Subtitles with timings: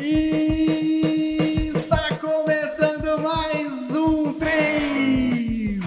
[0.00, 5.82] E está começando mais um 3D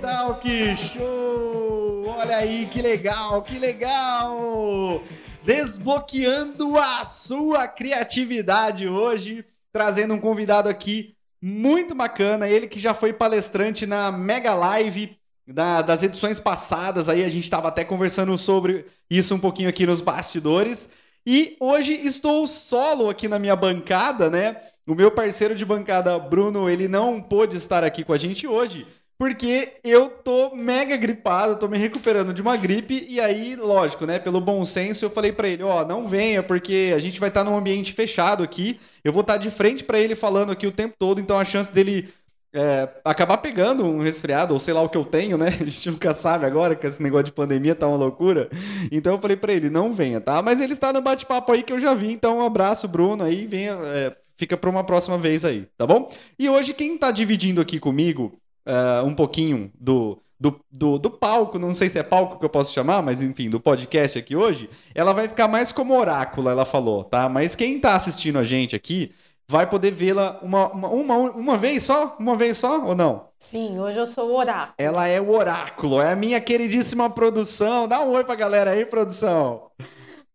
[0.00, 2.06] Talk Show!
[2.16, 5.02] Olha aí que legal, que legal!
[5.44, 13.12] Desbloqueando a sua criatividade hoje, trazendo um convidado aqui muito bacana, ele que já foi
[13.12, 15.14] palestrante na Mega Live
[15.46, 19.86] da, das edições passadas, aí a gente estava até conversando sobre isso um pouquinho aqui
[19.86, 20.90] nos bastidores.
[21.26, 24.56] E hoje estou solo aqui na minha bancada, né?
[24.86, 28.86] O meu parceiro de bancada, Bruno, ele não pôde estar aqui com a gente hoje,
[29.18, 34.20] porque eu tô mega gripado, tô me recuperando de uma gripe, e aí, lógico, né,
[34.20, 37.28] pelo bom senso, eu falei para ele, ó, oh, não venha, porque a gente vai
[37.28, 40.72] estar num ambiente fechado aqui, eu vou estar de frente para ele falando aqui o
[40.72, 42.08] tempo todo, então a chance dele
[42.52, 45.48] é, acabar pegando um resfriado, ou sei lá o que eu tenho, né?
[45.60, 48.48] A gente nunca sabe agora que esse negócio de pandemia tá uma loucura.
[48.90, 50.40] Então eu falei para ele, não venha, tá?
[50.42, 53.46] Mas ele está no bate-papo aí que eu já vi, então um abraço, Bruno, aí
[53.46, 56.10] venha, é, fica para uma próxima vez aí, tá bom?
[56.38, 61.58] E hoje quem tá dividindo aqui comigo uh, um pouquinho do, do, do, do, palco,
[61.58, 64.68] não sei se é palco que eu posso chamar, mas enfim, do podcast aqui hoje,
[64.94, 67.28] ela vai ficar mais como oráculo, ela falou, tá?
[67.28, 69.12] Mas quem tá assistindo a gente aqui
[69.48, 72.16] vai poder vê-la uma, uma, uma, uma vez só?
[72.18, 73.28] Uma vez só ou não?
[73.38, 74.74] Sim, hoje eu sou o oráculo.
[74.78, 77.86] Ela é o oráculo, é a minha queridíssima produção.
[77.86, 79.70] Dá um oi pra galera aí, produção.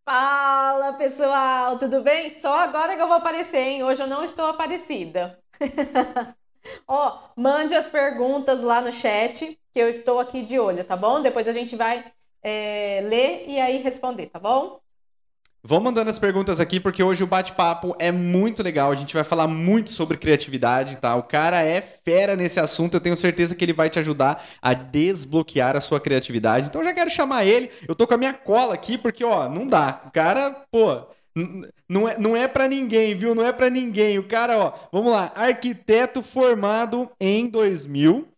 [0.04, 2.30] Fala pessoal, tudo bem?
[2.30, 3.84] Só agora que eu vou aparecer, hein?
[3.84, 5.38] Hoje eu não estou aparecida.
[6.88, 11.20] Ó, mande as perguntas lá no chat, que eu estou aqui de olho, tá bom?
[11.20, 12.04] Depois a gente vai
[12.42, 14.81] é, ler e aí responder, tá bom?
[15.64, 18.90] Vão mandando as perguntas aqui, porque hoje o bate-papo é muito legal.
[18.90, 21.14] A gente vai falar muito sobre criatividade, tá?
[21.14, 22.94] O cara é fera nesse assunto.
[22.94, 26.66] Eu tenho certeza que ele vai te ajudar a desbloquear a sua criatividade.
[26.66, 27.70] Então já quero chamar ele.
[27.86, 30.02] Eu tô com a minha cola aqui, porque, ó, não dá.
[30.06, 31.06] O cara, pô.
[31.88, 33.34] Não é, não é para ninguém, viu?
[33.34, 34.18] Não é para ninguém.
[34.18, 38.28] O cara, ó, vamos lá, arquiteto formado em 2000,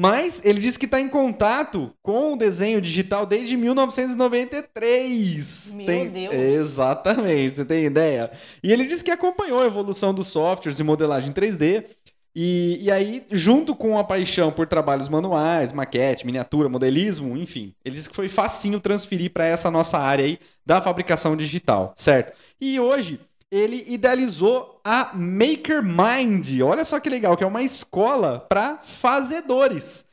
[0.00, 5.74] mas ele diz que está em contato com o desenho digital desde 1993.
[5.74, 6.08] Meu tem...
[6.08, 6.32] Deus!
[6.32, 8.30] Exatamente, você tem ideia?
[8.62, 11.84] E ele diz que acompanhou a evolução dos softwares e modelagem 3D.
[12.32, 17.96] E, e aí, junto com a paixão por trabalhos manuais, maquete, miniatura, modelismo, enfim, ele
[17.96, 22.38] diz que foi facinho transferir para essa nossa área aí da fabricação digital, certo?
[22.60, 23.18] E hoje
[23.50, 26.60] ele idealizou a Maker Mind.
[26.62, 30.06] Olha só que legal, que é uma escola para fazedores.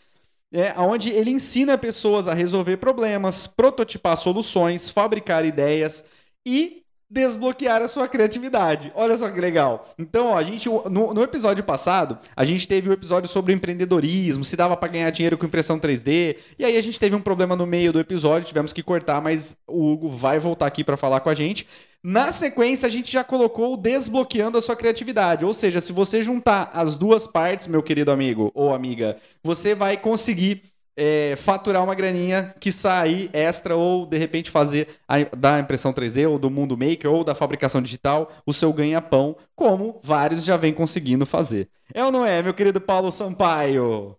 [0.53, 6.05] É, onde ele ensina pessoas a resolver problemas, prototipar soluções, fabricar ideias
[6.45, 8.91] e desbloquear a sua criatividade.
[8.95, 9.87] Olha só que legal.
[9.97, 13.53] Então, ó, a gente no, no, episódio passado, a gente teve o um episódio sobre
[13.53, 16.37] empreendedorismo, se dava para ganhar dinheiro com impressão 3D.
[16.57, 19.57] E aí a gente teve um problema no meio do episódio, tivemos que cortar, mas
[19.67, 21.67] o Hugo vai voltar aqui para falar com a gente.
[22.03, 25.43] Na sequência, a gente já colocou o desbloqueando a sua criatividade.
[25.43, 29.97] Ou seja, se você juntar as duas partes, meu querido amigo ou amiga, você vai
[29.97, 30.61] conseguir
[30.95, 36.25] é, faturar uma graninha que sair extra ou de repente fazer a, da impressão 3D
[36.25, 40.73] ou do mundo maker ou da fabricação digital o seu ganha-pão, como vários já vêm
[40.73, 41.69] conseguindo fazer.
[41.93, 44.17] É ou não é, meu querido Paulo Sampaio?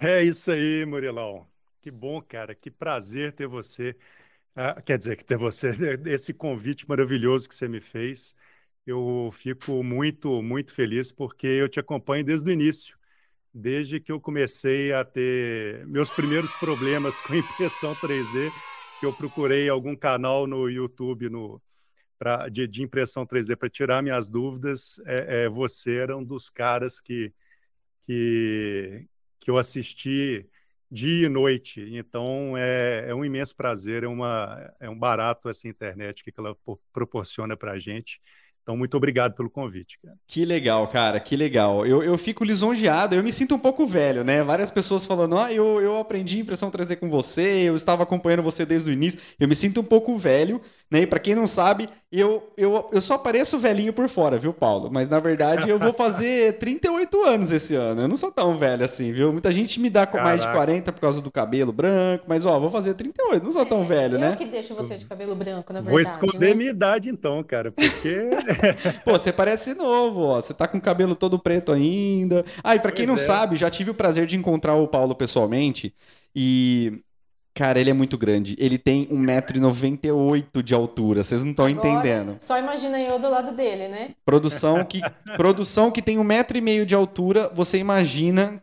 [0.00, 1.46] É isso aí, Murilão.
[1.80, 2.54] Que bom, cara.
[2.54, 3.96] Que prazer ter você.
[4.54, 5.70] Ah, quer dizer, que ter você,
[6.06, 8.34] esse convite maravilhoso que você me fez.
[8.86, 12.98] Eu fico muito, muito feliz porque eu te acompanho desde o início
[13.52, 18.50] desde que eu comecei a ter meus primeiros problemas com impressão 3D,
[19.00, 21.60] que eu procurei algum canal no YouTube no,
[22.18, 26.48] pra, de, de impressão 3D para tirar minhas dúvidas, é, é, você era um dos
[26.48, 27.32] caras que,
[28.02, 29.08] que,
[29.40, 30.48] que eu assisti
[30.90, 31.80] dia e noite.
[31.96, 36.56] Então é, é um imenso prazer, é, uma, é um barato essa internet que ela
[36.92, 38.20] proporciona para a gente.
[38.62, 40.16] Então, muito obrigado pelo convite, cara.
[40.26, 41.84] Que legal, cara, que legal.
[41.84, 44.42] Eu, eu fico lisonjeado, eu me sinto um pouco velho, né?
[44.44, 48.64] Várias pessoas falando, ah, eu, eu aprendi impressão 3D com você, eu estava acompanhando você
[48.64, 49.18] desde o início.
[49.38, 50.60] Eu me sinto um pouco velho,
[50.92, 51.00] né?
[51.00, 54.90] E pra quem não sabe, eu, eu, eu só pareço velhinho por fora, viu, Paulo?
[54.92, 58.02] Mas na verdade eu vou fazer 38 anos esse ano.
[58.02, 59.32] Eu não sou tão velho assim, viu?
[59.32, 62.60] Muita gente me dá com mais de 40 por causa do cabelo branco, mas ó,
[62.60, 64.32] vou fazer 38, não sou tão é, velho, eu né?
[64.32, 65.90] Eu que deixo você de cabelo branco, na verdade.
[65.90, 66.54] Vou esconder né?
[66.54, 68.28] minha idade então, cara, porque.
[69.02, 70.42] Pô, você parece novo, ó.
[70.42, 72.44] Você tá com o cabelo todo preto ainda.
[72.62, 73.26] Ah, e pra quem pois não é.
[73.26, 75.94] sabe, já tive o prazer de encontrar o Paulo pessoalmente.
[76.36, 77.02] E
[77.54, 78.56] Cara, ele é muito grande.
[78.58, 81.22] Ele tem 1,98m de altura.
[81.22, 82.36] Vocês não estão entendendo.
[82.38, 84.10] Só imagina eu do lado dele, né?
[84.24, 85.00] Produção que,
[85.36, 88.62] produção que tem 1,5m de altura, você imagina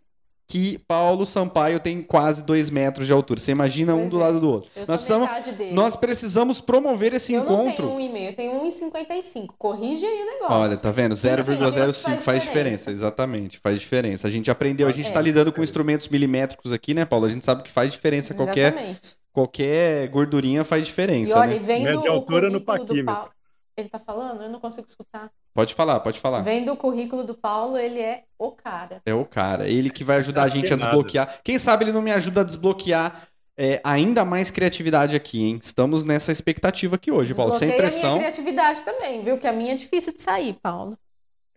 [0.52, 3.40] que Paulo Sampaio tem quase dois metros de altura.
[3.40, 4.24] Você imagina um Pois do é.
[4.24, 4.70] lado do outro.
[4.76, 5.74] Eu Nós sou precisamos, metade dele.
[5.74, 7.88] nós precisamos promover esse eu não encontro.
[7.88, 9.54] tenho 1,5, eu tenho 1,55.
[9.60, 10.56] Corrige aí o negócio.
[10.56, 11.16] Olha, tá vendo?
[11.16, 12.92] Sim, sim, 0,05 faz faz, diferença.
[12.92, 14.28] Exatamente, faz diferença.
[14.28, 15.12] A gente aprendeu, a gente É.
[15.12, 17.28] tá lidando com instrumentos milimétricos aqui, né, Paulo?
[17.28, 18.34] A gente sabe que faz diferença.
[18.34, 19.16] Qualquer, Exatamente.
[19.32, 21.80] qualquer gordurinha faz E diferença, olha, né?
[21.80, 23.06] e Mede o altura no paquímetro.
[23.06, 23.30] Paulo.
[23.78, 24.42] Ele tá falando?
[24.42, 25.30] Eu não consigo escutar.
[25.60, 26.40] Pode falar, pode falar.
[26.40, 29.02] Vendo o currículo do Paulo, ele é o cara.
[29.06, 29.68] É o cara.
[29.68, 31.42] Ele que vai ajudar a Acho gente a é desbloquear.
[31.44, 33.28] Quem sabe ele não me ajuda a desbloquear
[33.58, 35.60] é, ainda mais criatividade aqui, hein?
[35.62, 37.52] Estamos nessa expectativa aqui hoje, Paulo.
[37.52, 38.12] Sem Desbloqueia a pressão.
[38.12, 39.38] minha criatividade também, viu?
[39.38, 40.98] Que a minha é difícil de sair, Paulo.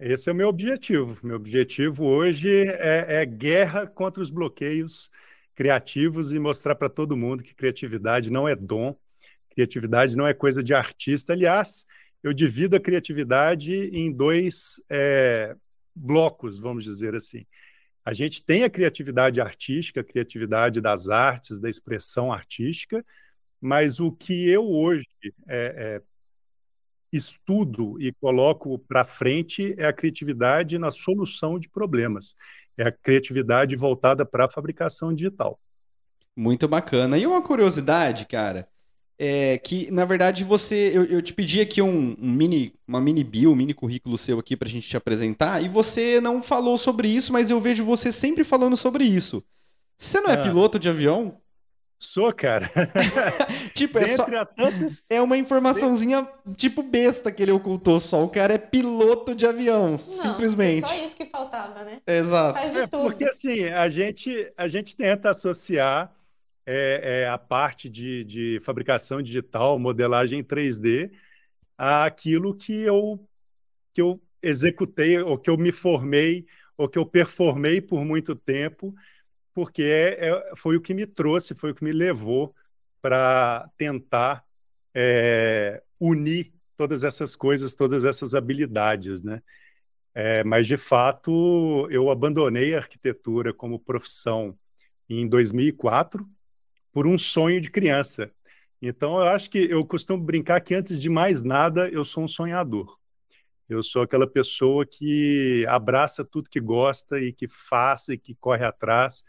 [0.00, 1.20] Esse é o meu objetivo.
[1.22, 5.12] Meu objetivo hoje é, é guerra contra os bloqueios
[5.54, 8.96] criativos e mostrar para todo mundo que criatividade não é dom,
[9.50, 11.34] criatividade não é coisa de artista.
[11.34, 11.87] Aliás,
[12.23, 15.57] eu divido a criatividade em dois é,
[15.95, 17.45] blocos, vamos dizer assim.
[18.05, 23.05] A gente tem a criatividade artística, a criatividade das artes, da expressão artística,
[23.61, 25.07] mas o que eu hoje
[25.47, 26.03] é, é,
[27.13, 32.35] estudo e coloco para frente é a criatividade na solução de problemas.
[32.77, 35.61] É a criatividade voltada para a fabricação digital.
[36.35, 37.19] Muito bacana.
[37.19, 38.67] E uma curiosidade, cara,
[39.25, 40.91] é que, na verdade, você.
[40.93, 44.39] Eu, eu te pedi aqui um, um mini, uma mini bio, um mini currículo seu
[44.41, 48.11] aqui pra gente te apresentar, e você não falou sobre isso, mas eu vejo você
[48.11, 49.43] sempre falando sobre isso.
[49.97, 50.43] Você não é Ah.
[50.43, 51.39] piloto de avião?
[52.01, 52.69] Sou, cara.
[53.75, 54.25] Tipo, é só.
[54.57, 55.09] Tantas.
[55.09, 56.27] É uma informaçãozinha
[56.57, 58.25] tipo besta que ele ocultou só.
[58.25, 60.85] O cara é piloto de avião, Não, simplesmente.
[60.85, 62.01] é Só isso que faltava, né?
[62.05, 62.59] Exato.
[62.59, 63.05] Faz de É, tudo.
[63.05, 66.11] porque assim, a gente, a gente tenta associar
[66.67, 71.11] é, é, a parte de, de fabricação digital, modelagem em 3D,
[71.76, 73.29] àquilo que eu,
[73.93, 78.94] que eu executei, ou que eu me formei, ou que eu performei por muito tempo,
[79.55, 82.55] porque é, é- foi o que me trouxe, foi o que me levou
[83.03, 84.44] para tentar
[84.94, 89.43] é, unir todas essas coisas, todas essas habilidades, né?
[90.14, 94.59] É, mas, de fato, eu abandonei a arquitetura como profissão
[95.09, 96.29] em 2004
[96.93, 98.31] por um sonho de criança.
[98.81, 102.29] Então, eu acho que eu costumo brincar que, antes de mais nada, eu sou um
[102.29, 102.99] sonhador.
[103.69, 108.65] Eu sou aquela pessoa que abraça tudo que gosta e que faz e que corre
[108.65, 109.25] atrás.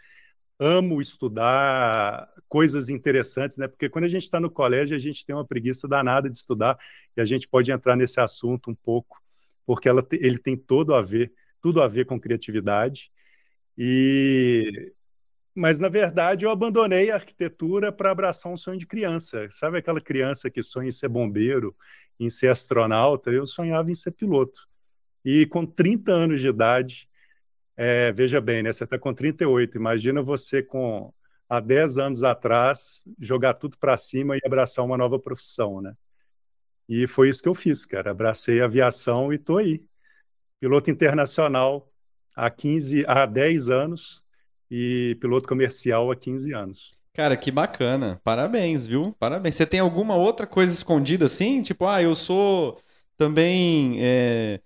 [0.60, 3.68] Amo estudar coisas interessantes, né?
[3.68, 6.78] Porque quando a gente está no colégio, a gente tem uma preguiça danada de estudar
[7.16, 9.22] e a gente pode entrar nesse assunto um pouco,
[9.66, 13.12] porque ela ele tem todo a ver, tudo a ver com criatividade.
[13.78, 14.94] E
[15.56, 19.48] mas na verdade eu abandonei a arquitetura para abraçar um sonho de criança.
[19.52, 21.76] Sabe aquela criança que sonha em ser bombeiro,
[22.20, 23.32] em ser astronauta?
[23.32, 24.68] Eu sonhava em ser piloto.
[25.24, 27.08] E com 30 anos de idade,
[27.78, 28.72] é, veja bem, né?
[28.72, 29.78] Você está com 38.
[29.78, 31.14] Imagina você com
[31.50, 35.96] há 10 anos atrás jogar tudo para cima e abraçar uma nova profissão, né?
[36.90, 38.12] E foi isso que eu fiz, cara.
[38.12, 39.86] Abracei a aviação e estou aí.
[40.60, 41.92] Piloto internacional
[42.36, 44.23] há 15, há 10 anos
[44.76, 46.96] e piloto comercial há 15 anos.
[47.14, 48.20] Cara, que bacana.
[48.24, 49.16] Parabéns, viu?
[49.20, 49.54] Parabéns.
[49.56, 51.62] Você tem alguma outra coisa escondida assim?
[51.62, 52.80] Tipo, ah, eu sou
[53.16, 54.60] também é,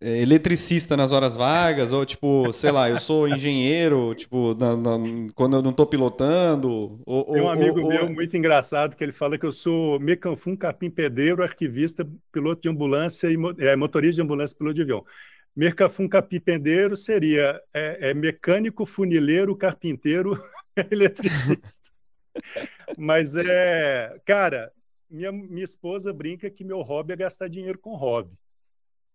[0.00, 4.98] é, eletricista nas horas vagas, ou tipo, sei lá, eu sou engenheiro, tipo, na- na-
[5.34, 7.00] quando eu não tô pilotando.
[7.04, 9.98] Ou, Tem um ou- amigo ou- meu muito engraçado que ele fala que eu sou
[9.98, 15.04] mecanfum, capim pedreiro, arquivista, piloto de ambulância e é, motorista de ambulância, piloto de avião.
[15.58, 20.40] Mercafum capim pedreiro seria é, é mecânico, funileiro, carpinteiro,
[20.88, 21.90] eletricista.
[22.96, 24.70] Mas é, cara,
[25.10, 28.38] minha, minha esposa brinca que meu hobby é gastar dinheiro com hobby.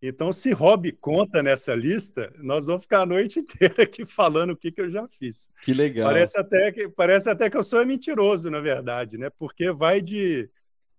[0.02, 4.58] Então, se hobby conta nessa lista, nós vamos ficar a noite inteira aqui falando o
[4.58, 5.50] que, que eu já fiz.
[5.64, 6.10] Que legal.
[6.10, 9.30] Parece até que, parece até que eu sou mentiroso, na verdade, né?
[9.40, 10.50] Porque vai de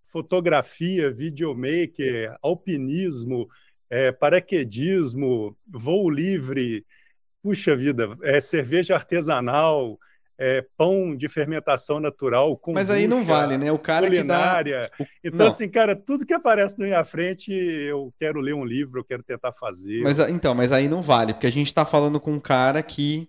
[0.02, 3.46] fotografia, videomaker, alpinismo,
[3.94, 6.84] é, paraquedismo, voo livre,
[7.42, 9.98] puxa vida, é, cerveja artesanal,
[10.38, 13.70] é, pão de fermentação natural, Mas aí não vale, né?
[13.70, 14.36] O cara que dá.
[14.36, 14.90] culinária.
[15.22, 15.46] Então, Não.
[15.46, 19.22] assim, cara, tudo que aparece na minha frente, eu quero ler um livro, eu quero
[19.22, 20.02] tentar fazer.
[20.02, 22.82] Mas, a- então, mas aí não vale, porque a gente tá falando com um cara
[22.82, 23.28] que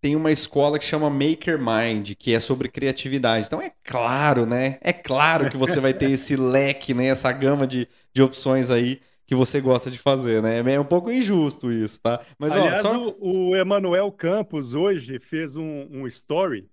[0.00, 3.46] tem uma escola que chama Maker Mind, que é sobre criatividade.
[3.46, 4.78] Então é claro, né?
[4.82, 7.06] É claro que você vai ter esse leque, né?
[7.06, 10.58] Essa gama de, de opções aí que você gosta de fazer, né?
[10.72, 12.24] É um pouco injusto isso, tá?
[12.38, 13.08] Mas, Aliás, ó, só...
[13.18, 16.70] o, o Emanuel Campos hoje fez um, um story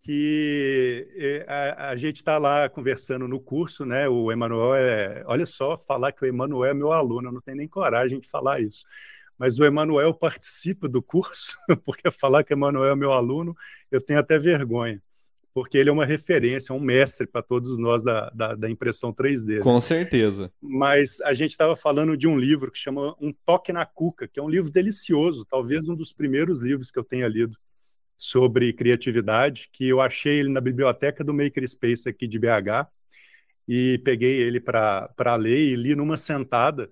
[0.00, 4.08] que eh, a, a gente está lá conversando no curso, né?
[4.08, 5.22] O Emanuel é.
[5.26, 8.28] Olha só, falar que o Emanuel é meu aluno, eu não tenho nem coragem de
[8.28, 8.84] falar isso.
[9.36, 13.54] mas o Emanuel participa do curso, porque falar que o Emanuel é meu aluno,
[13.90, 15.02] eu tenho até vergonha,
[15.58, 19.56] porque ele é uma referência, um mestre para todos nós da, da, da impressão 3D.
[19.56, 19.60] Né?
[19.60, 19.80] Com né?
[19.80, 20.52] certeza.
[20.62, 24.38] Mas a gente estava falando de um livro que chama Um Toque na Cuca, que
[24.38, 27.56] é um livro delicioso, talvez um dos primeiros livros que eu tenha lido
[28.16, 32.86] sobre criatividade, que eu achei ele na biblioteca do Makerspace aqui de BH,
[33.66, 36.88] e peguei ele para ler e li numa sentada.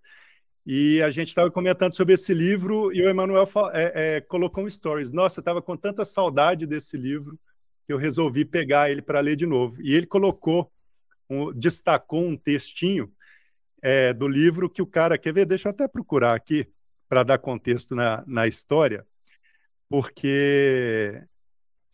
[0.67, 4.71] E a gente estava comentando sobre esse livro e o Emanuel é, é, colocou um
[4.71, 5.13] stories.
[5.13, 7.39] Nossa, eu estava com tanta saudade desse livro
[7.93, 9.81] eu resolvi pegar ele para ler de novo.
[9.83, 10.71] E ele colocou,
[11.29, 13.13] um, destacou um textinho
[13.83, 15.47] é, do livro que o cara quer ver.
[15.47, 16.69] Deixa eu até procurar aqui
[17.09, 19.07] para dar contexto na, na história,
[19.89, 21.23] porque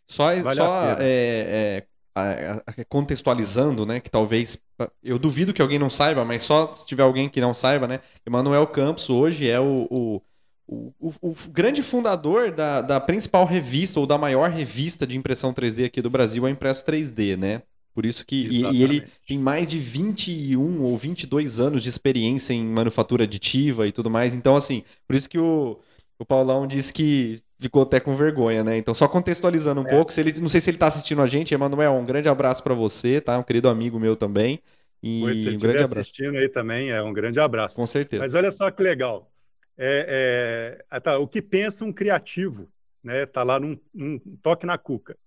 [0.07, 1.85] só, vale só é,
[2.15, 4.61] é, contextualizando, né, que talvez
[5.03, 7.99] eu duvido que alguém não saiba, mas só se tiver alguém que não saiba, né,
[8.25, 10.21] Emanuel Campos hoje é o, o,
[10.67, 15.85] o, o, grande fundador da, da principal revista ou da maior revista de impressão 3D
[15.85, 17.61] aqui do Brasil, a Impresso 3D, né?
[17.93, 22.53] Por isso que e, e, ele tem mais de 21 ou 22 anos de experiência
[22.53, 24.33] em manufatura aditiva e tudo mais.
[24.33, 25.77] Então assim, por isso que o
[26.23, 28.77] o Paulão disse que ficou até com vergonha, né?
[28.77, 29.89] Então, só contextualizando um é.
[29.89, 32.63] pouco, se ele, não sei se ele está assistindo a gente, Emanuel, um grande abraço
[32.63, 33.37] para você, tá?
[33.37, 34.59] Um querido amigo meu também.
[35.01, 35.99] E pois, se ele um grande abraço.
[35.99, 37.75] assistindo aí também, é um grande abraço.
[37.75, 38.23] Com certeza.
[38.23, 39.29] Mas olha só que legal.
[39.77, 42.69] É, é, ah, tá, o que pensa um criativo,
[43.03, 43.25] né?
[43.25, 45.17] Tá lá num, num toque na cuca.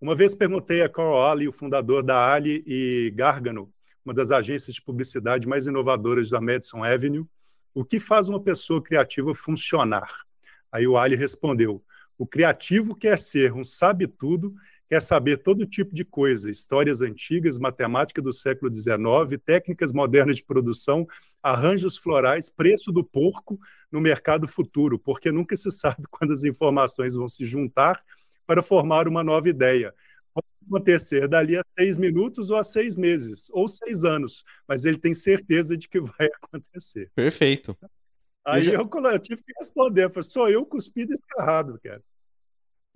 [0.00, 3.72] Uma vez perguntei a Carl Ali, o fundador da Ali e Gargano,
[4.04, 7.26] uma das agências de publicidade mais inovadoras da Madison Avenue,
[7.72, 10.08] o que faz uma pessoa criativa funcionar?
[10.70, 11.82] Aí o Ali respondeu:
[12.18, 14.54] o criativo quer ser um sabe-tudo,
[14.88, 20.44] quer saber todo tipo de coisa, histórias antigas, matemática do século XIX, técnicas modernas de
[20.44, 21.06] produção,
[21.42, 23.58] arranjos florais, preço do porco
[23.90, 28.02] no mercado futuro, porque nunca se sabe quando as informações vão se juntar
[28.46, 29.94] para formar uma nova ideia.
[30.32, 34.98] Pode acontecer dali a seis minutos ou a seis meses, ou seis anos, mas ele
[34.98, 37.10] tem certeza de que vai acontecer.
[37.14, 37.76] Perfeito.
[38.44, 39.12] Aí eu, já...
[39.12, 42.02] eu, tive que responder, falei, sou eu cuspido escarrado, cara.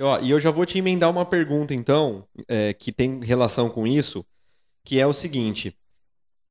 [0.00, 3.86] Ó, e eu já vou te emendar uma pergunta, então, é, que tem relação com
[3.86, 4.24] isso,
[4.84, 5.76] que é o seguinte: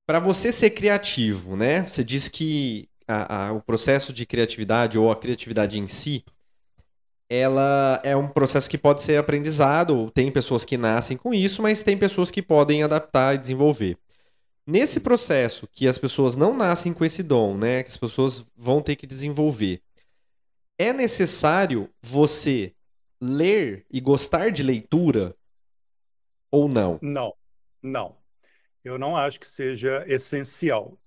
[0.05, 1.83] para você ser criativo, né?
[1.83, 6.23] Você diz que a, a, o processo de criatividade ou a criatividade em si,
[7.29, 10.11] ela é um processo que pode ser aprendizado.
[10.11, 13.97] Tem pessoas que nascem com isso, mas tem pessoas que podem adaptar e desenvolver.
[14.65, 18.81] Nesse processo que as pessoas não nascem com esse dom, né, que as pessoas vão
[18.81, 19.81] ter que desenvolver,
[20.77, 22.73] é necessário você
[23.21, 25.35] ler e gostar de leitura
[26.51, 26.99] ou não?
[27.01, 27.33] Não,
[27.81, 28.17] não.
[28.83, 30.97] Eu não acho que seja essencial.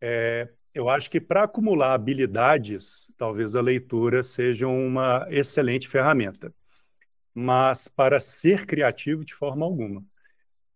[0.00, 6.54] É, eu acho que para acumular habilidades, talvez a leitura seja uma excelente ferramenta.
[7.34, 10.04] Mas para ser criativo, de forma alguma.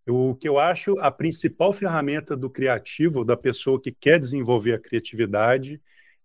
[0.06, 4.78] O que eu acho a principal ferramenta do criativo, da pessoa que quer desenvolver a
[4.78, 5.80] criatividade,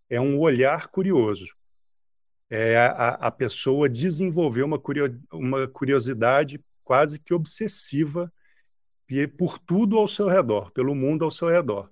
[0.09, 1.47] é um olhar curioso.
[2.49, 8.31] É a, a pessoa desenvolver uma, curio, uma curiosidade quase que obsessiva
[9.37, 11.89] por tudo ao seu redor, pelo mundo ao seu redor.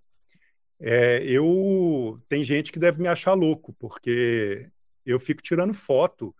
[0.79, 4.69] É, eu tem gente que deve me achar louco, porque
[5.05, 6.35] eu fico tirando foto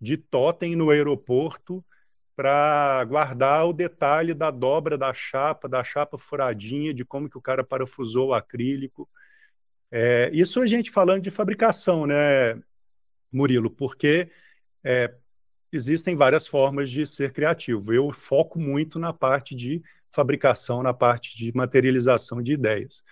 [0.00, 1.84] de totem no aeroporto
[2.36, 7.42] para guardar o detalhe da dobra da chapa, da chapa furadinha, de como que o
[7.42, 9.08] cara parafusou o acrílico.
[9.90, 12.54] É, isso a gente falando de fabricação, né,
[13.32, 13.70] Murilo?
[13.70, 14.30] Porque
[14.84, 15.14] é,
[15.72, 17.92] existem várias formas de ser criativo.
[17.92, 23.04] Eu foco muito na parte de fabricação, na parte de materialização de ideias.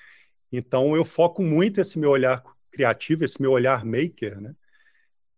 [0.51, 4.55] Então, eu foco muito esse meu olhar criativo, esse meu olhar maker, né?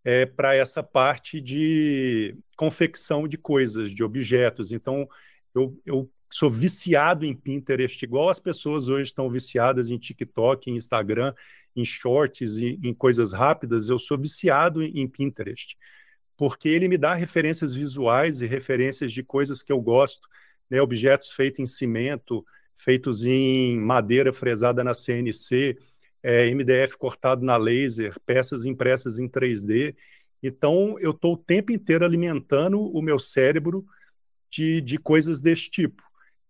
[0.05, 4.73] é, para essa parte de confecção de coisas, de objetos.
[4.73, 5.09] Então,
[5.55, 10.77] eu, eu sou viciado em Pinterest, igual as pessoas hoje estão viciadas em TikTok, em
[10.77, 11.35] Instagram,
[11.77, 13.89] em shorts, e em coisas rápidas.
[13.89, 15.77] Eu sou viciado em, Pinterest,
[16.37, 20.27] porque ele me dá referências visuais e referências de coisas que eu gosto,
[20.69, 20.81] né?
[20.81, 25.77] objetos feitos em cimento, feitos em madeira fresada na CNC,
[26.23, 29.95] é, MDF cortado na laser, peças impressas em 3D.
[30.43, 33.85] Então, eu estou o tempo inteiro alimentando o meu cérebro
[34.51, 36.03] de, de coisas desse tipo.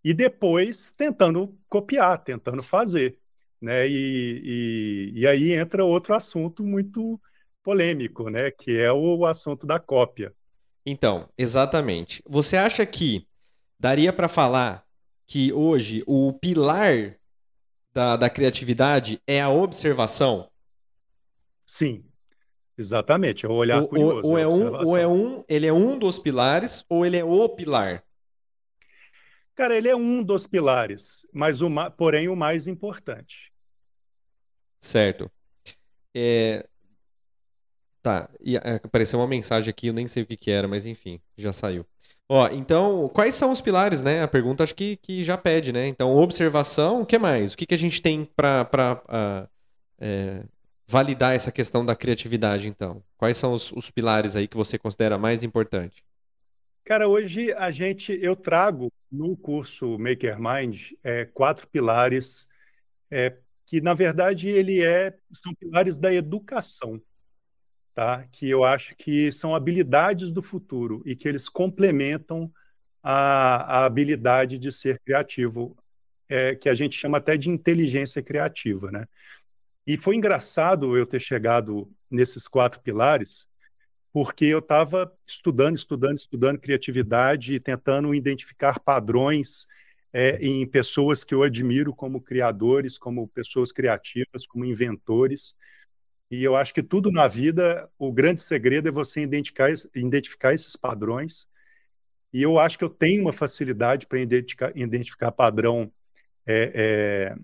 [0.02, 3.18] E depois tentando copiar, tentando fazer.
[3.60, 3.86] Né?
[3.88, 7.20] E, e, e aí entra outro assunto muito
[7.62, 8.50] polêmico, né?
[8.50, 10.32] que é o, assunto da cópia.
[10.84, 12.22] Então, exatamente.
[12.26, 13.26] Você acha que
[13.78, 14.84] daria para falar
[15.26, 17.16] que hoje o pilar
[17.92, 20.50] da, da criatividade é a observação?
[21.66, 22.04] Sim.
[22.76, 24.26] Exatamente, é o olhar ou, curioso.
[24.26, 27.46] Ou, é um, ou é um, ele é um dos pilares, ou ele é o
[27.46, 28.02] pilar?
[29.54, 33.49] Cara, ele é um dos pilares, mas o, porém o mais importante.
[34.80, 35.30] Certo.
[36.14, 36.66] É...
[38.02, 41.20] Tá, e apareceu uma mensagem aqui, eu nem sei o que, que era, mas enfim,
[41.36, 41.84] já saiu.
[42.26, 44.22] Ó, então, quais são os pilares, né?
[44.22, 45.86] A pergunta acho que, que já pede, né?
[45.86, 47.52] Então, observação, o que mais?
[47.52, 49.48] O que, que a gente tem para uh,
[49.98, 50.44] é,
[50.86, 53.02] validar essa questão da criatividade, então?
[53.18, 56.02] Quais são os, os pilares aí que você considera mais importante?
[56.84, 62.48] Cara, hoje a gente, eu trago no curso Maker Mind é, quatro pilares
[63.10, 63.36] é,
[63.70, 67.00] que, na verdade, ele é, são pilares da educação
[67.94, 68.26] tá?
[68.32, 72.52] que eu acho que são habilidades do futuro e que eles complementam
[73.00, 75.76] a, a habilidade de ser criativo,
[76.28, 78.90] é, que a gente chama até de inteligência criativa.
[78.90, 79.06] Né?
[79.86, 83.46] E foi engraçado eu ter chegado nesses quatro pilares,
[84.12, 89.68] porque eu estava estudando, estudando, estudando criatividade e tentando identificar padrões
[90.12, 95.54] é, em pessoas que eu admiro como criadores, como pessoas criativas, como inventores.
[96.30, 100.76] E eu acho que tudo na vida, o grande segredo é você identificar, identificar esses
[100.76, 101.48] padrões.
[102.32, 105.92] E eu acho que eu tenho uma facilidade para identificar, identificar padrão
[106.46, 107.36] é, é,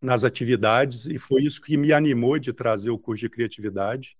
[0.00, 4.16] nas atividades, e foi isso que me animou de trazer o curso de criatividade.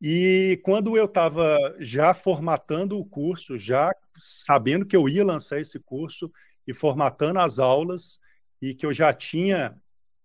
[0.00, 5.80] E quando eu estava já formatando o curso, já sabendo que eu ia lançar esse
[5.80, 6.30] curso
[6.66, 8.18] e formatando as aulas,
[8.60, 9.76] e que eu já tinha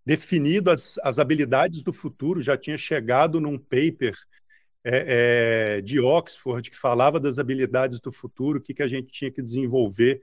[0.05, 4.15] definido as, as habilidades do futuro, já tinha chegado num paper
[4.83, 9.11] é, é, de Oxford que falava das habilidades do futuro, o que, que a gente
[9.11, 10.21] tinha que desenvolver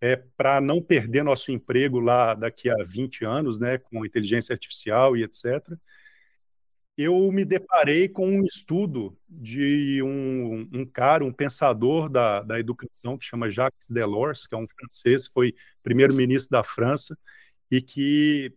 [0.00, 5.16] é, para não perder nosso emprego lá daqui a 20 anos, né, com inteligência artificial
[5.16, 5.44] e etc.
[6.96, 13.18] Eu me deparei com um estudo de um, um cara, um pensador da, da educação,
[13.18, 17.16] que chama Jacques Delors, que é um francês, foi primeiro-ministro da França,
[17.70, 18.54] e que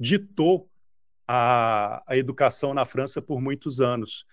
[0.00, 0.70] ditou
[1.28, 4.24] a, a educação na França por muitos anos.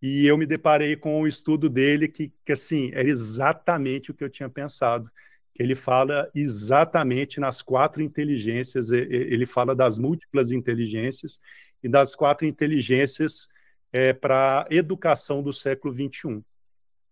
[0.00, 4.22] E eu me deparei com o estudo dele que, que assim, era exatamente o que
[4.22, 5.10] eu tinha pensado.
[5.58, 11.40] Ele fala exatamente nas quatro inteligências, ele fala das múltiplas inteligências
[11.84, 13.48] e das quatro inteligências
[13.92, 16.42] é, para a educação do século XXI.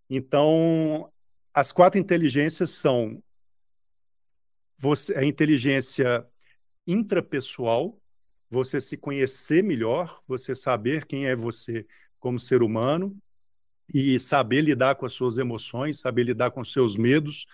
[0.09, 1.13] Então,
[1.53, 3.23] as quatro inteligências são
[4.79, 6.27] você, a inteligência
[6.87, 8.01] intrapessoal,
[8.51, 11.87] você se conhecer melhor, você saber quem é você
[12.19, 13.17] como ser humano
[13.93, 17.47] e saber lidar com as suas emoções, saber lidar com seus medos.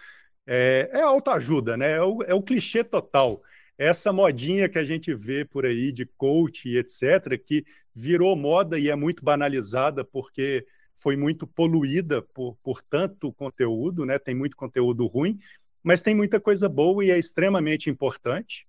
[0.46, 1.92] É, é autoajuda, né?
[1.92, 3.42] É o, é o clichê total.
[3.78, 7.64] Essa modinha que a gente vê por aí de coach e etc., que
[7.94, 14.18] virou moda e é muito banalizada porque foi muito poluída por, por tanto conteúdo, né?
[14.18, 15.38] Tem muito conteúdo ruim,
[15.82, 18.66] mas tem muita coisa boa e é extremamente importante.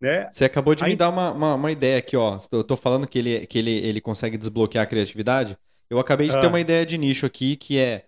[0.00, 0.28] Né?
[0.32, 0.90] Você acabou de Aí...
[0.90, 2.38] me dar uma, uma, uma, ideia aqui, ó.
[2.52, 5.56] Eu tô falando que ele, que ele, ele consegue desbloquear a criatividade.
[5.88, 6.40] Eu acabei de ah.
[6.40, 8.04] ter uma ideia de nicho aqui que é,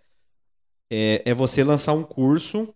[0.91, 2.75] é, é você lançar um curso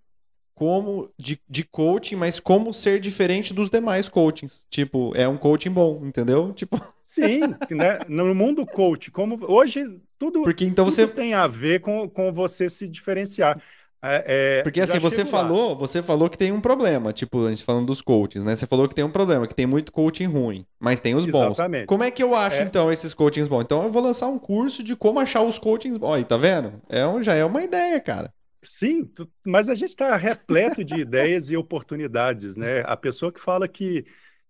[0.54, 4.66] como de, de coaching, mas como ser diferente dos demais coachings.
[4.70, 6.52] Tipo, é um coaching bom, entendeu?
[6.54, 6.80] Tipo.
[7.02, 7.40] Sim,
[7.70, 7.98] né?
[8.08, 9.84] No mundo coach, como hoje
[10.18, 13.60] tudo, Porque então tudo você tem a ver com, com você se diferenciar.
[14.06, 15.74] É, é, Porque assim, você falou, lá.
[15.74, 18.54] você falou que tem um problema, tipo, a gente falando dos coaches, né?
[18.54, 21.52] Você falou que tem um problema, que tem muito coaching ruim, mas tem os bons.
[21.52, 21.86] Exatamente.
[21.86, 22.62] Como é que eu acho, é...
[22.64, 23.62] então, esses coachings bons?
[23.62, 26.16] Então eu vou lançar um curso de como achar os coachings bons.
[26.16, 26.74] Aí, tá vendo?
[26.86, 28.30] É um, já é uma ideia, cara.
[28.64, 29.10] Sim,
[29.44, 32.80] mas a gente está repleto de ideias e oportunidades, né?
[32.86, 34.06] A pessoa que fala que,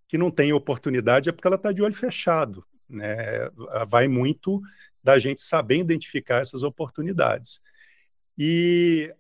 [0.09, 3.50] que não tem oportunidade é porque ela está de olho fechado, né?
[3.88, 4.61] Vai muito
[5.03, 7.61] da gente saber identificar essas oportunidades.
[8.38, 9.12] E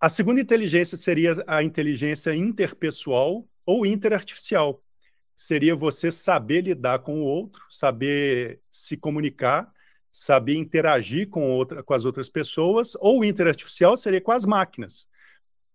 [0.00, 4.82] a segunda inteligência seria a inteligência interpessoal ou interartificial.
[5.36, 9.70] Seria você saber lidar com o outro, saber se comunicar,
[10.10, 15.08] saber interagir com, outra, com as outras pessoas, ou interartificial seria com as máquinas.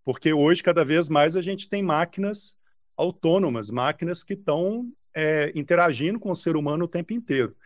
[0.04, 2.56] Porque hoje, cada vez mais, a gente tem máquinas
[2.96, 7.56] autônomas, máquinas que estão é, interagindo com o ser humano o tempo inteiro.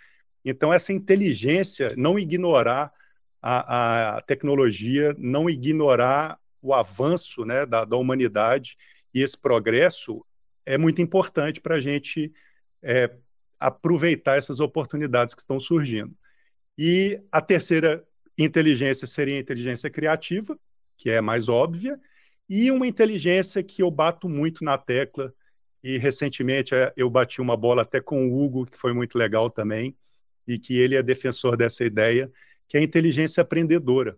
[0.44, 2.92] Então, essa inteligência, não ignorar
[3.42, 8.76] a, a tecnologia, não ignorar o avanço né, da, da humanidade
[9.14, 10.24] e esse progresso
[10.66, 12.32] é muito importante para a gente
[12.82, 13.10] é,
[13.58, 16.14] aproveitar essas oportunidades que estão surgindo.
[16.78, 18.06] E a terceira
[18.38, 20.56] inteligência seria a inteligência criativa,
[20.96, 22.00] que é mais óbvia,
[22.48, 25.34] e uma inteligência que eu bato muito na tecla,
[25.82, 29.50] e recentemente é, eu bati uma bola até com o Hugo, que foi muito legal
[29.50, 29.96] também,
[30.46, 32.30] e que ele é defensor dessa ideia,
[32.68, 34.16] que é a inteligência aprendedora.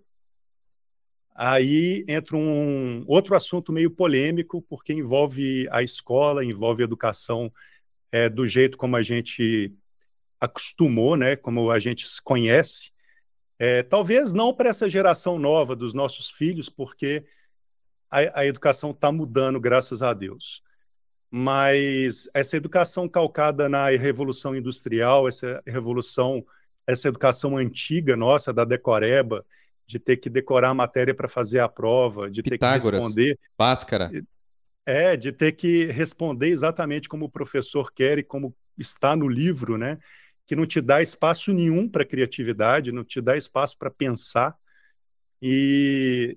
[1.35, 7.51] Aí entra um outro assunto meio polêmico, porque envolve a escola, envolve a educação
[8.13, 9.75] é, do jeito como a gente
[10.41, 12.91] acostumou, né, como a gente se conhece.
[13.59, 17.25] É, talvez não para essa geração nova dos nossos filhos, porque
[18.11, 20.63] a, a educação está mudando, graças a Deus.
[21.31, 26.45] Mas essa educação calcada na revolução industrial, essa revolução,
[26.87, 29.45] essa educação antiga nossa da decoreba,
[29.87, 33.39] de ter que decorar a matéria para fazer a prova, de Pitágoras, ter que responder.
[33.59, 34.11] Bhaskara.
[34.87, 39.77] É, de ter que responder exatamente como o professor quer e como está no livro,
[39.77, 39.99] né?
[40.51, 44.53] Que não te dá espaço nenhum para criatividade, não te dá espaço para pensar.
[45.41, 46.37] E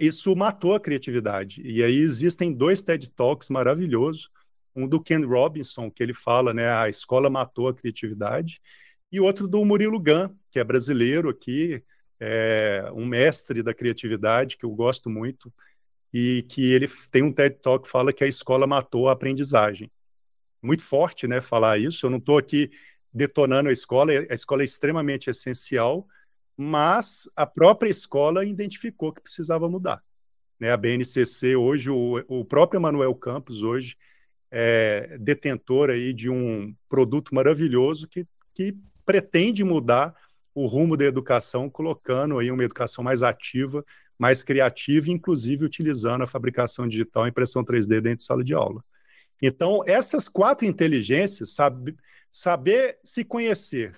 [0.00, 1.60] isso matou a criatividade.
[1.62, 4.30] E aí existem dois TED Talks maravilhosos,
[4.74, 8.58] um do Ken Robinson, que ele fala, né, a escola matou a criatividade,
[9.12, 11.84] e outro do Murilo Gun, que é brasileiro aqui,
[12.18, 15.52] é um mestre da criatividade, que eu gosto muito,
[16.10, 19.92] e que ele tem um TED Talk que fala que a escola matou a aprendizagem.
[20.62, 22.06] Muito forte, né, falar isso.
[22.06, 22.70] Eu não estou aqui
[23.12, 26.06] detonando a escola, a escola é extremamente essencial,
[26.56, 30.02] mas a própria escola identificou que precisava mudar.
[30.58, 30.72] Né?
[30.72, 33.96] A BNCC hoje, o, o próprio Manuel Campos hoje
[34.50, 40.14] é detentor aí de um produto maravilhoso que, que pretende mudar
[40.54, 43.84] o rumo da educação, colocando aí uma educação mais ativa,
[44.18, 48.84] mais criativa, inclusive utilizando a fabricação digital e impressão 3D dentro de sala de aula.
[49.40, 51.96] Então, essas quatro inteligências, sabe,
[52.32, 53.94] saber se conhecer,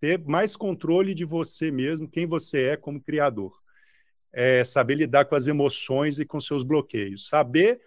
[0.00, 3.52] ter mais controle de você mesmo, quem você é como criador.
[4.32, 7.26] É saber lidar com as emoções e com seus bloqueios.
[7.26, 7.80] Saber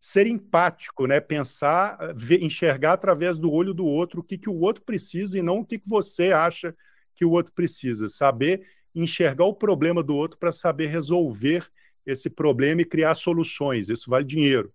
[0.00, 1.18] ser empático, né?
[1.20, 5.42] pensar, ver, enxergar através do olho do outro o que, que o outro precisa e
[5.42, 6.76] não o que, que você acha
[7.14, 8.08] que o outro precisa.
[8.08, 11.66] Saber enxergar o problema do outro para saber resolver
[12.04, 13.88] esse problema e criar soluções.
[13.88, 14.72] Isso vale dinheiro.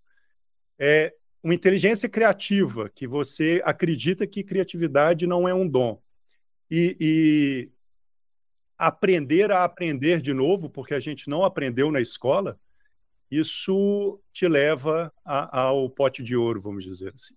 [0.80, 6.01] É uma inteligência criativa, que você acredita que criatividade não é um dom
[6.71, 7.69] e, e
[8.77, 12.58] aprender a aprender de novo, porque a gente não aprendeu na escola,
[13.29, 17.36] isso te leva a, ao pote de ouro, vamos dizer assim.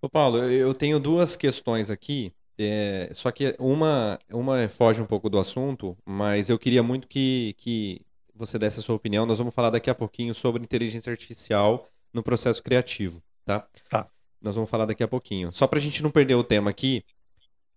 [0.00, 5.28] Ô Paulo, eu tenho duas questões aqui, é, só que uma, uma foge um pouco
[5.28, 8.00] do assunto, mas eu queria muito que, que
[8.34, 9.26] você desse a sua opinião.
[9.26, 13.66] Nós vamos falar daqui a pouquinho sobre inteligência artificial no processo criativo, tá?
[13.88, 14.06] Tá.
[14.42, 15.50] Nós vamos falar daqui a pouquinho.
[15.50, 17.02] Só para a gente não perder o tema aqui,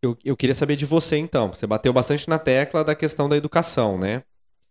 [0.02, 1.54] eu, eu queria saber de você, então.
[1.54, 4.24] Você bateu bastante na tecla da questão da educação, né?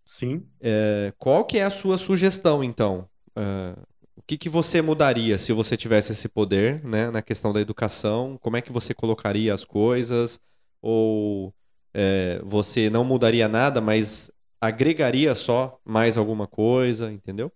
[0.04, 0.46] Sim.
[0.60, 3.08] É, qual que é a sua sugestão, então?
[3.36, 3.80] Uh,
[4.16, 8.38] o que, que você mudaria se você tivesse esse poder né, na questão da educação?
[8.42, 10.40] Como é que você colocaria as coisas?
[10.82, 11.54] Ou
[11.94, 14.30] é, você não mudaria nada, mas
[14.60, 17.52] agregaria só mais alguma coisa, entendeu?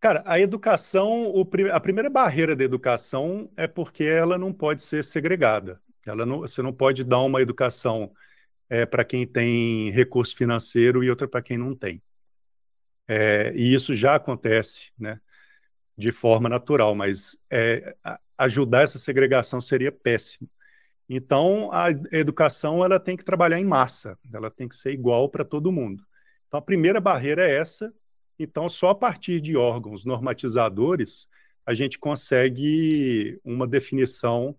[0.00, 1.34] Cara, a educação,
[1.72, 5.78] a primeira barreira da educação é porque ela não pode ser segregada.
[6.06, 8.10] Ela não, você não pode dar uma educação
[8.70, 12.02] é, para quem tem recurso financeiro e outra para quem não tem.
[13.06, 15.20] É, e isso já acontece, né,
[15.98, 17.94] de forma natural, mas é,
[18.38, 20.48] ajudar essa segregação seria péssimo.
[21.08, 25.44] Então, a educação ela tem que trabalhar em massa, ela tem que ser igual para
[25.44, 26.04] todo mundo.
[26.46, 27.92] Então, a primeira barreira é essa.
[28.42, 31.28] Então, só a partir de órgãos normatizadores
[31.66, 34.56] a gente consegue uma definição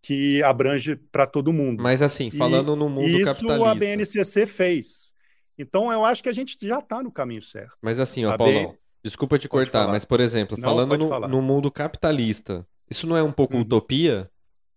[0.00, 1.82] que abrange para todo mundo.
[1.82, 3.54] Mas assim, falando e no mundo isso capitalista.
[3.54, 5.12] Isso a BNCC fez.
[5.58, 7.76] Então eu acho que a gente já está no caminho certo.
[7.82, 8.74] Mas assim, ó, Paulão,
[9.04, 13.22] desculpa te cortar, mas por exemplo, não, falando no, no, mundo capitalista, isso não é
[13.22, 13.60] um pouco uhum.
[13.60, 14.30] utopia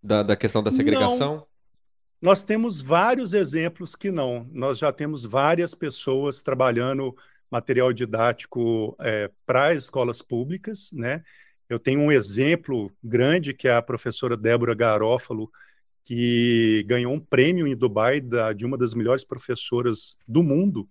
[0.03, 1.35] da, da questão da segregação?
[1.35, 1.47] Não.
[2.21, 4.47] Nós temos vários exemplos que não.
[4.51, 7.15] Nós já temos várias pessoas trabalhando
[7.51, 11.21] material didático é, para escolas públicas, né?
[11.67, 15.51] Eu tenho um exemplo grande que é a professora Débora Garófalo,
[16.03, 20.89] que ganhou um prêmio em Dubai da, de uma das melhores professoras do mundo,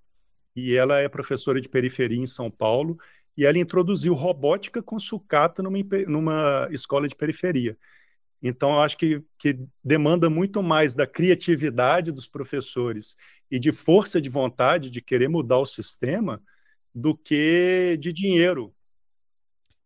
[0.54, 2.98] e ela é professora de periferia em São Paulo,
[3.36, 7.76] e ela introduziu robótica com sucata numa, numa escola de periferia.
[8.42, 13.16] Então, eu acho que, que demanda muito mais da criatividade dos professores
[13.50, 16.42] e de força de vontade de querer mudar o sistema
[16.94, 18.72] do que de dinheiro.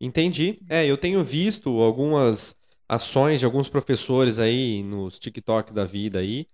[0.00, 0.59] Entendi.
[0.68, 6.46] É, eu tenho visto algumas ações de alguns professores aí nos TikTok da vida aí.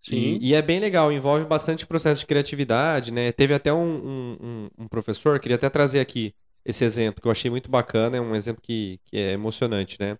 [0.00, 0.38] Sim.
[0.40, 3.32] E, e é bem legal, envolve bastante processo de criatividade, né?
[3.32, 7.50] Teve até um, um, um, professor, queria até trazer aqui esse exemplo, que eu achei
[7.50, 10.16] muito bacana, é um exemplo que, que é emocionante, né?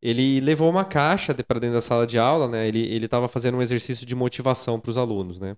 [0.00, 2.66] ele levou uma caixa para dentro da sala de aula, né?
[2.68, 5.56] Ele ele estava fazendo um exercício de motivação para os alunos, né?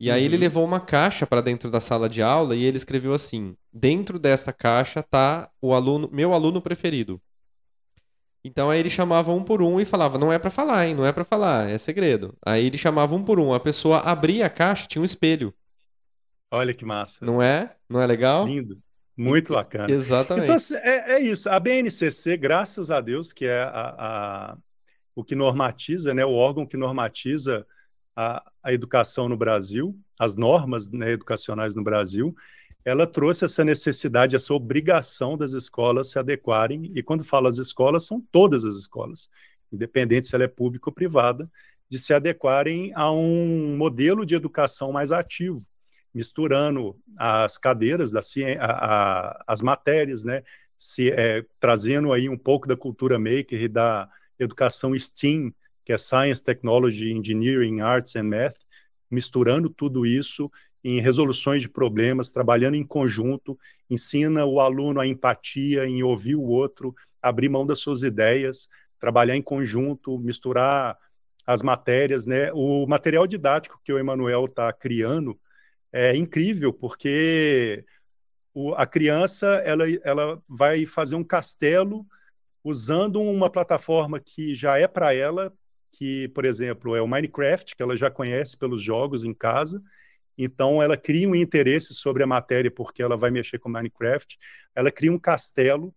[0.00, 0.40] E aí ele Uhum.
[0.40, 4.52] levou uma caixa para dentro da sala de aula e ele escreveu assim: dentro dessa
[4.52, 7.20] caixa tá o aluno, meu aluno preferido.
[8.44, 10.94] Então aí ele chamava um por um e falava: não é para falar, hein?
[10.94, 12.36] Não é para falar, é segredo.
[12.44, 15.52] Aí ele chamava um por um, a pessoa abria a caixa, tinha um espelho.
[16.50, 17.24] Olha que massa.
[17.24, 17.76] Não é?
[17.88, 18.46] Não é legal?
[18.46, 18.80] Lindo.
[19.16, 19.88] Muito bacana.
[19.92, 20.44] Exatamente.
[20.44, 21.48] Então, assim, é, é isso.
[21.48, 24.58] A BNCC, graças a Deus, que é a, a-
[25.14, 27.66] o que normatiza, né, o órgão que normatiza
[28.16, 32.34] a, a educação no Brasil, as normas né, educacionais no Brasil,
[32.84, 36.90] ela trouxe essa necessidade, essa obrigação das escolas se adequarem.
[36.94, 39.28] E quando falo as escolas, são todas as escolas,
[39.72, 41.50] independente se ela é pública ou privada,
[41.88, 45.64] de se adequarem a um modelo de educação mais ativo
[46.16, 48.58] misturando as cadeiras da ciência,
[49.46, 50.42] as matérias, né,
[50.78, 55.52] se, é, trazendo aí um pouco da cultura maker e da educação STEAM,
[55.86, 58.56] que é Science, Technology, Engineering, Arts and Math,
[59.08, 60.50] misturando tudo isso
[60.82, 63.56] em resoluções de problemas, trabalhando em conjunto,
[63.88, 68.68] ensina o aluno a empatia, em ouvir o outro, abrir mão das suas ideias,
[68.98, 70.98] trabalhar em conjunto, misturar
[71.46, 72.52] as matérias, né?
[72.52, 75.38] O material didático que o Emanuel está criando
[75.92, 77.84] é incrível, porque
[78.52, 82.04] o, a criança ela, ela vai fazer um castelo
[82.64, 85.52] usando uma plataforma que já é para ela,
[85.96, 89.82] que, por exemplo, é o Minecraft, que ela já conhece pelos jogos em casa.
[90.36, 94.38] Então, ela cria um interesse sobre a matéria porque ela vai mexer com Minecraft.
[94.74, 95.94] Ela cria um castelo,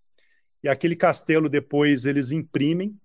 [0.64, 2.98] e aquele castelo depois eles imprimem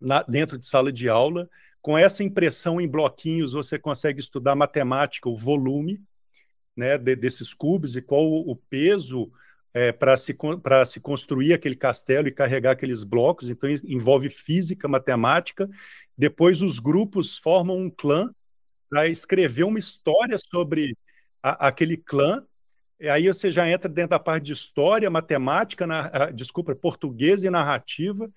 [0.00, 1.50] na, dentro de sala de aula.
[1.80, 6.00] Com essa impressão em bloquinhos, você consegue estudar matemática, o volume
[6.76, 9.32] né, de, desses cubos e qual o, o peso
[9.74, 10.36] é, para se,
[10.86, 13.48] se construir aquele castelo e carregar aqueles blocos.
[13.48, 15.68] Então, envolve física, matemática.
[16.22, 18.32] Depois, os grupos formam um clã
[18.88, 20.96] para escrever uma história sobre
[21.42, 22.46] a, aquele clã.
[23.00, 27.50] E aí você já entra dentro da parte de história, matemática, na, desculpa, português e
[27.50, 28.30] narrativa.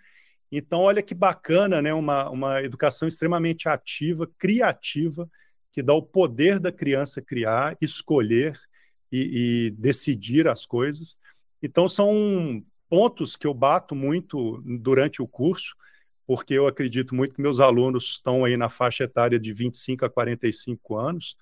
[0.52, 1.94] Então, olha que bacana, né?
[1.94, 5.30] Uma, uma educação extremamente ativa, criativa,
[5.72, 8.58] que dá o poder da criança criar, escolher
[9.12, 11.20] e, e, decidir as coisas.
[11.62, 15.76] Então, são pontos que eu bato muito durante o curso,
[16.26, 20.10] porque eu acredito muito que meus alunos estão aí na faixa etária de 25 a
[20.10, 21.38] 45 anos.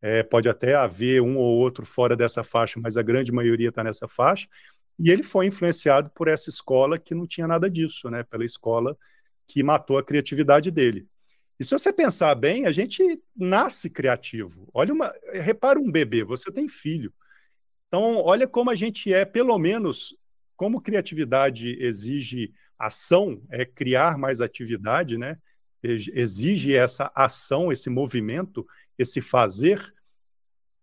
[0.00, 3.82] É, pode até haver um ou outro fora dessa faixa, mas a grande maioria está
[3.82, 4.46] nessa faixa.
[4.98, 8.22] E ele foi influenciado por essa escola que não tinha nada disso, né?
[8.22, 8.96] Pela escola
[9.46, 11.08] que matou a criatividade dele.
[11.58, 14.68] E se você pensar bem, a gente nasce criativo.
[14.72, 17.12] Olha uma, repara um bebê, você tem filho.
[17.88, 20.16] Então, olha como a gente é, pelo menos,
[20.56, 25.38] como criatividade exige ação, é criar mais atividade, né?
[25.82, 29.94] Exige essa ação, esse movimento, esse fazer.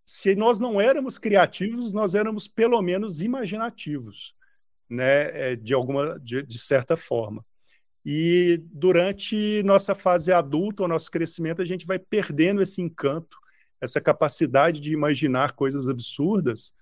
[0.06, 4.36] Se nós não éramos criativos, nós éramos pelo menos imaginativos,
[4.90, 5.56] né?
[5.56, 7.46] De alguma, de, de certa forma.
[8.06, 13.36] E durante nossa fase adulta, o nosso crescimento, a gente vai perdendo esse encanto,
[13.82, 16.74] essa capacidade de imaginar coisas absurdas,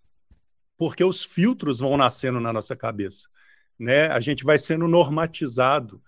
[0.77, 3.29] porque os filtros vão nascendo na nossa cabeça.
[3.79, 4.07] Né?
[4.07, 6.01] A gente vai sendo normatizado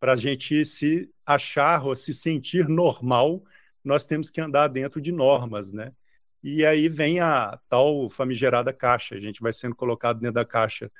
[0.00, 3.42] para a gente se achar ou se sentir normal,
[3.84, 5.92] nós temos que andar dentro de normas, né?
[6.42, 10.90] E aí vem a tal famigerada caixa, a gente vai sendo colocado dentro da caixa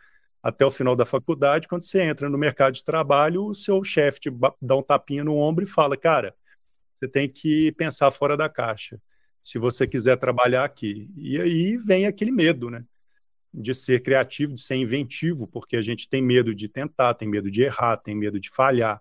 [0.43, 4.21] até o final da faculdade, quando você entra no mercado de trabalho, o seu chefe
[4.61, 6.35] dá um tapinha no ombro e fala, cara,
[6.99, 9.01] você tem que pensar fora da caixa,
[9.43, 11.09] se você quiser trabalhar aqui.
[11.17, 12.85] E aí vem aquele medo, né?
[13.53, 17.51] De ser criativo, de ser inventivo, porque a gente tem medo de tentar, tem medo
[17.51, 19.01] de errar, tem medo de falhar,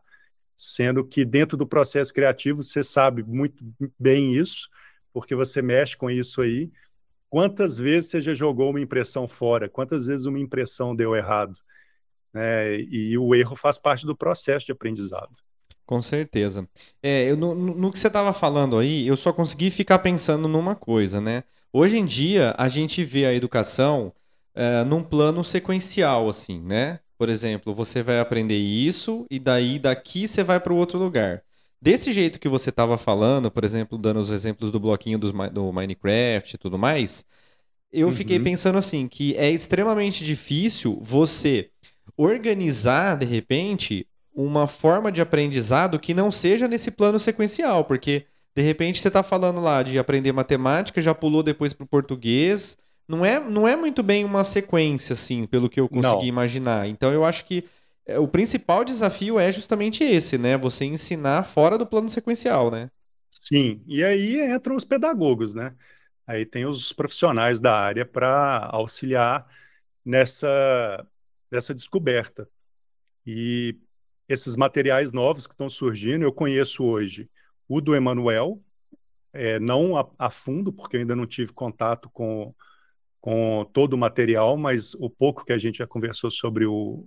[0.55, 3.63] sendo que dentro do processo criativo você sabe muito
[3.99, 4.69] bem isso,
[5.13, 6.71] porque você mexe com isso aí,
[7.29, 9.67] Quantas vezes você já jogou uma impressão fora?
[9.67, 11.57] Quantas vezes uma impressão deu errado?
[12.33, 15.31] É, e o erro faz parte do processo de aprendizado.
[15.85, 16.67] Com certeza.
[17.01, 20.75] É, eu, no, no que você estava falando aí, eu só consegui ficar pensando numa
[20.75, 21.43] coisa, né?
[21.71, 24.13] Hoje em dia, a gente vê a educação
[24.57, 26.99] é, num plano sequencial, assim, né?
[27.15, 31.43] Por exemplo, você vai aprender isso e daí daqui você vai para o outro lugar.
[31.79, 35.71] Desse jeito que você estava falando, por exemplo, dando os exemplos do bloquinho dos, do
[35.71, 37.23] Minecraft e tudo mais,
[37.93, 38.13] eu uhum.
[38.13, 41.69] fiquei pensando assim, que é extremamente difícil você
[42.17, 48.61] organizar, de repente, uma forma de aprendizado que não seja nesse plano sequencial, porque, de
[48.63, 53.25] repente, você está falando lá de aprender matemática, já pulou depois para o português, não
[53.25, 56.23] é, não é muito bem uma sequência, assim, pelo que eu consegui não.
[56.25, 56.87] imaginar.
[56.87, 57.63] Então, eu acho que
[58.05, 60.57] é, o principal desafio é justamente esse, né?
[60.57, 62.89] Você ensinar fora do plano sequencial, né?
[63.29, 65.75] Sim, e aí entram os pedagogos, né?
[66.25, 69.47] Aí tem os profissionais da área para auxiliar
[70.03, 71.07] nessa,
[71.51, 72.49] nessa descoberta.
[73.25, 73.77] E
[74.27, 77.29] esses materiais novos que estão surgindo, eu conheço hoje
[77.67, 78.61] o do Emanuel,
[79.33, 82.53] é, não a, a, fundo, porque eu ainda não tive contato com,
[83.21, 87.05] com todo o material, mas o pouco que a gente já conversou sobre o,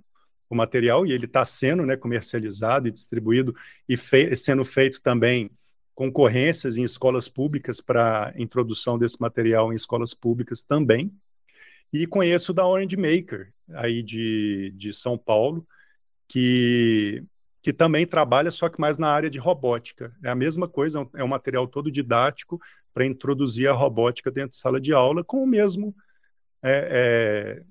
[0.48, 3.54] o material, e ele está sendo né, comercializado e distribuído,
[3.88, 5.50] e sendo feito também
[5.94, 11.12] concorrências em escolas públicas para introdução desse material em escolas públicas também.
[11.92, 15.66] E conheço da Orange Maker, aí de, de São Paulo,
[16.26, 17.22] que,
[17.62, 20.12] que também trabalha, só que mais na área de robótica.
[20.24, 22.58] É a mesma coisa, é um material todo didático
[22.92, 25.94] para introduzir a robótica dentro de sala de aula com o mesmo
[26.62, 27.62] é, é,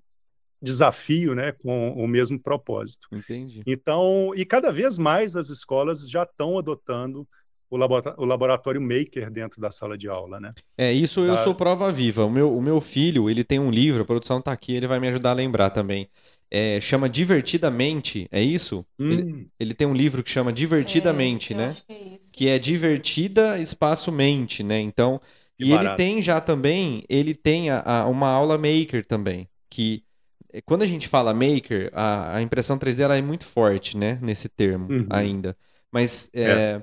[0.62, 3.08] desafio, né, com o mesmo propósito.
[3.12, 3.64] Entendi.
[3.66, 7.28] Então, e cada vez mais as escolas já estão adotando
[7.70, 10.52] o, o laboratório maker dentro da sala de aula, né?
[10.78, 12.26] É, isso eu sou prova viva.
[12.26, 15.00] O meu, o meu filho, ele tem um livro, a produção está aqui, ele vai
[15.00, 16.10] me ajudar a lembrar também
[16.52, 18.86] é, chama Divertidamente, é isso?
[18.98, 19.12] Hum.
[19.12, 21.76] Ele, ele, tem um livro que chama Divertidamente, é, né?
[21.88, 24.80] Que é, que é divertida espaço mente, né?
[24.80, 25.22] Então,
[25.58, 25.88] que e barato.
[25.88, 30.04] ele tem já também, ele tem a, a, uma aula maker também, que
[30.52, 34.18] é, quando a gente fala maker, a, a impressão 3D ela é muito forte, né?
[34.22, 35.08] Nesse termo uhum.
[35.10, 35.56] ainda.
[35.92, 36.82] Mas, é,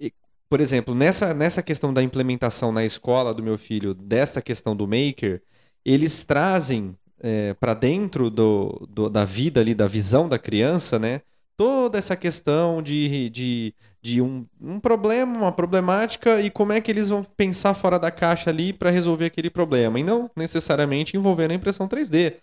[0.00, 0.10] é.
[0.48, 4.86] por exemplo, nessa, nessa questão da implementação na escola do meu filho, dessa questão do
[4.86, 5.42] maker,
[5.84, 11.22] eles trazem é, para dentro do, do, da vida ali, da visão da criança, né?
[11.56, 16.90] Toda essa questão de, de, de um, um problema, uma problemática e como é que
[16.90, 20.00] eles vão pensar fora da caixa ali para resolver aquele problema.
[20.00, 22.34] E não necessariamente envolvendo a impressão 3D.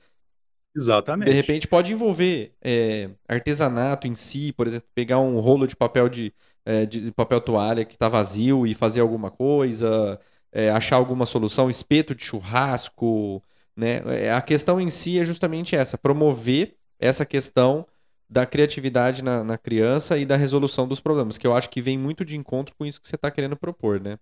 [0.75, 1.29] Exatamente.
[1.29, 6.07] De repente pode envolver é, artesanato em si, por exemplo, pegar um rolo de papel
[6.07, 10.19] de, é, de papel toalha que está vazio e fazer alguma coisa,
[10.51, 13.43] é, achar alguma solução, espeto de churrasco,
[13.79, 14.01] né?
[14.25, 17.87] É, a questão em si é justamente essa: promover essa questão
[18.29, 21.97] da criatividade na, na criança e da resolução dos problemas, que eu acho que vem
[21.97, 24.19] muito de encontro com isso que você está querendo propor, né?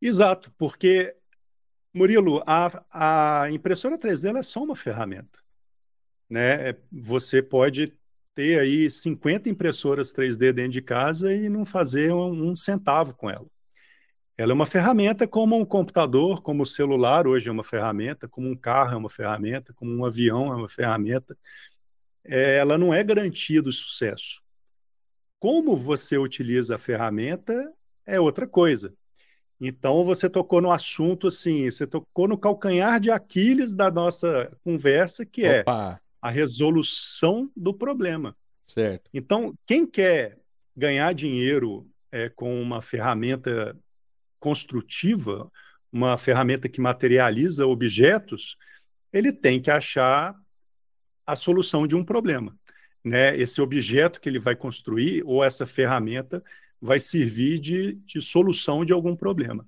[0.00, 1.14] Exato, porque,
[1.94, 5.38] Murilo, a, a impressora 3D é só uma ferramenta.
[6.28, 6.70] Né?
[6.70, 7.94] É, você pode
[8.34, 13.30] ter aí 50 impressoras 3D dentro de casa e não fazer um, um centavo com
[13.30, 13.46] ela.
[14.36, 18.48] Ela é uma ferramenta como um computador, como o celular hoje é uma ferramenta, como
[18.48, 21.36] um carro é uma ferramenta, como um avião é uma ferramenta.
[22.24, 24.40] É, ela não é garantia do sucesso.
[25.38, 27.72] Como você utiliza a ferramenta
[28.06, 28.94] é outra coisa.
[29.60, 35.26] Então você tocou no assunto assim, você tocou no calcanhar de Aquiles da nossa conversa,
[35.26, 36.00] que é Opa.
[36.00, 38.36] é a resolução do problema.
[38.64, 39.10] Certo.
[39.12, 40.38] Então, quem quer
[40.76, 43.76] ganhar dinheiro é, com uma ferramenta
[44.42, 45.48] construtiva,
[45.92, 48.56] uma ferramenta que materializa objetos,
[49.12, 50.34] ele tem que achar
[51.24, 52.58] a solução de um problema.
[53.04, 53.36] Né?
[53.36, 56.42] Esse objeto que ele vai construir, ou essa ferramenta,
[56.80, 59.64] vai servir de, de solução de algum problema.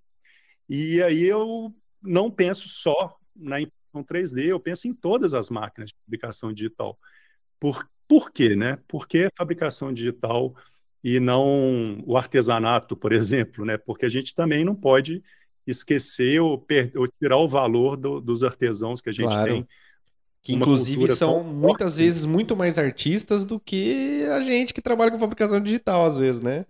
[0.68, 5.90] E aí eu não penso só na impressão 3D, eu penso em todas as máquinas
[5.90, 6.98] de fabricação digital.
[7.60, 8.56] Por, por quê?
[8.56, 8.80] Né?
[8.88, 10.52] Porque fabricação digital
[11.04, 13.76] e não o artesanato, por exemplo, né?
[13.76, 15.22] Porque a gente também não pode
[15.66, 19.52] esquecer ou, ou tirar o valor do, dos artesãos que a gente claro.
[19.52, 19.68] tem.
[20.42, 25.18] Que inclusive são muitas vezes muito mais artistas do que a gente que trabalha com
[25.18, 26.64] fabricação digital, às vezes, né?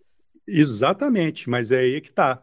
[0.47, 2.43] Exatamente, mas é aí que está.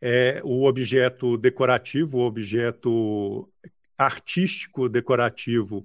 [0.00, 3.48] É, o objeto decorativo, o objeto
[3.96, 5.84] artístico decorativo,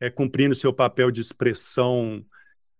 [0.00, 2.24] é, cumprindo seu papel de expressão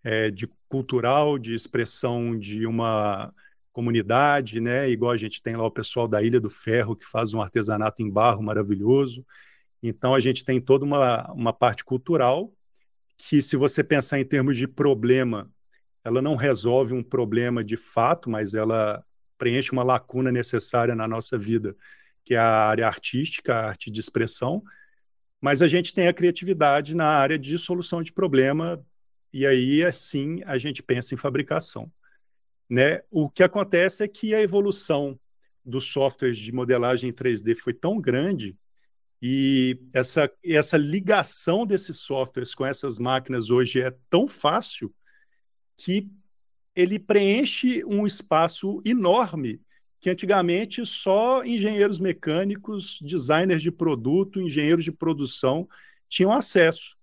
[0.04, 3.32] é, de cultural, de expressão de uma
[3.72, 4.88] comunidade, né?
[4.90, 8.02] Igual a gente tem lá o pessoal da Ilha do Ferro que faz um artesanato
[8.02, 9.24] em barro maravilhoso.
[9.82, 12.52] Então a gente tem toda uma, uma parte cultural
[13.16, 15.50] que, se você pensar em termos de problema,
[16.04, 19.04] ela não resolve um problema de fato, mas ela
[19.38, 21.74] preenche uma lacuna necessária na nossa vida,
[22.24, 24.62] que é a área artística, a arte de expressão.
[25.40, 28.84] Mas a gente tem a criatividade na área de solução de problema
[29.33, 31.91] e aí, assim, a gente pensa em fabricação.
[32.68, 33.03] Né?
[33.11, 35.18] O que acontece é que a evolução
[35.64, 38.57] dos softwares de modelagem 3D foi tão grande
[39.20, 44.93] e essa, essa ligação desses softwares com essas máquinas hoje é tão fácil
[45.76, 46.11] que
[46.74, 49.61] ele preenche um espaço enorme
[50.01, 55.68] que antigamente só engenheiros mecânicos, designers de produto, engenheiros de produção
[56.09, 56.97] tinham acesso.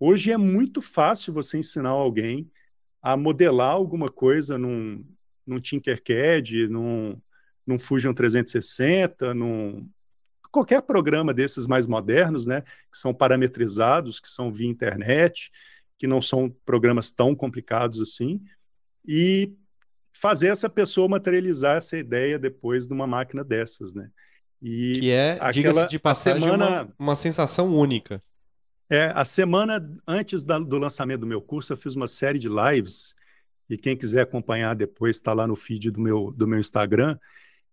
[0.00, 2.50] Hoje é muito fácil você ensinar alguém
[3.02, 5.04] a modelar alguma coisa num,
[5.46, 7.20] num Tinkercad, num,
[7.66, 9.88] num Fusion 360, num
[10.50, 15.50] qualquer programa desses mais modernos, né, que são parametrizados, que são via internet,
[15.98, 18.40] que não são programas tão complicados assim,
[19.06, 19.52] e
[20.12, 24.10] fazer essa pessoa materializar essa ideia depois numa máquina dessas, né?
[24.60, 28.22] E que é, diga-se de passagem, semana, uma, uma sensação única.
[28.90, 32.48] É, a semana antes da, do lançamento do meu curso, eu fiz uma série de
[32.48, 33.14] lives,
[33.68, 37.18] e quem quiser acompanhar depois está lá no feed do meu, do meu Instagram,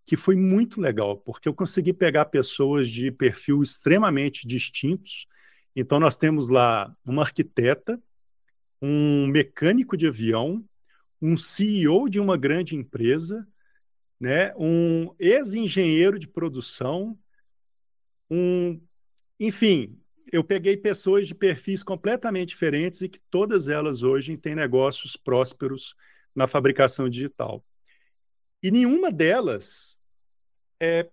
[0.05, 5.25] que foi muito legal, porque eu consegui pegar pessoas de perfil extremamente distintos.
[5.73, 7.99] Então, nós temos lá uma arquiteta,
[8.81, 10.63] um mecânico de avião,
[11.21, 13.47] um CEO de uma grande empresa,
[14.19, 17.17] né, um ex-engenheiro de produção,
[18.29, 18.79] um,
[19.39, 19.97] enfim,
[20.31, 25.95] eu peguei pessoas de perfis completamente diferentes e que todas elas hoje têm negócios prósperos
[26.33, 27.63] na fabricação digital.
[28.61, 29.99] E nenhuma delas
[30.79, 31.09] é,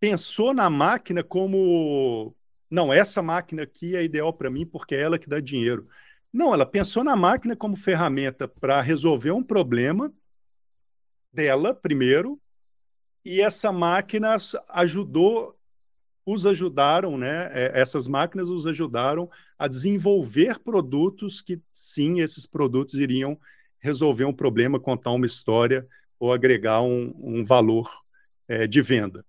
[0.00, 2.34] pensou na máquina como
[2.70, 5.88] não, essa máquina aqui é ideal para mim porque é ela que dá dinheiro.
[6.32, 10.12] Não, ela pensou na máquina como ferramenta para resolver um problema
[11.32, 12.40] dela primeiro,
[13.24, 14.36] e essa máquina
[14.70, 15.55] ajudou,
[16.26, 17.48] os ajudaram, né?
[17.52, 23.38] É, essas máquinas os ajudaram a desenvolver produtos que sim, esses produtos iriam
[23.78, 25.86] resolver um problema, contar uma história
[26.18, 27.88] ou agregar um, um valor
[28.48, 29.24] é, de venda.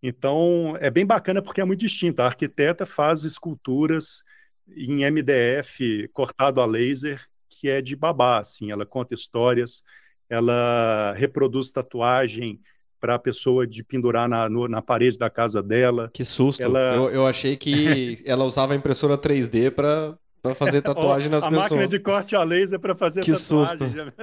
[0.00, 2.22] Então, é bem bacana porque é muito distinto.
[2.22, 4.22] A arquiteta faz esculturas
[4.68, 9.82] em MDF cortado a laser, que é de babá, assim, ela conta histórias,
[10.28, 12.60] ela reproduz tatuagem
[13.02, 16.08] para a pessoa de pendurar na, no, na parede da casa dela.
[16.14, 16.62] Que susto!
[16.62, 16.94] Ela...
[16.94, 20.16] Eu, eu achei que ela usava impressora 3D para
[20.54, 21.66] fazer tatuagem nas a pessoas.
[21.66, 23.76] A máquina de corte a laser para fazer que tatuagem.
[23.76, 24.22] Que susto!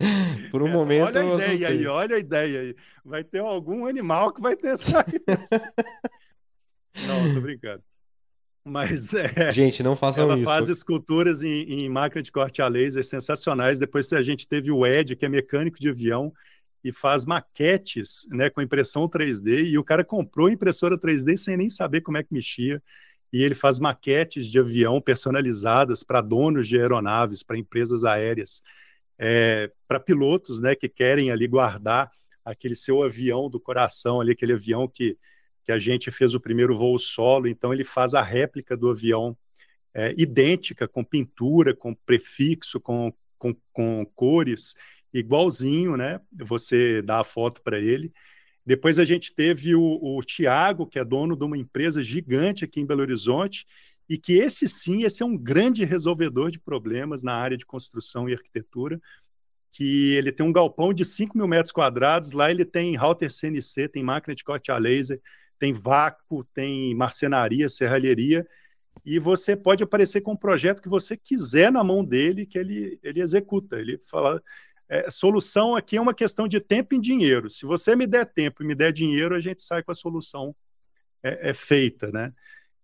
[0.50, 1.18] Por um momento.
[1.18, 1.66] Olha a ideia assustei.
[1.66, 2.74] aí, olha a ideia aí.
[3.04, 5.24] Vai ter algum animal que vai ter saído.
[7.06, 7.82] Não, tô brincando.
[8.64, 9.52] Mas é.
[9.52, 10.44] Gente, não façam ela isso.
[10.44, 13.78] Ela faz esculturas em, em, máquina de corte a laser sensacionais.
[13.78, 16.32] Depois a gente teve o Ed, que é mecânico de avião,
[16.82, 19.70] e faz maquetes né, com impressão 3D.
[19.70, 22.82] E o cara comprou impressora 3D sem nem saber como é que mexia.
[23.32, 28.62] E ele faz maquetes de avião personalizadas para donos de aeronaves, para empresas aéreas
[29.18, 32.10] é, para pilotos né, que querem ali guardar
[32.44, 35.18] aquele seu avião do coração, ali, aquele avião que,
[35.64, 39.36] que a gente fez o primeiro voo solo, então ele faz a réplica do avião
[39.92, 44.74] é, idêntica, com pintura, com prefixo, com, com, com cores,
[45.12, 46.20] igualzinho, né?
[46.32, 48.12] Você dá a foto para ele.
[48.64, 52.80] Depois a gente teve o, o Tiago, que é dono de uma empresa gigante aqui
[52.80, 53.66] em Belo Horizonte,
[54.08, 58.28] e que esse sim, esse é um grande resolvedor de problemas na área de construção
[58.28, 59.00] e arquitetura,
[59.70, 63.88] que ele tem um galpão de 5 mil metros quadrados, lá ele tem router CNC,
[63.88, 65.20] tem máquina de corte a laser,
[65.58, 68.46] tem vácuo, tem marcenaria, serralheria,
[69.04, 72.98] e você pode aparecer com um projeto que você quiser na mão dele, que ele,
[73.02, 73.78] ele executa.
[73.78, 74.42] Ele fala,
[74.88, 77.50] é, solução aqui é uma questão de tempo e dinheiro.
[77.50, 80.56] Se você me der tempo e me der dinheiro, a gente sai com a solução
[81.22, 82.32] é, é feita, né?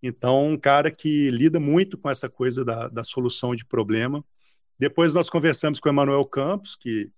[0.02, 4.22] Então, um cara que lida muito com essa coisa da, da solução de problema.
[4.78, 7.10] Depois nós conversamos com o Emanuel Campos, que,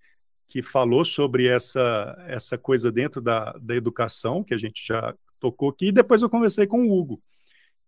[0.47, 5.71] que falou sobre essa, essa coisa dentro da, da educação, que a gente já tocou
[5.71, 5.87] aqui.
[5.87, 7.21] E depois eu conversei com o Hugo,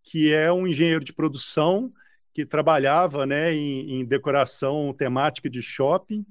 [0.03, 1.93] que é um engenheiro de produção
[2.35, 6.27] que trabalhava né, em, em decoração temática de shopping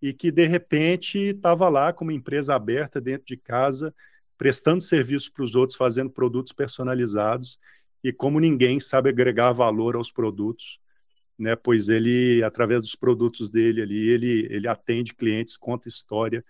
[0.00, 3.94] e que, de repente, estava lá com uma empresa aberta dentro de casa,
[4.36, 7.58] prestando serviço para os outros, fazendo produtos personalizados
[8.02, 10.78] e como ninguém sabe agregar valor aos produtos,
[11.38, 11.56] né?
[11.56, 16.44] Pois ele, através dos produtos dele ali, ele, ele atende clientes, conta história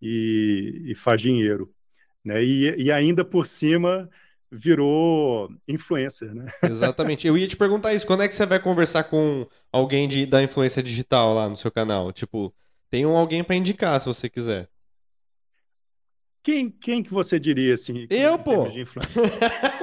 [0.00, 1.72] e, e faz dinheiro,
[2.24, 2.42] né?
[2.44, 4.08] E, e ainda por cima
[4.50, 6.50] virou influencer, né?
[6.64, 7.26] Exatamente.
[7.26, 8.06] Eu ia te perguntar isso.
[8.06, 11.70] Quando é que você vai conversar com alguém de, da influência digital lá no seu
[11.70, 12.12] canal?
[12.12, 12.52] Tipo,
[12.90, 14.68] tem um alguém para indicar se você quiser.
[16.42, 18.06] Quem, quem que você diria assim?
[18.08, 18.66] Eu, pô.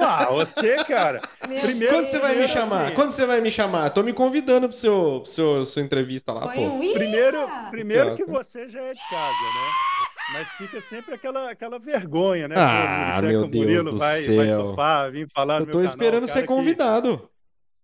[0.00, 1.20] ah, você, cara.
[1.38, 2.86] Primeiro, Quando você vai me chamar?
[2.86, 2.94] Assim...
[2.94, 3.90] Quando você vai me chamar?
[3.90, 6.60] Tô me convidando pro seu, pro seu sua entrevista lá, pô.
[6.60, 9.88] Um primeiro, primeiro que você já é de casa, né?
[10.32, 12.56] Mas fica sempre aquela, aquela vergonha, né?
[12.58, 14.36] Ah, pô, meu Deus Murilo do vai, céu.
[14.36, 17.30] vai topar, vir falar Eu tô esperando ser convidado.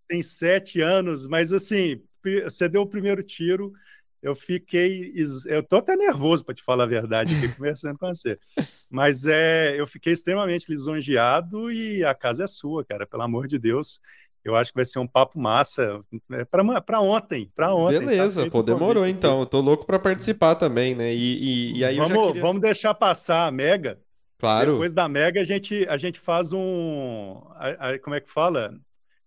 [0.08, 2.02] Tem sete anos, mas assim,
[2.42, 3.72] você deu o primeiro tiro
[4.24, 5.12] eu fiquei.
[5.46, 8.38] Eu tô até nervoso, para te falar a verdade, aqui conversando com você.
[8.90, 13.58] Mas é, eu fiquei extremamente lisonjeado e a casa é sua, cara, pelo amor de
[13.58, 14.00] Deus.
[14.42, 16.00] Eu acho que vai ser um papo massa
[16.32, 18.00] é, para ontem, para ontem.
[18.00, 19.40] Tá Beleza, tá pô, demorou então.
[19.40, 21.14] Eu tô louco para participar também, né?
[21.14, 22.42] E, e, e aí vamos, queria...
[22.42, 23.98] vamos deixar passar a Mega.
[24.38, 24.72] Claro.
[24.72, 28.74] Depois da Mega a gente, a gente faz um, a, a, como é que fala?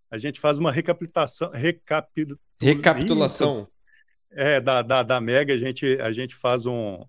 [0.09, 2.37] A gente faz uma recapitulação, recapitul...
[2.59, 3.67] recapitulação.
[4.37, 7.03] É, da, da, da Mega a gente, a gente faz um,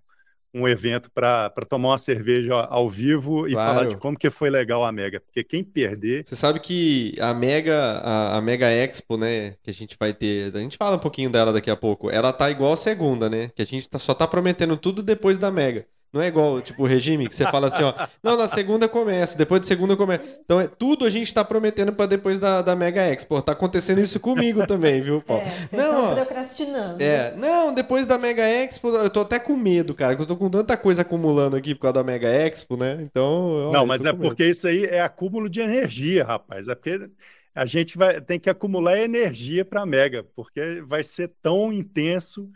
[0.55, 3.75] um evento para tomar uma cerveja ao vivo e claro.
[3.75, 6.27] falar de como que foi legal a Mega, porque quem perder...
[6.27, 10.55] Você sabe que a Mega, a, a, Mega Expo, né, que a gente vai ter,
[10.57, 13.51] a gente fala um pouquinho dela daqui a pouco, ela tá igual a segunda, né,
[13.55, 15.87] que a gente tá, só tá prometendo tudo depois da Mega.
[16.11, 17.93] Não é igual, tipo, o regime que você fala assim, ó.
[18.23, 20.23] Não, na segunda começa, depois de segunda começa.
[20.43, 23.43] Então, é, tudo a gente tá prometendo para depois da, da Mega Expo.
[23.43, 25.43] Tá acontecendo isso comigo também, viu, Paulo?
[25.43, 27.03] É, vocês não, estão procrastinando.
[27.03, 30.37] É, não, depois da Mega Expo, eu tô até com medo, cara, que eu tô
[30.37, 32.99] com tanta coisa acumulando aqui por causa da Mega Expo, né?
[33.03, 33.69] Então.
[33.69, 36.69] Ó, não, mas é porque isso aí é acúmulo de energia, rapaz.
[36.69, 37.11] É porque
[37.55, 42.49] a gente vai, tem que acumular energia para Mega, porque vai ser tão intenso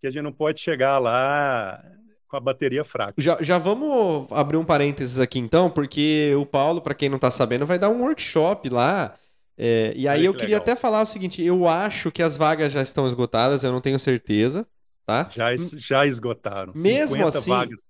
[0.00, 1.82] que a gente não pode chegar lá
[2.30, 3.14] com a bateria fraca.
[3.18, 7.30] Já, já vamos abrir um parênteses aqui então, porque o Paulo, para quem não está
[7.30, 9.16] sabendo, vai dar um workshop lá.
[9.58, 10.62] É, e aí eu queria legal.
[10.62, 13.98] até falar o seguinte: eu acho que as vagas já estão esgotadas, eu não tenho
[13.98, 14.66] certeza,
[15.04, 15.28] tá?
[15.30, 16.72] Já, já esgotaram.
[16.76, 17.50] Mesmo assim.
[17.50, 17.80] Vagas.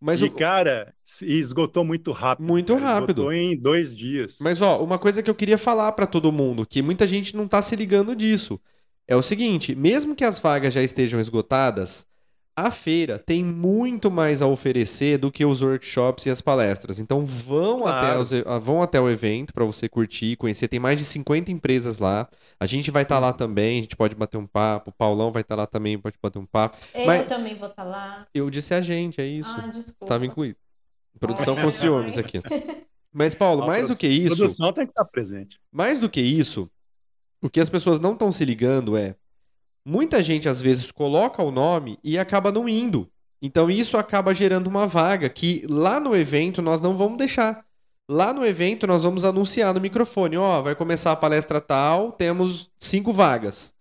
[0.00, 2.44] Mas e, o cara, esgotou muito rápido.
[2.44, 3.10] Muito cara, rápido.
[3.10, 4.38] Esgotou em dois dias.
[4.40, 7.46] Mas, ó, uma coisa que eu queria falar para todo mundo, que muita gente não
[7.46, 8.60] tá se ligando disso,
[9.06, 12.08] é o seguinte: mesmo que as vagas já estejam esgotadas,
[12.54, 16.98] a feira tem muito mais a oferecer do que os workshops e as palestras.
[16.98, 18.06] Então vão, claro.
[18.06, 20.68] até, os, ah, vão até o evento para você curtir, conhecer.
[20.68, 22.28] Tem mais de 50 empresas lá.
[22.60, 24.90] A gente vai estar tá lá também, a gente pode bater um papo.
[24.90, 26.76] O Paulão vai estar tá lá também, pode bater um papo.
[26.94, 28.26] Eu Mas, também vou estar tá lá.
[28.34, 29.54] Eu disse a gente, é isso.
[29.56, 30.04] Ah, desculpa.
[30.04, 30.58] Estava incluído.
[31.18, 32.40] Produção com ciúmes aqui.
[33.12, 34.32] Mas, Paulo, mais do que isso.
[34.32, 35.58] A produção tem que estar presente.
[35.70, 36.70] Mais do que isso,
[37.42, 39.16] o que as pessoas não estão se ligando é
[39.84, 43.08] muita gente às vezes coloca o nome e acaba não indo.
[43.40, 47.64] Então isso acaba gerando uma vaga que lá no evento nós não vamos deixar.
[48.08, 52.12] Lá no evento nós vamos anunciar no microfone, ó, oh, vai começar a palestra tal,
[52.12, 53.74] temos cinco vagas.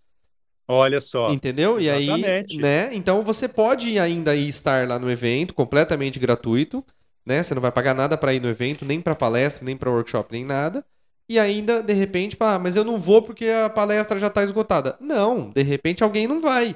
[0.68, 1.32] Olha só.
[1.32, 1.80] Entendeu?
[1.80, 2.54] Exatamente.
[2.54, 2.96] E aí, né?
[2.96, 6.84] Então você pode ainda estar lá no evento, completamente gratuito,
[7.26, 7.44] né?
[7.44, 10.32] Você não vai pagar nada para ir no evento, nem para palestra, nem para workshop,
[10.32, 10.84] nem nada
[11.32, 14.98] e ainda, de repente, ah, mas eu não vou porque a palestra já está esgotada.
[15.00, 16.76] Não, de repente alguém não vai.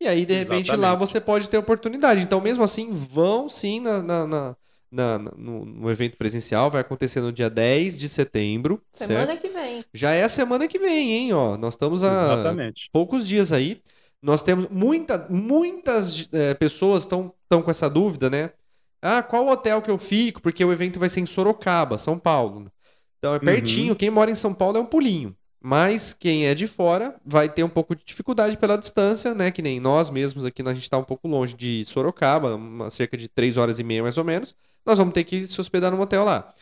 [0.00, 0.80] E aí, de repente, Exatamente.
[0.80, 2.22] lá você pode ter oportunidade.
[2.22, 4.56] Então, mesmo assim, vão sim na, na, na,
[4.90, 6.70] na no, no, evento presencial.
[6.70, 8.82] Vai acontecer no dia 10 de setembro.
[8.90, 9.40] Semana certo?
[9.42, 9.84] que vem.
[9.92, 11.32] Já é a semana que vem, hein?
[11.34, 12.88] Ó, nós estamos há Exatamente.
[12.90, 13.82] poucos dias aí.
[14.22, 18.50] Nós temos muita, muitas é, pessoas estão com essa dúvida, né?
[19.02, 20.40] Ah, qual hotel que eu fico?
[20.40, 22.72] Porque o evento vai ser em Sorocaba, São Paulo.
[23.20, 23.90] Então é pertinho.
[23.90, 23.94] Uhum.
[23.94, 25.36] Quem mora em São Paulo é um pulinho.
[25.62, 29.50] Mas quem é de fora vai ter um pouco de dificuldade pela distância, né?
[29.50, 33.14] Que nem nós mesmos aqui, a gente está um pouco longe de Sorocaba, uma, cerca
[33.14, 34.56] de três horas e meia mais ou menos.
[34.86, 36.54] Nós vamos ter que se hospedar num hotel lá.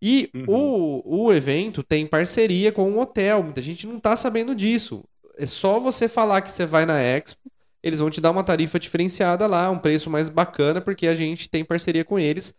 [0.00, 0.44] E uhum.
[0.46, 3.42] o, o evento tem parceria com um hotel.
[3.42, 5.02] Muita gente não está sabendo disso.
[5.38, 7.50] É só você falar que você vai na Expo,
[7.82, 11.48] eles vão te dar uma tarifa diferenciada lá, um preço mais bacana, porque a gente
[11.48, 12.54] tem parceria com eles.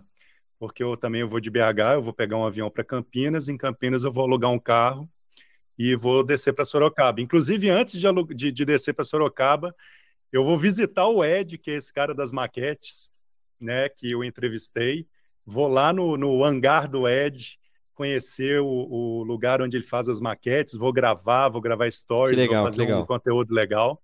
[0.60, 3.56] porque eu também eu vou de BH, eu vou pegar um avião para Campinas, em
[3.56, 5.10] Campinas eu vou alugar um carro
[5.78, 7.20] e vou descer para Sorocaba.
[7.20, 9.74] Inclusive, antes de, de, de descer para Sorocaba,
[10.32, 13.10] eu vou visitar o Ed, que é esse cara das maquetes,
[13.60, 15.06] né, que eu entrevistei.
[15.44, 17.58] Vou lá no, no hangar do Ed,
[17.94, 22.62] conhecer o, o, lugar onde ele faz as maquetes, vou gravar, vou gravar stories, legal,
[22.62, 23.02] vou fazer legal.
[23.02, 24.02] um conteúdo legal.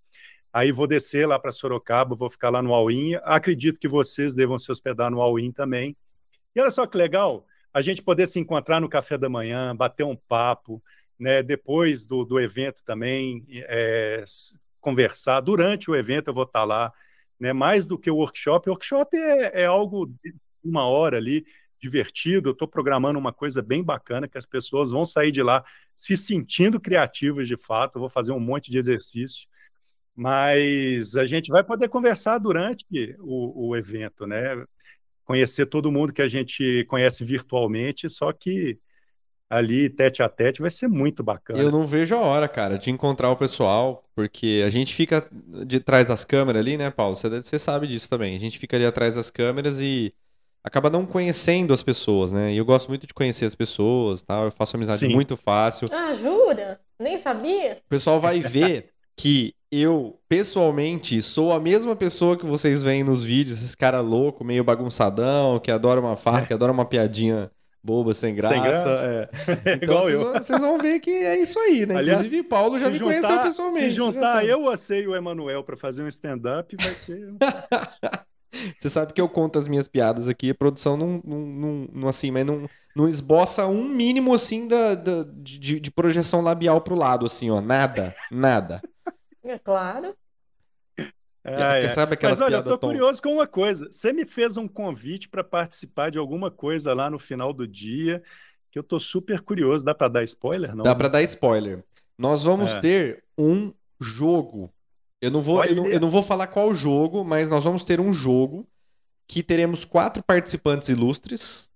[0.52, 3.14] Aí vou descer lá para Sorocaba, vou ficar lá no All-In.
[3.22, 5.96] Acredito que vocês devam se hospedar no All-In também.
[6.54, 10.04] E olha só que legal, a gente poder se encontrar no café da manhã, bater
[10.04, 10.82] um papo,
[11.22, 14.24] né, depois do, do evento também, é,
[14.80, 15.40] conversar.
[15.40, 16.92] Durante o evento eu vou estar lá,
[17.38, 18.68] né, mais do que o workshop.
[18.68, 21.46] O workshop é, é algo de uma hora ali,
[21.80, 22.50] divertido.
[22.50, 25.64] Estou programando uma coisa bem bacana que as pessoas vão sair de lá
[25.94, 27.96] se sentindo criativas de fato.
[27.96, 29.46] Eu vou fazer um monte de exercício.
[30.14, 32.84] Mas a gente vai poder conversar durante
[33.20, 34.64] o, o evento, né?
[35.24, 38.78] Conhecer todo mundo que a gente conhece virtualmente, só que
[39.52, 41.58] ali tete a tete, vai ser muito bacana.
[41.58, 45.28] Eu não vejo a hora, cara, de encontrar o pessoal, porque a gente fica
[45.66, 47.14] de trás das câmeras ali, né, Paulo?
[47.14, 48.34] Você, você sabe disso também.
[48.34, 50.14] A gente fica ali atrás das câmeras e
[50.64, 52.54] acaba não conhecendo as pessoas, né?
[52.54, 54.46] E eu gosto muito de conhecer as pessoas, tal.
[54.46, 55.12] Eu faço amizade Sim.
[55.12, 55.86] muito fácil.
[55.92, 56.80] Ah, jura?
[56.98, 57.74] Nem sabia?
[57.84, 63.22] O pessoal vai ver que eu, pessoalmente, sou a mesma pessoa que vocês veem nos
[63.22, 67.50] vídeos, esse cara louco, meio bagunçadão, que adora uma farra, que adora uma piadinha
[67.82, 68.54] boba, sem graça.
[68.54, 69.30] Sem graça.
[69.66, 69.74] é.
[69.74, 70.24] Então Igual vocês, eu.
[70.24, 71.96] vão, vocês vão ver que é isso aí, né?
[71.96, 73.78] Aliás, Inclusive, Paulo já me juntar- conheceu pessoalmente.
[73.84, 77.32] Se juntar eu, você e o Emanuel para fazer um stand-up, vai ser.
[78.78, 82.08] Você sabe que eu conto as minhas piadas aqui, a produção não, não, não- não,
[82.08, 86.94] assim, mas não, não esboça um mínimo assim da, da- de, de projeção labial pro
[86.94, 87.60] lado, assim, ó.
[87.62, 88.82] Nada, nada.
[89.42, 90.14] É claro.
[91.44, 91.88] Ah, é.
[91.88, 92.88] Sabe aquelas Mas olha, eu tô tontas?
[92.88, 93.88] curioso com uma coisa.
[93.90, 98.22] Você me fez um convite para participar de alguma coisa lá no final do dia,
[98.70, 99.84] que eu tô super curioso.
[99.84, 100.84] Dá para dar spoiler, não?
[100.84, 101.84] Dá pra dar spoiler.
[102.16, 102.80] Nós vamos É.
[102.80, 104.72] ter um jogo.
[105.20, 108.00] Eu não vou, eu não, eu não vou falar qual jogo, mas nós vamos ter
[108.00, 108.66] um jogo
[109.26, 111.70] que teremos quatro participantes ilustres,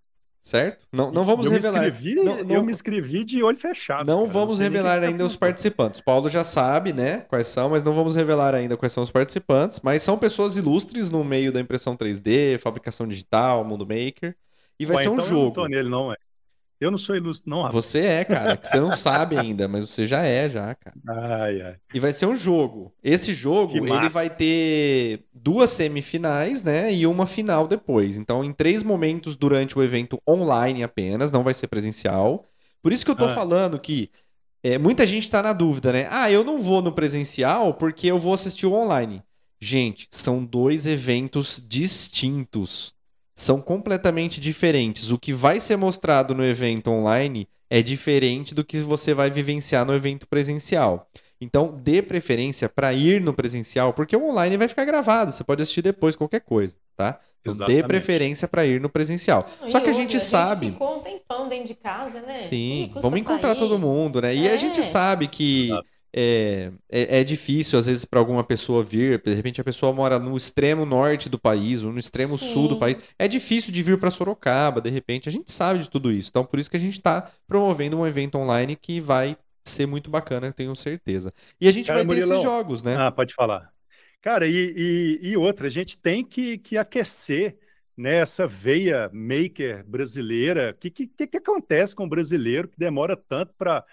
[0.46, 0.86] certo?
[0.92, 1.80] Não, não vamos eu revelar.
[1.82, 4.06] Me inscrevi, não, Eu não- me inscrevi de olho fechado.
[4.06, 4.32] não cara.
[4.32, 6.00] vamos nem revelar ainda os participantes.
[6.00, 9.80] Paulo já sabe, né, quais são, mas não vamos revelar ainda quais são os participantes.
[9.82, 14.36] Mas são pessoas ilustres no meio da impressão 3D, fabricação digital, mundo maker.
[14.78, 15.54] E vai Ué, ser um então Eu não jogo.
[15.54, 16.16] tô nele, não, é.
[16.80, 17.62] Eu não sou ilustre, não.
[17.62, 17.74] rapaz.
[17.74, 20.96] Você é, cara, que você não sabe ainda, mas você já é, já, cara.
[21.08, 21.76] Ai, ai.
[21.94, 22.92] E vai ser um jogo.
[23.02, 26.92] Esse jogo, ele vai ter duas semifinais, né?
[26.92, 28.16] E uma final depois.
[28.16, 32.44] Então, em três momentos durante o evento online apenas, não vai ser presencial.
[32.82, 33.34] Por isso que eu tô Ah.
[33.34, 34.10] falando que
[34.62, 36.08] é, muita gente tá na dúvida, né?
[36.10, 39.22] Ah, eu não vou no presencial porque eu vou assistir o online.
[39.60, 42.94] Gente, são dois eventos distintos.
[43.38, 45.10] São completamente diferentes.
[45.10, 49.84] O que vai ser mostrado no evento online é diferente do que você vai vivenciar
[49.84, 51.06] no evento presencial.
[51.38, 55.32] Então, dê preferência para ir no presencial, porque o online vai ficar gravado.
[55.32, 57.20] Você pode assistir depois qualquer coisa, tá?
[57.42, 57.86] Então, dê Exatamente.
[57.86, 59.42] preferência para ir no presencial.
[59.42, 60.70] Só E que a outra, gente sabe.
[60.70, 62.38] ficou um tempão dentro de casa, né?
[62.38, 63.58] Sim, vamos encontrar sair?
[63.58, 64.34] todo mundo, né?
[64.34, 64.58] E a É.
[64.58, 65.86] gente sabe que Exato.
[66.16, 69.20] É, é, é difícil, às vezes, para alguma pessoa vir.
[69.22, 72.74] De repente, a pessoa mora no extremo norte do país ou no extremo sul do
[72.74, 72.80] Sim.
[72.80, 72.98] país.
[73.18, 75.28] É difícil de vir para Sorocaba, de repente.
[75.28, 76.30] A gente sabe de tudo isso.
[76.30, 80.10] Então, por isso que a gente está promovendo um evento online que vai ser muito
[80.10, 81.34] bacana, eu tenho certeza.
[81.60, 82.96] E a gente Cara, vai ter Murilão, esses jogos, né?
[82.96, 83.70] Ah, pode falar.
[84.22, 87.58] Cara, e, e, e outra, a gente tem que, que aquecer
[87.96, 90.70] né, essa veia maker brasileira.
[90.70, 93.84] O que, que, que acontece com o brasileiro que demora tanto para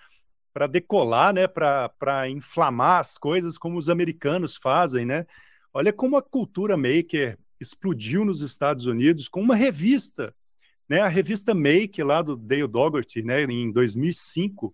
[0.53, 5.25] para decolar, né, para inflamar as coisas como os americanos fazem, né?
[5.73, 10.33] Olha como a cultura maker explodiu nos Estados Unidos com uma revista,
[10.87, 10.99] né?
[10.99, 14.73] A revista Make lá do Dale Dougherty, né, em 2005,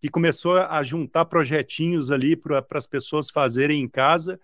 [0.00, 4.38] que começou a juntar projetinhos ali para as pessoas fazerem em casa.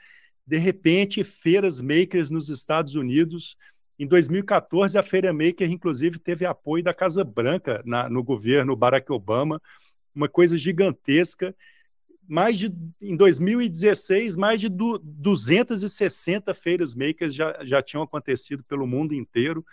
[0.47, 3.57] De repente, feiras makers nos Estados Unidos.
[3.99, 9.13] Em 2014, a Feira Maker, inclusive, teve apoio da Casa Branca na, no governo Barack
[9.13, 9.61] Obama,
[10.15, 11.55] uma coisa gigantesca.
[12.29, 18.87] Mais de, em 2016, mais de du, 260 feiras makers já, já tinham acontecido pelo
[18.87, 19.65] mundo inteiro.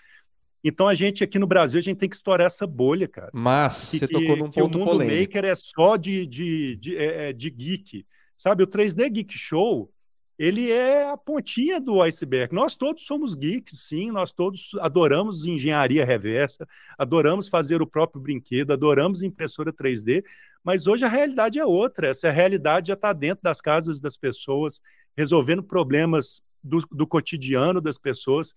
[0.64, 3.30] Então a gente aqui no Brasil a gente tem que estourar essa bolha, cara.
[3.34, 5.22] Mas Que, você tocou num que o ponto mundo polêmico.
[5.22, 8.06] maker é só de, de, de, é, é, de geek.
[8.36, 9.92] Sabe, o 3D Geek Show,
[10.38, 12.54] ele é a pontinha do iceberg.
[12.54, 16.68] Nós todos somos geeks, sim, nós todos adoramos engenharia reversa,
[16.98, 20.24] adoramos fazer o próprio brinquedo, adoramos impressora 3D,
[20.64, 22.10] mas hoje a realidade é outra.
[22.10, 24.80] Essa realidade já está dentro das casas das pessoas,
[25.16, 28.54] resolvendo problemas do, do cotidiano das pessoas.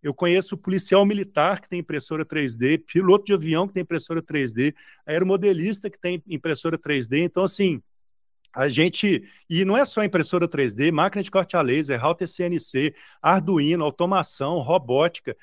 [0.00, 4.74] Eu conheço policial militar que tem impressora 3D, piloto de avião que tem impressora 3D,
[5.06, 7.24] aeromodelista que tem impressora 3D.
[7.24, 7.82] Então, assim,
[8.54, 9.28] a gente.
[9.48, 14.58] E não é só impressora 3D, máquina de corte a laser, router CNC, Arduino, automação,
[14.58, 15.36] robótica.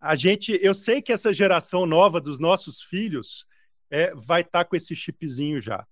[0.00, 0.58] A gente.
[0.62, 3.46] Eu sei que essa geração nova dos nossos filhos
[3.90, 5.86] é, vai estar tá com esse chipzinho já.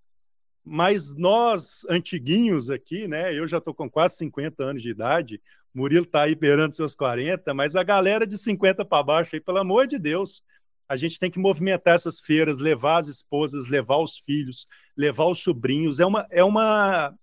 [0.64, 3.32] Mas nós, antiguinhos aqui, né?
[3.32, 5.40] Eu já estou com quase 50 anos de idade,
[5.72, 9.58] Murilo está aí beirando seus 40, mas a galera de 50 para baixo aí, pelo
[9.58, 10.42] amor de Deus,
[10.88, 14.66] a gente tem que movimentar essas feiras, levar as esposas, levar os filhos,
[14.96, 16.00] levar os sobrinhos.
[16.00, 17.14] É uma, é uma,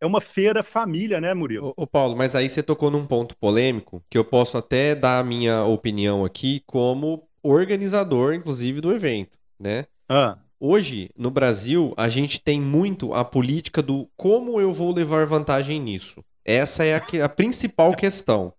[0.00, 1.68] é uma feira família, né, Murilo?
[1.76, 5.18] Ô, ô, Paulo, mas aí você tocou num ponto polêmico que eu posso até dar
[5.18, 9.86] a minha opinião aqui como organizador, inclusive, do evento, né?
[10.08, 15.26] Ah, Hoje, no Brasil, a gente tem muito a política do como eu vou levar
[15.26, 16.24] vantagem nisso.
[16.44, 18.52] Essa é a, que- a principal questão.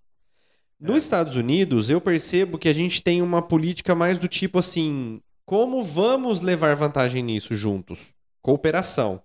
[0.79, 5.19] Nos Estados Unidos, eu percebo que a gente tem uma política mais do tipo assim:
[5.45, 8.13] Como vamos levar vantagem nisso juntos?
[8.41, 9.21] Cooperação.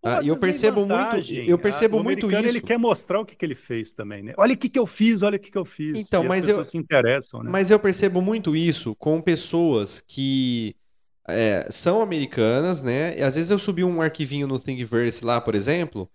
[0.00, 0.22] Tá?
[0.22, 2.38] E eu vezes nem percebo muito, eu percebo Ah, o muito isso.
[2.38, 4.34] Ele quer mostrar o que, que ele fez também, né?
[4.36, 5.98] Olha o que, que eu fiz, olha o que, que eu fiz.
[5.98, 7.50] Então, E as mas eu- pessoas se interessam, né?
[7.50, 10.76] Mas eu percebo muito isso com pessoas que
[11.28, 13.18] é, são americanas, né?
[13.18, 16.08] E às vezes eu subi um arquivinho no Thingiverse lá, por exemplo,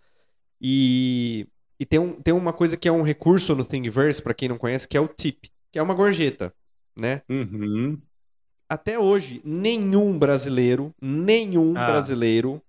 [0.61, 1.47] e,
[1.81, 4.55] e tem, um, tem uma coisa que é um recurso no Thingiverse, para quem não
[4.59, 6.53] conhece, que é o tip, que é uma gorjeta,
[6.95, 7.23] né?
[7.27, 7.97] Uhum.
[8.69, 11.87] Até hoje, nenhum brasileiro, nenhum Ah.
[11.87, 12.61] brasileiro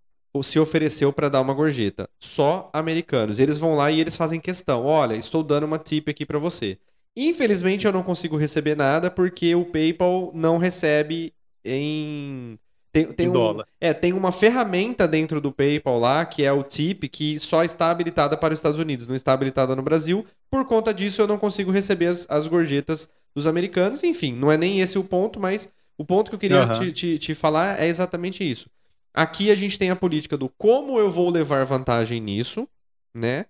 [0.42, 2.08] se ofereceu para dar uma gorjeta.
[2.18, 3.38] Só americanos.
[3.38, 4.86] Eles vão lá e eles fazem questão.
[4.86, 6.78] Olha, estou dando uma tip aqui para você.
[7.14, 12.58] Infelizmente, eu não consigo receber nada porque o PayPal não recebe em.
[12.92, 13.66] Tem, tem Em um- dólar.
[13.80, 17.90] é, tem uma ferramenta dentro do PayPal lá, que é o tip, que só está
[17.90, 20.26] habilitada para os Estados Unidos, não está habilitada no Brasil.
[20.50, 24.02] Por conta disso, eu não consigo receber as, as gorjetas dos americanos.
[24.02, 26.78] Enfim, não é nem esse o ponto, mas o ponto que eu queria Aham.
[26.80, 28.68] te, te, te falar é exatamente isso.
[29.14, 32.68] Aqui a gente tem a política do como eu vou levar vantagem nisso,
[33.14, 33.46] né?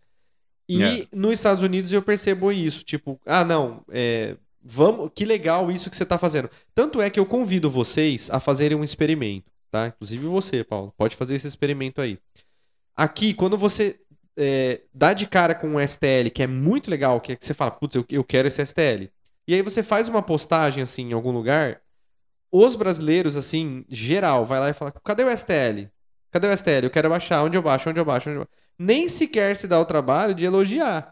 [0.69, 1.07] E É.
[1.13, 5.97] nos Estados Unidos eu percebo isso, tipo, ah, não, é, vamos, que legal isso que
[5.97, 6.51] você está fazendo.
[6.75, 9.89] Tanto é que eu convido vocês a fazerem um experimento, tá?
[9.89, 12.19] Inclusive você, Paulo, pode fazer esse experimento aí.
[12.97, 13.99] Aqui, quando você
[14.37, 17.55] é, dá de cara com um STL, que é muito legal, que é que você
[17.55, 19.11] fala, putz, eu, eu quero esse STL.
[19.47, 21.81] E aí você faz uma postagem assim em algum lugar,
[22.51, 25.89] os brasileiros, assim, geral, vai lá e fala, cadê o STL?
[26.31, 26.85] Cadê o STL?
[26.85, 28.63] Eu quero baixar, onde eu baixo, onde eu baixo, onde eu baixo.
[28.79, 31.12] Nem sequer se dá o trabalho de elogiar.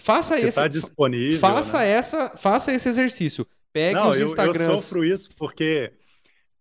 [0.00, 0.48] Faça Você esse.
[0.48, 1.38] está disponível.
[1.38, 1.90] Faça né?
[1.90, 3.46] essa, faça esse exercício.
[3.72, 4.82] Pegue Não, os eu, eu Instagrams.
[4.82, 5.92] sofro isso porque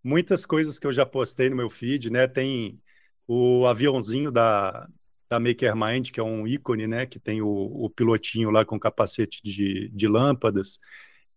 [0.03, 2.27] muitas coisas que eu já postei no meu feed, né?
[2.27, 2.79] Tem
[3.27, 4.87] o aviãozinho da,
[5.29, 7.05] da MakerMind, que é um ícone, né?
[7.05, 10.79] Que tem o, o pilotinho lá com capacete de, de lâmpadas.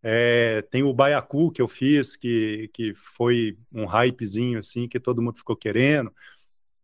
[0.02, 5.22] É, tem o Baiacu que eu fiz, que, que foi um hypezinho assim, que todo
[5.22, 6.12] mundo ficou querendo,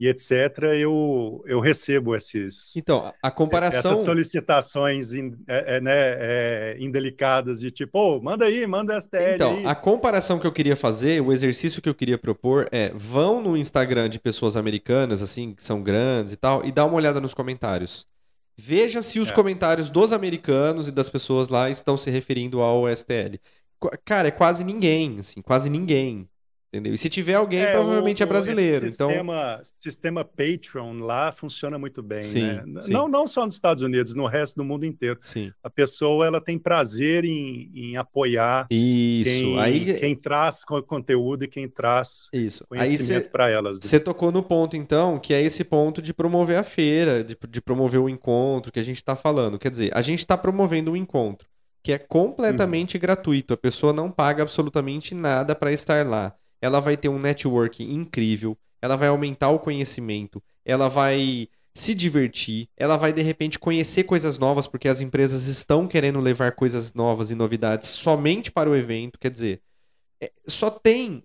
[0.01, 0.30] e etc.
[0.78, 3.92] Eu, eu recebo esses, Então, a comparação.
[3.92, 9.34] essas solicitações in- é, é, né, é, indelicadas de tipo, ô, manda aí, manda STL
[9.34, 9.66] Então, aí.
[9.66, 13.57] a comparação que eu queria fazer, o exercício que eu queria propor é: vão no
[13.57, 17.34] Instagram de pessoas americanas, assim, que são grandes e tal, e dá uma olhada nos
[17.34, 18.07] comentários.
[18.61, 19.32] Veja se os É.
[19.34, 23.38] comentários dos americanos e das pessoas lá estão se referindo ao STL.
[24.05, 26.28] Cara, é quase ninguém, assim, quase ninguém.
[26.70, 26.92] Entendeu?
[26.92, 28.84] E se tiver alguém, É, provavelmente o- é o- brasileiro.
[28.86, 32.82] Esse Então, sistema, sistema Patreon lá funciona muito bem, Sim, né?
[32.82, 32.92] sim.
[32.92, 35.18] Não, não só nos Estados Unidos, no resto do mundo inteiro.
[35.22, 35.50] sim.
[35.62, 39.30] A pessoa ela tem prazer em, em apoiar Isso.
[39.30, 42.66] quem, Aí, quem traz co- conteúdo e quem traz isso.
[42.68, 43.80] Conhecimento para elas.
[43.80, 43.86] né?
[43.86, 47.60] Você tocou no ponto, então, que é esse ponto de promover a feira, de, de
[47.62, 49.58] promover o encontro que a gente está falando.
[49.58, 51.48] Quer dizer, a gente está promovendo um encontro
[51.82, 53.54] que é completamente gratuito.
[53.54, 56.34] A pessoa não paga absolutamente nada para estar lá.
[56.61, 62.68] Ela vai ter um network incrível, ela vai aumentar o conhecimento, ela vai se divertir,
[62.76, 67.30] ela vai de repente conhecer coisas novas, porque as empresas estão querendo levar coisas novas
[67.30, 69.18] e novidades somente para o evento.
[69.18, 69.61] Quer dizer,
[70.20, 71.22] é, só tem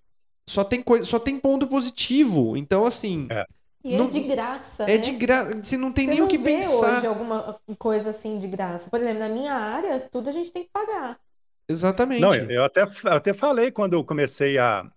[0.47, 2.55] só tem coisa, só tem ponto positivo.
[2.57, 3.45] Então, assim, É.
[3.85, 4.97] E Não- é de graça, é né?
[4.97, 5.61] de graça.
[5.61, 6.97] Você não tem Você nem o não que vê pensar.
[6.97, 8.89] hoje alguma coisa assim de graça.
[8.89, 11.19] Por exemplo, na minha área, tudo a gente tem que pagar.
[11.67, 12.21] Exatamente.
[12.21, 14.89] Não, eu, eu até, eu até falei quando eu comecei a.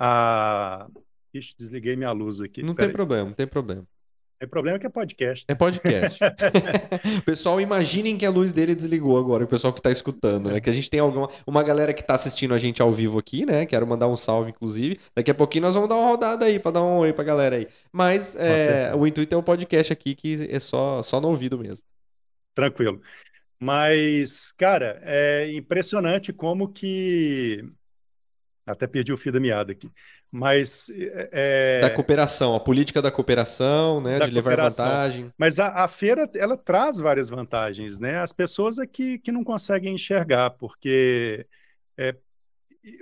[0.00, 0.88] a...
[1.34, 2.62] Ixi, desliguei minha luz aqui.
[2.62, 2.92] Não tem Peraí.
[2.92, 3.86] problema, não tem problema.
[4.40, 5.44] Tem problema que é podcast.
[5.46, 6.18] É podcast.
[6.24, 10.60] o pessoal, imaginem que a luz dele desligou agora, o pessoal que tá escutando, né?
[10.62, 13.44] Que a gente tem alguma, uma galera que tá assistindo a gente ao vivo aqui,
[13.44, 13.66] né?
[13.66, 14.98] Quero mandar um salve, inclusive.
[15.14, 17.56] Daqui a pouquinho nós vamos dar uma rodada aí pra dar um oi pra galera
[17.56, 17.68] aí.
[17.92, 21.84] Mas é, o intuito é o podcast aqui, que é só, só no ouvido mesmo.
[22.54, 22.98] Tranquilo.
[23.62, 27.62] Mas, cara, é impressionante como que.
[28.72, 29.90] Até perdi o fio da meada aqui.
[30.30, 30.90] Mas,
[31.32, 34.18] é, Da cooperação, a política da cooperação, né?
[34.18, 35.32] Da de levar vantagem.
[35.36, 38.18] mas a, a feira ela traz várias vantagens, né?
[38.18, 41.46] As pessoas aqui que não conseguem enxergar, porque
[41.96, 42.14] é,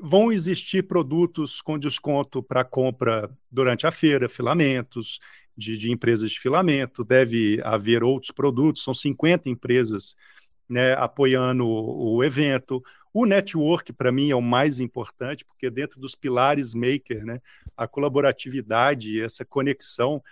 [0.03, 5.21] vão existir produtos com desconto para compra durante a feira, filamentos
[5.57, 10.17] de, de empresas de filamento, deve haver outros produtos, são 50 empresas
[10.69, 12.83] né, apoiando o, o evento.
[13.19, 17.41] O network, para mim, é o mais importante, porque dentro dos pilares maker, né,
[17.77, 20.23] a colaboratividade, essa conexão,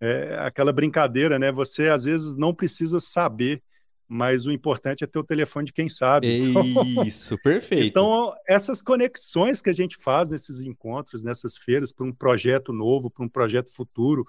[0.00, 1.50] é aquela brincadeira, né?
[1.50, 3.60] Você às vezes não precisa saber,
[4.06, 6.28] mas o importante é ter o telefone de quem sabe.
[6.28, 7.82] Então, Isso, perfeito.
[7.82, 13.10] então, essas conexões que a gente faz nesses encontros, nessas feiras, para um projeto novo,
[13.10, 14.24] para um projeto futuro,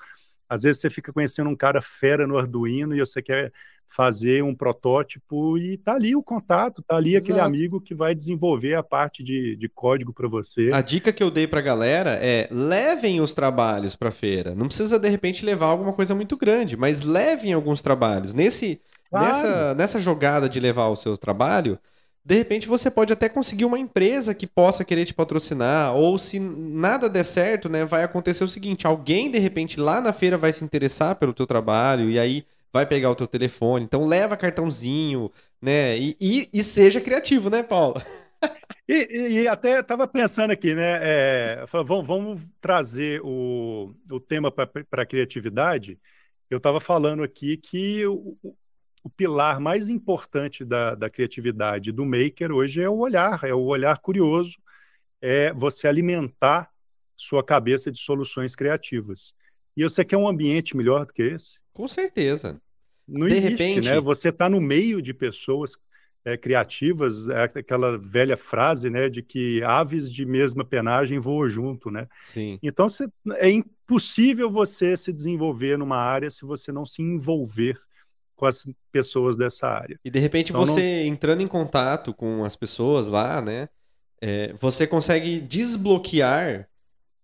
[0.49, 3.51] Às vezes você fica conhecendo um cara fera no Arduino e você quer
[3.89, 7.25] fazer um protótipo e tá ali o contato, tá ali Exato.
[7.25, 10.69] aquele amigo que vai desenvolver a parte de, de código para você.
[10.71, 14.53] A dica que eu dei para a galera é levem os trabalhos para feira.
[14.53, 18.31] Não precisa de repente levar alguma coisa muito grande, mas levem alguns trabalhos.
[18.31, 18.79] Nesse
[19.09, 19.25] claro.
[19.25, 21.79] nessa nessa jogada de levar o seu trabalho,
[22.23, 26.39] de repente você pode até conseguir uma empresa que possa querer te patrocinar, ou se
[26.39, 30.53] nada der certo, né, vai acontecer o seguinte, alguém de repente lá na feira vai
[30.53, 33.85] se interessar pelo teu trabalho e aí vai pegar o teu telefone.
[33.85, 35.97] Então leva cartãozinho, né?
[35.97, 38.01] E, e, e seja criativo, né, Paulo?
[38.87, 40.99] E, e, até estava pensando aqui, né?
[41.01, 45.99] É, vamos, vamos, trazer o, o tema para a criatividade.
[46.49, 48.03] Eu estava falando aqui que
[49.03, 53.61] o, pilar mais importante da, da criatividade do maker hoje é o olhar, é o
[53.61, 54.57] olhar curioso,
[55.21, 56.69] é você alimentar
[57.15, 59.33] sua cabeça de soluções criativas.
[59.75, 61.59] E você quer um ambiente melhor do que esse?
[61.73, 62.61] Com certeza.
[63.07, 63.89] Não de existe, repente...
[63.89, 63.99] né?
[63.99, 65.77] Você está no meio de pessoas
[66.23, 71.89] é, criativas, é aquela velha frase, né, de que aves de mesma penagem voam junto,
[71.89, 72.07] né?
[72.21, 72.59] Sim.
[72.61, 77.77] Então você, é impossível você se desenvolver numa área se você não se envolver
[78.39, 79.99] com as pessoas dessa área.
[80.03, 81.13] E de repente então, você não...
[81.13, 83.67] entrando em contato com as pessoas lá, né,
[84.21, 86.67] é, você consegue desbloquear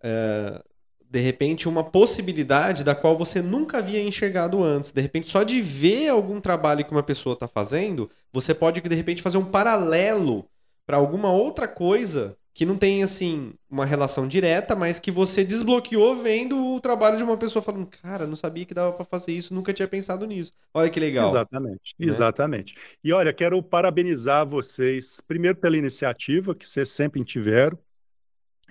[0.03, 0.61] é,
[1.09, 4.91] de repente, uma possibilidade da qual você nunca havia enxergado antes.
[4.91, 8.95] De repente, só de ver algum trabalho que uma pessoa está fazendo, você pode, de
[8.95, 10.45] repente, fazer um paralelo
[10.85, 16.15] para alguma outra coisa que não tem, assim, uma relação direta, mas que você desbloqueou
[16.15, 19.53] vendo o trabalho de uma pessoa falando, cara, não sabia que dava para fazer isso,
[19.53, 20.53] nunca tinha pensado nisso.
[20.73, 21.27] Olha que legal.
[21.27, 22.07] Exatamente, né?
[22.07, 22.73] exatamente.
[23.03, 27.77] E olha, quero parabenizar vocês, primeiro pela iniciativa que vocês sempre tiveram,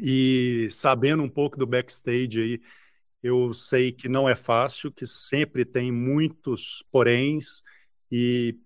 [0.00, 2.60] e sabendo um pouco do backstage aí,
[3.22, 7.62] eu sei que não é fácil, que sempre tem muitos poréns
[8.10, 8.56] e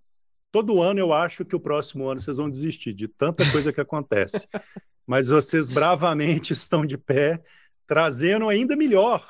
[0.53, 3.81] todo ano eu acho que o próximo ano vocês vão desistir de tanta coisa que
[3.81, 4.47] acontece.
[5.09, 7.43] Mas vocês bravamente estão de pé,
[7.87, 9.27] trazendo ainda melhor,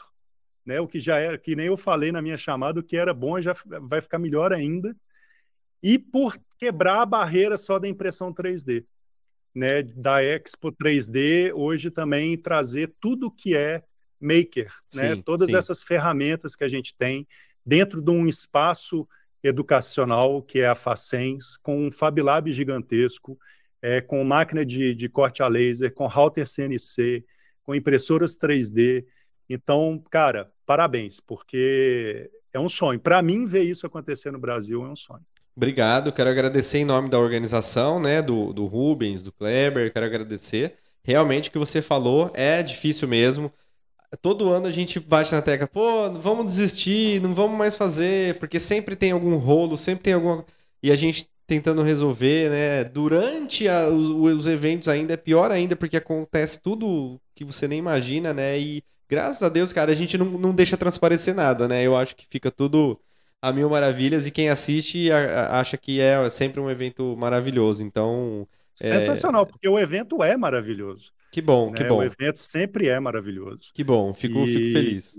[0.67, 0.81] né?
[0.81, 3.41] O que já era, que nem eu falei na minha chamada, o que era bom
[3.41, 4.95] já vai ficar melhor ainda.
[5.83, 8.85] E por quebrar a barreira só da impressão 3D
[9.59, 13.83] né, da Expo 3D hoje também trazer tudo que é
[14.21, 14.73] maker, né?
[14.91, 15.23] sim, né?
[15.25, 15.57] Todas sim.
[15.57, 17.27] essas ferramentas que a gente tem
[17.67, 19.07] dentro de um espaço
[19.43, 23.37] educacional que é a Facens, com um Fablab gigantesco,
[23.83, 27.25] é, com máquina de, de corte a laser, com router CNC,
[27.63, 29.05] com impressoras 3D.
[29.49, 32.99] Então, cara, parabéns, porque é um sonho.
[32.99, 35.25] Para mim, ver isso acontecer no Brasil é um sonho.
[35.57, 40.77] Obrigado, quero agradecer em nome da organização, né, do, do Rubens, do Kleber, quero agradecer.
[41.03, 43.53] Realmente o que você falou é difícil mesmo.
[44.23, 48.61] Todo ano a gente bate na tecla, pô, vamos desistir, não vamos mais fazer, porque
[48.61, 50.45] sempre tem algum rolo, sempre tem alguma.
[50.83, 52.85] E a gente tentando resolver, né?
[52.85, 57.79] Durante a, os, os, eventos ainda é pior ainda, porque acontece tudo que você nem
[57.79, 58.61] imagina, né?
[58.61, 61.83] E graças a Deus, cara, a gente não, não deixa transparecer nada, né?
[61.83, 63.01] Eu acho que fica tudo
[63.41, 67.83] a mil maravilhas e quem assiste acha que é sempre um evento maravilhoso.
[67.83, 68.47] Então.
[68.79, 69.47] É Sensacional, é...
[69.47, 71.13] porque o evento é maravilhoso.
[71.33, 71.79] Que bom, né?
[71.79, 71.97] que bom.
[71.97, 73.71] O evento sempre é maravilhoso.
[73.73, 74.53] Que bom, fico, e...
[74.53, 75.19] fico feliz.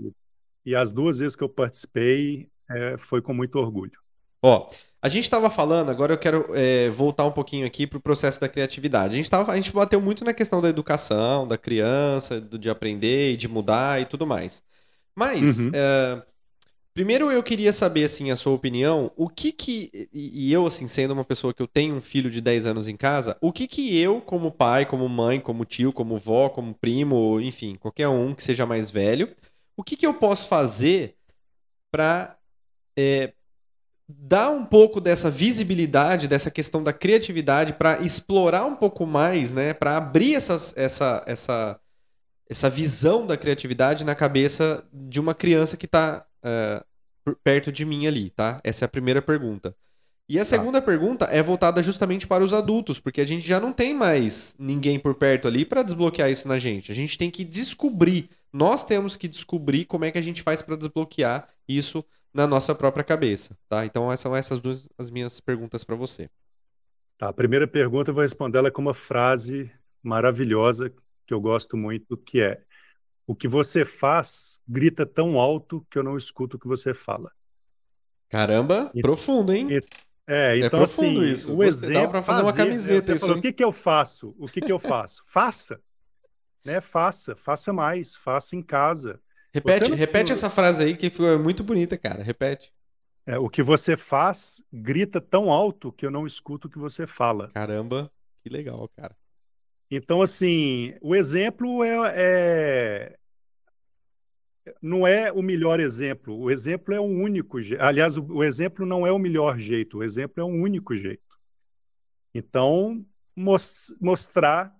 [0.64, 3.98] E as duas vezes que eu participei é, foi com muito orgulho.
[4.40, 4.68] Ó,
[5.02, 8.40] a gente estava falando, agora eu quero é, voltar um pouquinho aqui para o processo
[8.40, 9.14] da criatividade.
[9.14, 12.68] A gente, tava, a gente bateu muito na questão da educação, da criança, do, de
[12.68, 14.62] aprender e de mudar e tudo mais.
[15.14, 15.70] Mas uhum.
[15.74, 16.22] é,
[16.92, 21.12] Primeiro eu queria saber, assim, a sua opinião, o que que, e eu, assim, sendo
[21.12, 23.96] uma pessoa que eu tenho um filho de 10 anos em casa, o que que
[23.96, 28.42] eu, como pai, como mãe, como tio, como vó, como primo, enfim, qualquer um que
[28.42, 29.32] seja mais velho,
[29.76, 31.14] o que que eu posso fazer
[31.92, 32.36] para
[32.98, 33.32] é,
[34.18, 39.74] dar um pouco dessa visibilidade, dessa questão da criatividade, para explorar um pouco mais, né,
[39.74, 41.80] para abrir essas, essa, essa,
[42.48, 48.06] essa visão da criatividade na cabeça de uma criança que está uh, perto de mim
[48.06, 48.60] ali, tá?
[48.64, 49.74] Essa é a primeira pergunta.
[50.28, 50.44] E a tá.
[50.44, 50.86] segunda tá.
[50.86, 54.98] pergunta é voltada justamente para os adultos, porque a gente já não tem mais ninguém
[54.98, 56.92] por perto ali para desbloquear isso na gente.
[56.92, 60.62] A gente tem que descobrir, nós temos que descobrir como é que a gente faz
[60.62, 63.84] para desbloquear isso na nossa própria cabeça, tá?
[63.84, 66.28] Então são essas duas as minhas perguntas para você.
[67.18, 69.70] Tá, a primeira pergunta eu vou responder ela com uma frase
[70.02, 70.90] maravilhosa
[71.26, 72.62] que eu gosto muito, que é
[73.26, 77.30] o que você faz grita tão alto que eu não escuto o que você fala.
[78.28, 79.68] Caramba, e, profundo, hein?
[79.70, 79.76] E,
[80.26, 81.54] é, é então assim, isso.
[81.54, 84.34] o exemplo para fazer, uma camiseta falou, o que que eu faço?
[84.38, 85.22] O que que eu faço?
[85.26, 85.80] faça.
[86.64, 86.80] Né?
[86.80, 89.20] Faça, faça mais, faça em casa.
[89.52, 92.22] Repete, repete essa frase aí que foi muito bonita, cara.
[92.22, 92.72] Repete.
[93.26, 97.06] É, o que você faz grita tão alto que eu não escuto o que você
[97.06, 97.48] fala.
[97.50, 98.10] Caramba,
[98.42, 99.16] que legal, cara.
[99.90, 103.18] Então, assim, o exemplo é, é-
[104.82, 106.36] não é o melhor exemplo.
[106.38, 107.82] O exemplo é o único jeito.
[107.82, 109.98] Aliás, o, o exemplo não é o melhor jeito.
[109.98, 111.22] O exemplo é um único jeito.
[112.34, 114.74] Então, mos- mostrar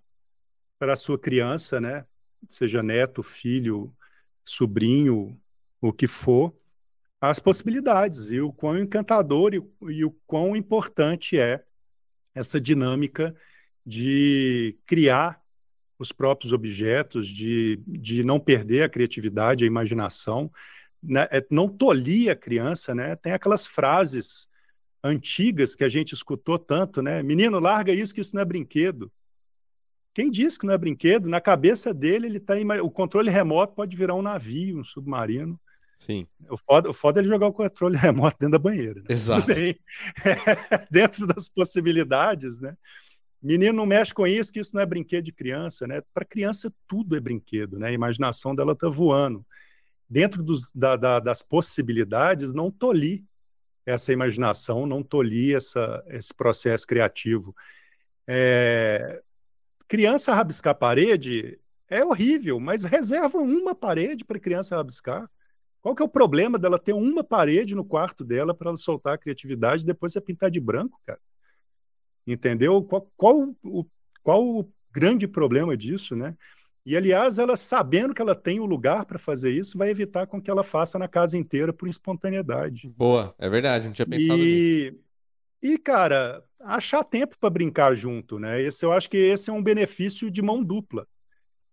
[0.78, 2.06] para a sua criança, né,
[2.48, 3.94] seja neto, filho,
[4.50, 5.38] sobrinho,
[5.80, 6.54] o que for,
[7.20, 11.62] as possibilidades e o quão encantador e, e o quão importante é
[12.34, 13.34] essa dinâmica
[13.84, 15.40] de criar
[15.98, 20.50] os próprios objetos, de, de não perder a criatividade, a imaginação,
[21.02, 21.28] né?
[21.30, 23.16] É não tolir a criança, né?
[23.16, 24.48] Tem aquelas frases
[25.04, 27.22] antigas que a gente escutou tanto, né?
[27.22, 29.12] Menino, larga isso que isso não é brinquedo.
[30.20, 31.30] Quem disse que não é brinquedo?
[31.30, 32.52] Na cabeça dele, ele tá
[32.82, 35.58] o controle remoto pode virar um navio, um submarino.
[35.96, 39.00] Sim, O foda, o foda é ele jogar o controle remoto dentro da banheira.
[39.00, 39.06] Né?
[39.08, 39.46] exato.
[40.90, 42.76] Dentro das possibilidades, né?
[43.42, 46.02] Menino não mexe com isso, que isso não é brinquedo de criança, né?
[46.12, 47.88] Para criança tudo é brinquedo, né?
[47.88, 49.42] A imaginação dela está voando.
[50.06, 53.22] Dentro dos, da- da- das possibilidades, não tolir
[53.86, 57.56] essa imaginação, não tolir essa, esse processo criativo.
[58.26, 59.22] É,
[59.90, 65.28] Criança rabiscar parede é horrível, mas reserva uma parede para criança rabiscar.
[65.82, 69.14] Qual que é o problema dela ter uma parede no quarto dela para ela soltar
[69.14, 71.18] a criatividade e depois você pintar de branco, cara?
[72.24, 72.80] Entendeu?
[72.84, 73.84] Qual, qual, o,
[74.22, 76.36] qual o grande problema disso, né?
[76.86, 80.40] E, aliás, ela sabendo que ela tem o lugar para fazer isso, vai evitar com
[80.40, 82.88] que ela faça na casa inteira por espontaneidade.
[82.96, 84.94] Boa, é verdade, não tinha pensado nisso.
[85.60, 88.60] E, e cara, achar tempo para brincar junto, né?
[88.62, 91.06] Esse, eu acho que esse é um benefício de mão dupla.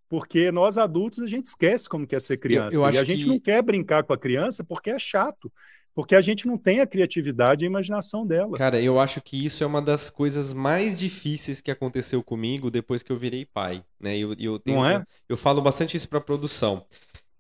[0.10, 2.76] Porque nós adultos a gente esquece como que é ser criança.
[2.76, 5.52] eu e acho a gente que- não quer brincar com a criança porque é chato.
[5.94, 8.56] Porque a gente não tem a criatividade e a imaginação dela.
[8.56, 13.02] Cara, eu acho que isso é uma das coisas mais difíceis que aconteceu comigo depois
[13.02, 14.16] que eu virei pai, né?
[14.16, 15.04] Eu, eu, tenho- Não é?
[15.28, 16.86] eu falo bastante isso pra produção,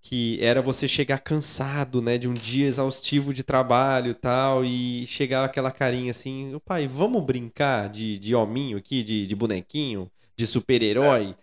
[0.09, 5.05] que era você chegar cansado, né, de um dia exaustivo de trabalho e tal, e
[5.07, 10.09] chegar aquela carinha assim, "Ô, pai, vamos brincar de, de hominho aqui, de, de bonequinho,
[10.37, 11.35] de super-herói?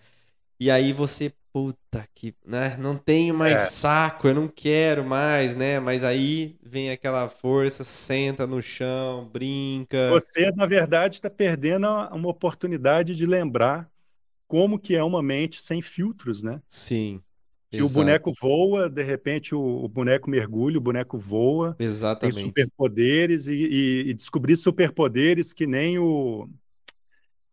[0.59, 3.57] E aí você, puta que, né, não tenho mais É.
[3.67, 5.81] saco, eu não quero mais, né?
[5.81, 9.99] Mas aí vem aquela força, senta no chão, brinca.
[10.11, 13.91] Você, na verdade, está perdendo uma oportunidade de lembrar
[14.49, 16.61] como que é uma mente sem filtros, né?
[16.69, 17.23] Sim.
[17.71, 22.41] Que o boneco voa, de repente o, o boneco mergulha, o boneco voa, tem Exatamente.
[22.41, 26.49] superpoderes e, e- e descobrir superpoderes que nem o.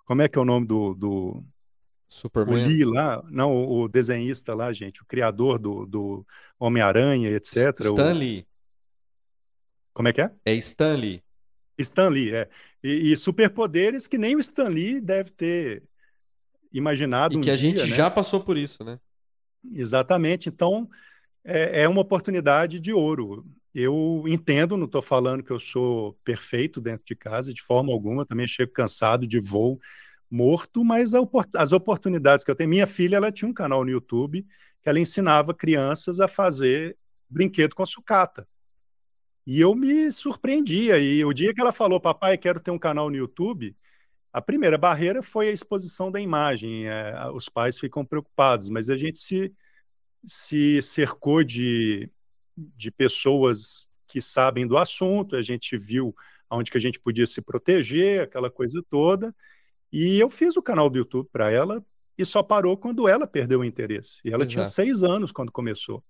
[0.06, 1.46] Como é que é o nome do, do o
[2.08, 2.68] Superman.
[2.68, 3.24] Lee lá?
[3.32, 6.26] Não, o, o desenhista lá, gente, o criador do, do
[6.60, 7.80] Homem-Aranha, etc.
[7.80, 8.46] o- Stan Lee.
[9.94, 10.32] como é que é?
[10.46, 11.24] É Stan Lee.
[11.80, 12.50] Stan Lee, é.
[12.84, 15.84] E, e superpoderes que nem o Stan Lee deve ter
[16.72, 17.96] imaginado E um que a dia, gente né?
[17.96, 19.00] já passou por isso, né?
[19.64, 20.50] Exatamente.
[20.50, 20.90] Então,
[21.44, 23.46] é, é uma oportunidade de ouro.
[23.74, 28.26] Eu entendo, não estou falando que eu sou perfeito dentro de casa, de forma alguma.
[28.26, 29.80] Também chego cansado de voo,
[30.30, 31.14] morto, mas
[31.56, 32.70] as oportunidades que eu tenho.
[32.70, 34.46] Minha filha, ela tinha um canal no YouTube
[34.82, 36.98] que ela ensinava crianças a fazer
[37.30, 38.48] brinquedo com sucata.
[39.46, 40.98] E eu me surpreendia.
[41.00, 43.76] E o dia que ela falou, papai, quero ter um canal no YouTube,
[44.34, 46.88] a primeira barreira foi a exposição da imagem.
[46.88, 49.54] É, os pais ficam preocupados, mas a gente se,
[50.26, 52.10] se cercou de,
[52.56, 56.16] de pessoas que sabem do assunto, a gente viu
[56.50, 59.34] onde que a gente podia se proteger, aquela coisa toda.
[59.92, 61.84] E eu fiz o canal do YouTube para ela
[62.18, 64.20] e só parou quando ela perdeu o interesse.
[64.24, 64.76] E ela tinha Exato.
[64.76, 66.04] seis anos quando começou.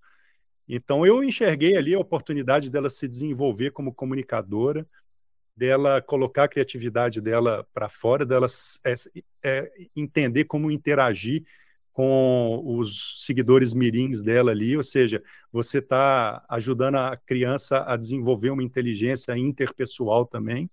[0.67, 4.87] Então eu enxerguei ali a oportunidade dela se desenvolver como comunicadora,
[5.61, 8.47] dela colocar a criatividade dela para fora, dela
[8.83, 8.95] é,
[9.43, 11.43] é, entender como interagir
[11.93, 18.49] com os seguidores mirins dela ali, ou seja, você está ajudando a criança a desenvolver
[18.49, 20.67] uma inteligência interpessoal também,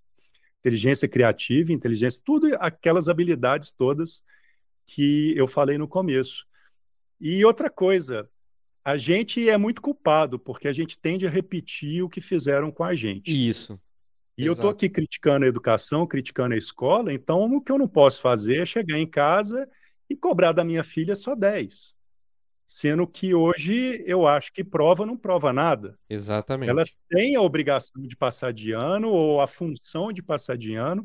[0.59, 4.23] inteligência criativa, inteligência, tudo aquelas habilidades todas
[4.87, 6.47] que eu falei no começo.
[7.21, 8.27] E outra coisa,
[8.83, 12.83] a gente é muito culpado porque a gente tende a repetir o que fizeram com
[12.83, 13.29] a gente.
[13.29, 13.79] Isso.
[14.39, 14.77] E eu estou Exato.
[14.77, 18.65] aqui criticando a educação, criticando a escola, então o que eu não posso fazer é
[18.65, 19.67] chegar em casa
[20.09, 21.93] e cobrar da minha filha só 10.
[22.65, 25.99] Sendo que hoje eu acho que prova não prova nada.
[26.09, 26.69] Exatamente.
[26.69, 31.03] Ela tem a obrigação de passar de ano ou a função de passar de ano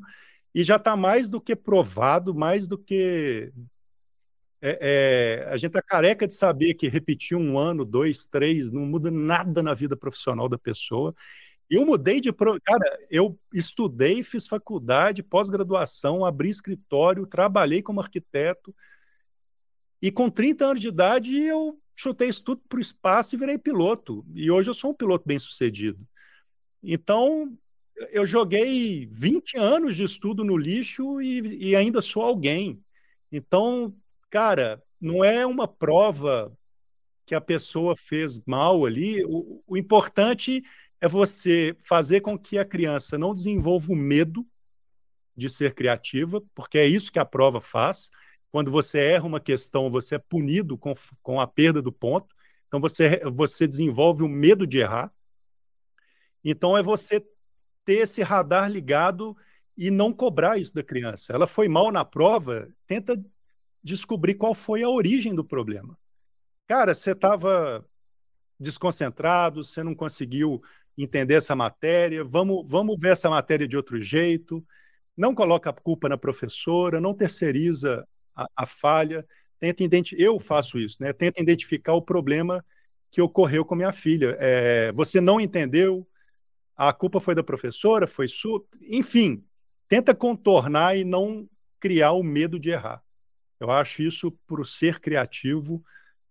[0.55, 3.53] e já está mais do que provado, mais do que
[4.67, 8.87] é, é, a gente tá careca de saber que repetir um ano, dois, três, não
[8.87, 11.13] muda nada na vida profissional da pessoa.
[11.71, 12.33] Eu mudei de.
[12.33, 18.75] Cara, eu estudei, fiz faculdade, pós-graduação, abri escritório, trabalhei como arquiteto.
[20.01, 23.57] E com 30 anos de idade, eu chutei isso tudo para o espaço e virei
[23.57, 24.25] piloto.
[24.35, 26.07] E hoje eu sou um piloto bem sucedido.
[26.83, 27.57] Então,
[28.11, 32.83] eu joguei 20 anos de estudo no lixo e, e ainda sou alguém.
[33.33, 33.95] Então,
[34.29, 36.53] cara, não é uma prova
[37.27, 39.25] que a pessoa fez mal ali.
[39.25, 40.63] O, o importante
[41.05, 44.47] é você fazer com que a criança não desenvolva o medo
[45.37, 48.11] de ser criativa, porque é isso que a prova faz.
[48.51, 52.35] Quando você erra uma questão, você é punido com, com a perda do ponto.
[52.67, 55.13] Então você, você desenvolve o medo de errar.
[56.43, 57.21] Então é você
[57.85, 59.37] ter esse radar ligado
[59.77, 61.35] e não cobrar isso da criança.
[61.35, 63.23] Ela foi mal na prova, tenta
[63.83, 65.99] descobrir qual foi a origem do problema.
[66.67, 67.87] Cara, você estava
[68.59, 70.63] desconcentrado, você não conseguiu
[70.97, 74.65] entender essa matéria, vamos, vamos ver essa matéria de outro jeito,
[75.17, 79.27] não coloca a culpa na professora, não terceiriza a, a falha,
[79.59, 81.13] tenta identificar, eu faço isso, né?
[81.13, 82.65] Tenta identificar o problema
[83.11, 84.37] que ocorreu com minha filha.
[84.41, 86.07] É, você não entendeu,
[86.77, 89.45] a culpa foi da professora, foi sua, enfim,
[89.89, 93.03] tenta contornar e não criar o medo de errar.
[93.61, 95.83] Eu acho isso para o ser criativo,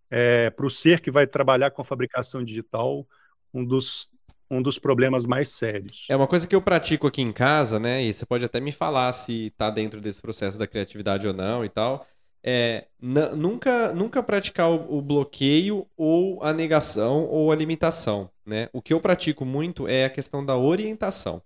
[0.10, 3.08] é, para o ser que vai trabalhar com fabricação digital,
[3.54, 4.10] um dos
[4.54, 6.06] um dos problemas mais sérios.
[6.10, 8.04] É uma coisa que eu pratico aqui em casa, né?
[8.04, 11.64] E você pode até me falar se está dentro desse processo da criatividade ou não
[11.66, 12.06] e tal.
[12.46, 18.70] É nunca, nunca praticar o, o, bloqueio ou a negação ou a limitação, né?
[18.74, 21.42] O que eu pratico muito é a questão da orientação.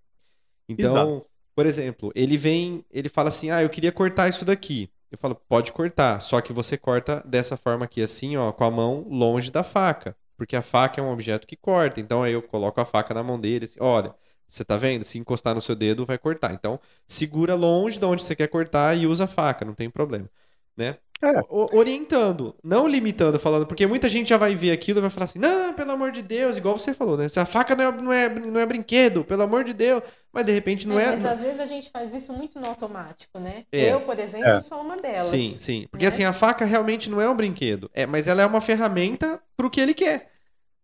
[0.67, 1.29] Então, Exato.
[1.55, 4.89] por exemplo, ele vem, ele fala assim: "Ah, eu queria cortar isso daqui".
[5.11, 8.71] Eu falo: "Pode cortar, só que você corta dessa forma aqui assim, ó, com a
[8.71, 11.99] mão longe da faca" porque a faca é um objeto que corta.
[11.99, 14.13] Então aí eu coloco a faca na mão dele, assim, olha,
[14.47, 15.03] você tá vendo?
[15.03, 16.53] Se encostar no seu dedo, vai cortar.
[16.53, 20.29] Então, segura longe de onde você quer cortar e usa a faca, não tem problema,
[20.77, 20.97] né?
[21.19, 21.41] É.
[21.49, 25.39] orientando, não limitando, falando, porque muita gente já vai ver aquilo e vai falar assim:
[25.39, 27.25] não, pelo amor de Deus, igual você falou, né?
[27.35, 30.03] A faca não é, não é, não é brinquedo, pelo amor de Deus.
[30.37, 31.05] Mas de repente não é.
[31.05, 33.65] é mas às vezes a gente faz isso muito no automático, né?
[33.71, 33.91] É.
[33.91, 34.59] Eu, por exemplo, é.
[34.59, 35.29] sou uma delas.
[35.29, 35.87] Sim, sim.
[35.89, 36.09] Porque né?
[36.09, 39.67] assim, a faca realmente não é um brinquedo, é, mas ela é uma ferramenta pro
[39.67, 40.29] que ele quer.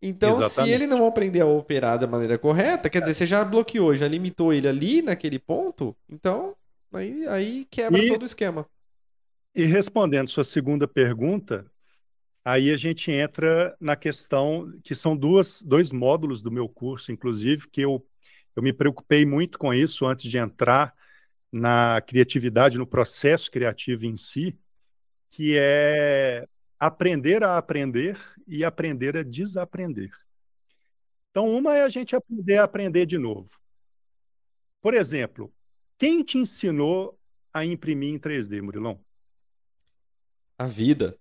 [0.02, 0.72] Então, Exatamente.
[0.72, 4.08] se ele não aprender a operar da maneira correta, quer dizer, você já bloqueou, já
[4.08, 6.56] limitou ele ali naquele ponto, então
[6.92, 8.66] aí, aí quebra e, todo o esquema.
[9.54, 11.64] E respondendo sua segunda pergunta,
[12.44, 17.70] aí a gente entra na questão que são duas, dois módulos do meu curso, inclusive,
[17.70, 18.04] que eu,
[18.56, 20.94] eu me preocupei muito com isso antes de entrar
[21.52, 24.58] na criatividade, no processo criativo em si,
[25.30, 26.48] que é
[26.80, 30.12] aprender a aprender e aprender a desaprender.
[31.30, 33.50] Então, uma é a gente aprender a aprender de novo.
[34.82, 35.54] Por exemplo,
[35.98, 37.18] quem te ensinou
[37.54, 39.00] a imprimir em 3D, Murilão?
[40.58, 41.18] A vida.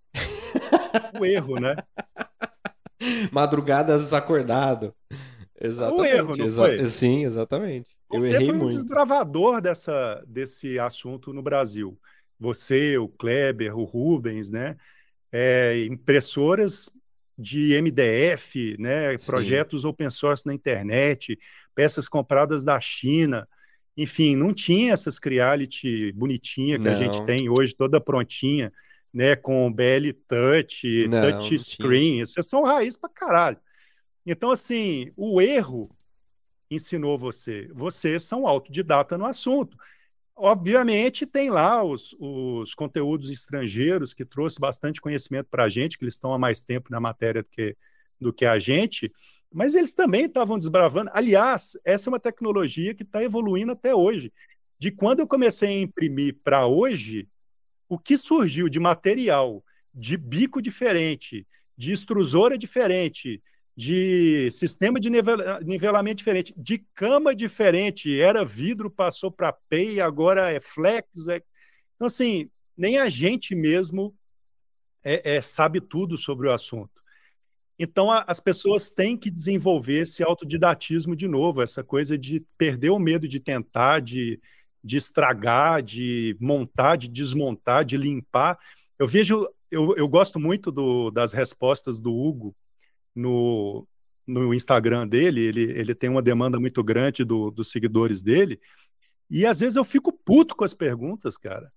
[1.18, 1.76] O erro, né?
[3.32, 4.94] Madrugadas acordado.
[5.62, 6.02] Exatamente.
[6.02, 6.86] O erro, não Exa foi?
[6.86, 7.90] Sim, exatamente.
[8.10, 8.74] Você foi um muito.
[8.74, 11.98] desbravador dessa, desse assunto no Brasil.
[12.38, 14.76] Você, o Kleber, o Rubens, né?
[15.32, 16.90] é, impressoras
[17.38, 21.38] de MDF, né, projetos open source na internet,
[21.74, 23.48] peças compradas da China.
[23.96, 26.92] Enfim, não tinha essas Creality bonitinha que não.
[26.92, 28.70] a gente tem hoje, toda prontinha,
[29.12, 32.20] né, com BL Touch, não, Touch Screen.
[32.20, 33.56] Essas são raiz pra caralho.
[34.24, 35.90] Então, assim, o erro
[36.70, 37.68] ensinou você.
[37.72, 39.76] Vocês são autodidata no assunto.
[40.34, 46.04] Obviamente, tem lá os, os conteúdos estrangeiros que trouxe bastante conhecimento para a gente, que
[46.04, 47.76] eles estão há mais tempo na matéria do que,
[48.20, 49.12] do que a gente,
[49.52, 51.10] mas eles também estavam desbravando.
[51.12, 54.32] Aliás, essa é uma tecnologia que está evoluindo até hoje.
[54.78, 57.28] De quando eu comecei a imprimir para hoje,
[57.88, 59.62] o que surgiu de material,
[59.94, 61.46] de bico diferente,
[61.76, 63.42] de extrusora diferente,
[63.76, 70.60] de sistema de nivelamento diferente, de cama diferente, era vidro, passou para PEI, agora é
[70.60, 71.26] flex.
[71.28, 71.42] É...
[71.94, 74.14] Então, assim, nem a gente mesmo
[75.04, 76.90] é, é, sabe tudo sobre o assunto.
[77.78, 82.90] Então, a, as pessoas têm que desenvolver esse autodidatismo de novo, essa coisa de perder
[82.90, 84.38] o medo de tentar, de,
[84.84, 88.58] de estragar, de montar, de desmontar, de limpar.
[88.98, 92.54] Eu vejo, eu, eu gosto muito do, das respostas do Hugo
[93.14, 93.86] no,
[94.26, 98.60] no Instagram dele, ele, ele tem uma demanda muito grande do, dos seguidores dele,
[99.30, 101.72] e às vezes eu fico puto com as perguntas, cara.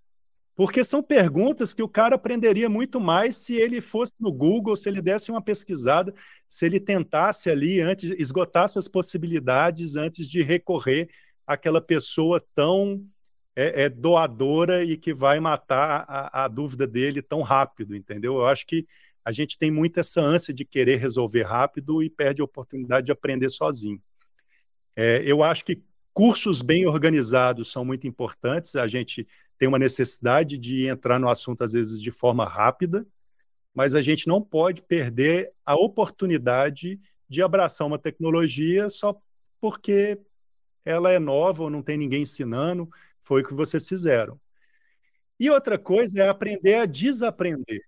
[0.56, 4.88] Porque são perguntas que o cara aprenderia muito mais se ele fosse no Google, se
[4.88, 6.14] ele desse uma pesquisada,
[6.48, 11.10] se ele tentasse ali antes, esgotasse as possibilidades antes de recorrer
[11.46, 13.06] àquela pessoa tão
[13.54, 18.36] é, é doadora e que vai matar a, a dúvida dele tão rápido, entendeu?
[18.36, 18.88] Eu acho que
[19.26, 23.12] a gente tem muito essa ânsia de querer resolver rápido e perde a oportunidade de
[23.12, 24.00] aprender sozinho.
[24.96, 25.82] É, eu acho que
[26.14, 28.76] cursos bem organizados são muito importantes.
[28.76, 29.28] A gente
[29.58, 33.06] tem uma necessidade de entrar no assunto, às vezes, de forma rápida,
[33.74, 39.20] mas a gente não pode perder a oportunidade de abraçar uma tecnologia só
[39.60, 40.20] porque
[40.86, 42.88] ela é nova ou não tem ninguém ensinando,
[43.20, 44.40] foi o que vocês fizeram.
[45.40, 47.82] E outra coisa é aprender a desaprender,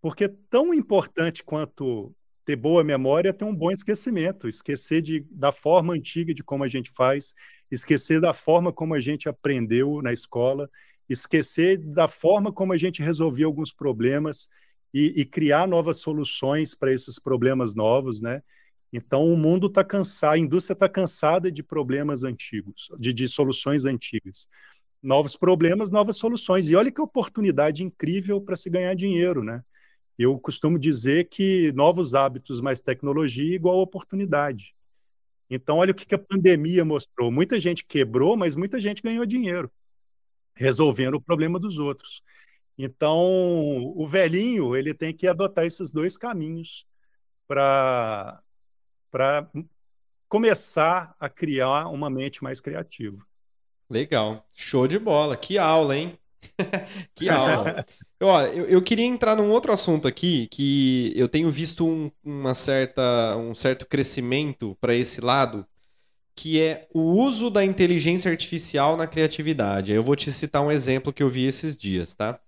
[0.00, 2.14] porque tão importante quanto
[2.44, 6.64] ter boa memória é ter um bom esquecimento, esquecer de, da forma antiga de como
[6.64, 7.34] a gente faz,
[7.70, 10.70] esquecer da forma como a gente aprendeu na escola,
[11.08, 14.48] esquecer da forma como a gente resolvia alguns problemas
[14.94, 18.42] e, e criar novas soluções para esses problemas novos, né?
[18.92, 23.84] Então o mundo está cansado, a indústria está cansada de problemas antigos, de, de soluções
[23.84, 24.48] antigas.
[25.02, 26.68] Novos problemas, novas soluções.
[26.68, 29.62] E olha que oportunidade incrível para se ganhar dinheiro, né?
[30.18, 34.74] Eu costumo dizer que novos hábitos mais tecnologia igual oportunidade.
[35.48, 37.30] Então, olha o que, a pandemia mostrou.
[37.30, 39.70] Muita gente quebrou, mas muita gente ganhou dinheiro
[40.58, 42.20] resolvendo o problema dos outros.
[42.76, 43.16] Então,
[43.96, 46.84] o velhinho ele tem que adotar esses dois caminhos
[47.46, 48.42] para
[49.10, 49.48] para
[50.28, 53.24] começar a criar uma mente mais criativa.
[53.88, 56.18] Legal, show de bola, que aula, hein?
[57.14, 57.86] que aula.
[58.20, 58.28] Eu,
[58.66, 63.54] eu, queria entrar num outro assunto aqui que eu tenho visto um, uma certa, um
[63.54, 65.64] certo crescimento para esse lado,
[66.34, 69.92] que é o uso da inteligência artificial na criatividade.
[69.92, 72.40] Eu vou te citar um exemplo que eu vi esses dias, tá?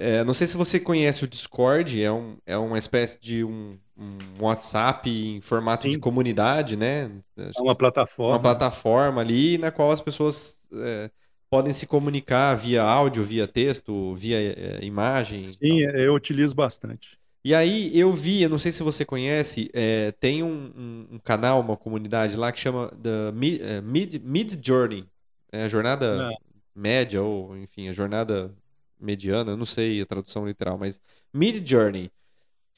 [0.00, 3.78] É, não sei se você conhece o Discord, é, um, é uma espécie de um,
[3.96, 5.92] um WhatsApp em formato Sim.
[5.92, 7.08] de comunidade, né?
[7.36, 8.34] É uma plataforma.
[8.34, 11.08] Uma plataforma ali na qual as pessoas é,
[11.50, 15.46] podem se comunicar via áudio, via texto, via é, imagem.
[15.46, 17.18] Sim, eu utilizo bastante.
[17.44, 21.18] E aí eu vi, eu não sei se você conhece, é, tem um, um, um,
[21.18, 25.06] canal, uma comunidade lá que chama The Mid, é, Mid, Mid Journey.
[25.50, 26.36] É a jornada não.
[26.74, 28.54] média, ou enfim, a jornada
[29.00, 31.00] mediana, eu não sei a tradução literal, mas
[31.32, 32.10] Mid Journey.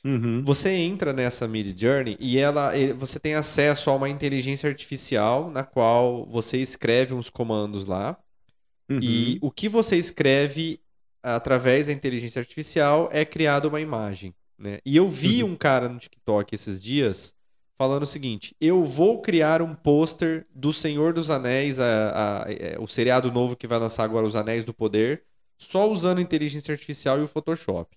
[0.04, 0.42] Uhum.
[0.44, 5.62] Você entra nessa Mid Journey e ela, você tem acesso a uma inteligência artificial na
[5.62, 8.16] qual você escreve uns comandos lá.
[8.90, 8.98] Uhum.
[9.00, 10.80] E o que você escreve
[11.22, 14.34] através da inteligência artificial é criada uma imagem.
[14.58, 14.78] Né?
[14.84, 15.52] E eu vi uhum.
[15.52, 17.34] um cara no TikTok esses dias
[17.78, 22.52] falando o seguinte: eu vou criar um pôster do Senhor dos Anéis, a, a, a,
[22.52, 25.22] é, o seriado novo que vai lançar agora, Os Anéis do Poder,
[25.56, 27.96] só usando inteligência artificial e o Photoshop.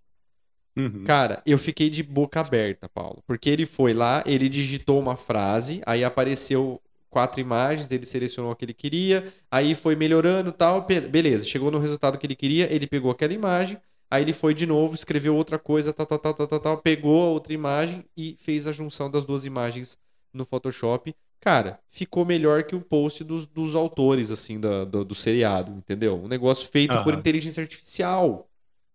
[0.76, 1.04] Uhum.
[1.04, 3.22] Cara, eu fiquei de boca aberta, Paulo.
[3.28, 6.82] Porque ele foi lá, ele digitou uma frase, aí apareceu
[7.14, 11.80] quatro imagens, ele selecionou o que ele queria, aí foi melhorando tal, beleza, chegou no
[11.80, 13.78] resultado que ele queria, ele pegou aquela imagem,
[14.14, 17.30] Aí ele foi de novo, escreveu outra coisa, tal, tal, tal, tal, tal, pegou a
[17.32, 19.98] outra imagem e fez a junção das duas imagens
[20.32, 21.16] no Photoshop.
[21.42, 26.22] Cara, ficou melhor que o post dos, dos autores, assim, do, do, do seriado, entendeu?
[26.24, 28.48] Um negócio feito por inteligência artificial.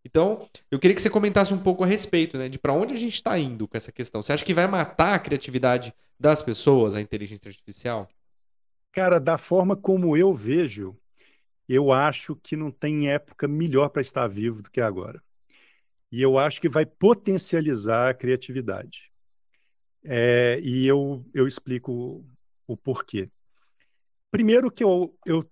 [0.05, 2.49] Então, eu queria que você comentasse um pouco a respeito, né?
[2.49, 4.23] De para onde a gente está indo com essa questão.
[4.23, 8.09] Você acha que vai matar a criatividade das pessoas, a inteligência artificial?
[8.93, 10.97] Cara, da forma como eu vejo,
[11.69, 15.23] eu acho que não tem época melhor para estar vivo do que agora.
[16.11, 19.13] E eu acho que vai potencializar a criatividade.
[20.03, 22.25] É, e eu, eu explico
[22.67, 23.31] o, porquê.
[24.31, 25.49] Primeiro que eu, eu,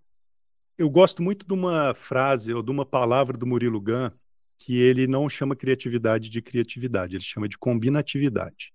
[0.78, 4.10] eu gosto muito de uma frase ou de uma palavra do Murilo Gun
[4.58, 8.72] que ele não chama criatividade de criatividade, ele chama de combinatividade.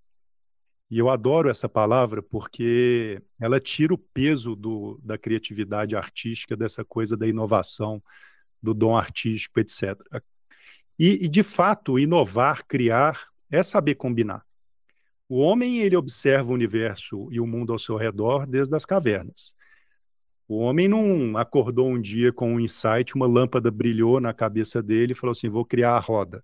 [0.91, 6.83] E eu adoro essa palavra porque ela tira o peso do, da criatividade artística, dessa
[6.83, 8.03] coisa da inovação,
[8.61, 9.97] do dom artístico, etc.
[10.99, 14.43] E, e, de fato, inovar, criar, é saber combinar.
[15.29, 19.55] O homem ele observa o universo e o mundo ao seu redor desde as cavernas.
[20.45, 25.13] O homem não acordou um dia com um insight, uma lâmpada brilhou na cabeça dele
[25.13, 26.43] e falou assim: vou criar a roda.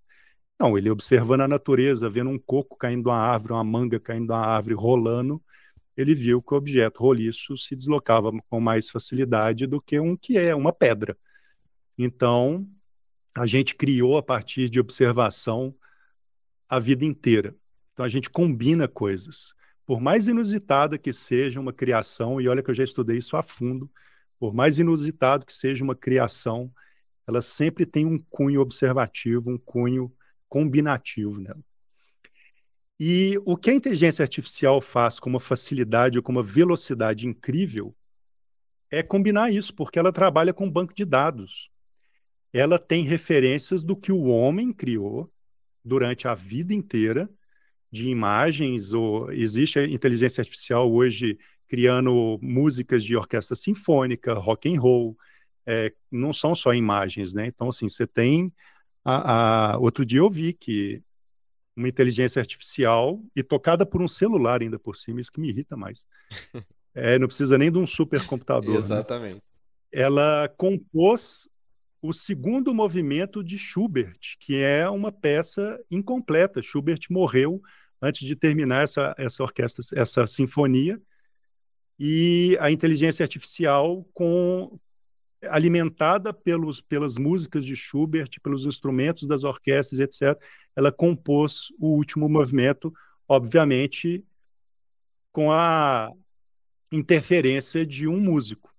[0.60, 4.38] Não, ele observando a natureza, vendo um coco caindo da árvore, uma manga caindo da
[4.38, 5.42] árvore, rolando,
[5.96, 10.38] ele viu que o objeto roliço se deslocava com mais facilidade do que um que
[10.38, 11.18] é uma pedra.
[11.98, 12.68] Então,
[13.36, 15.76] a gente criou a partir de observação
[16.70, 17.56] a vida inteira.
[17.94, 19.54] Então, a gente combina coisas.
[19.86, 23.44] Por mais inusitada que seja uma criação, e olha que eu já estudei isso a
[23.44, 23.90] fundo,
[24.40, 26.72] por mais inusitado que seja uma criação,
[27.28, 30.12] ela sempre tem um cunho observativo, um cunho
[30.50, 31.64] combinativo nela.
[33.00, 37.96] E o que a inteligência artificial faz com uma facilidade ou com uma velocidade incrível
[38.90, 41.70] é combinar isso, porque ela trabalha com banco de dados.
[42.52, 45.32] Ela tem referências do que o homem criou
[45.84, 47.30] durante a vida inteira
[47.92, 51.38] de imagens, ou existe a inteligência artificial hoje
[51.68, 55.18] criando músicas de orquestra sinfônica, rock and roll,
[55.66, 57.46] é, não são só imagens, né?
[57.48, 58.52] Então, assim, você tem
[59.10, 61.02] a, a, outro dia eu vi que
[61.74, 65.78] uma inteligência artificial e tocada por um celular ainda por cima, isso que me irrita
[65.78, 66.06] mais.
[67.00, 68.72] É, não precisa nem de um supercomputador.
[68.72, 68.78] Né?
[68.78, 69.36] Exatamente.
[69.36, 69.42] Né?
[69.92, 71.48] Ela compôs
[72.02, 76.60] o segundo movimento de Schubert, que é uma peça incompleta.
[76.60, 77.62] Schubert morreu
[78.02, 81.00] antes de terminar essa, essa orquestra, essa sinfonia,
[82.00, 84.80] e a inteligência artificial com
[85.44, 90.40] alimentada pelos, pelas músicas de Schubert, pelos instrumentos das orquestras, etc.,
[90.76, 92.94] ela compôs o último movimento,
[93.28, 94.26] obviamente
[95.32, 96.12] com a
[96.92, 98.74] interferência de um músico.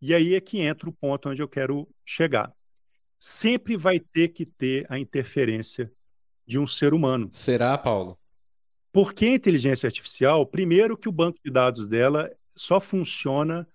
[0.00, 2.52] E aí é que entra o ponto onde eu quero chegar.
[3.18, 5.92] Sempre vai ter que ter a interferência
[6.46, 7.28] de um ser humano.
[7.32, 8.18] Será, Paulo?
[8.92, 13.68] Porque a inteligência artificial, primeiro que o banco de dados dela só funciona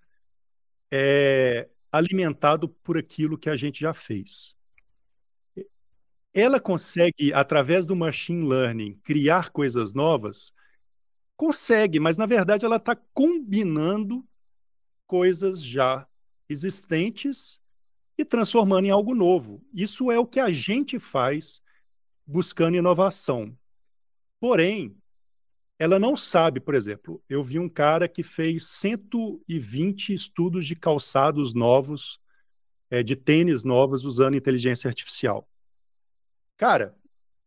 [0.92, 4.58] é, alimentado por aquilo que a gente já fez.
[6.34, 10.54] Ela consegue, através do machine learning, criar coisas novas?
[11.38, 14.26] Consegue, mas na verdade ela está combinando
[15.08, 16.08] coisas já
[16.50, 17.62] existentes
[18.18, 19.64] e transformando em algo novo.
[19.74, 21.62] Isso é o que a gente faz
[22.26, 23.58] buscando inovação.
[24.40, 24.96] Porém,
[25.78, 31.54] ela não sabe, por exemplo, eu vi um cara que fez 120 estudos de calçados
[31.54, 32.20] novos,
[32.90, 35.48] é, de tênis novos, usando inteligência artificial.
[36.58, 36.96] Cara,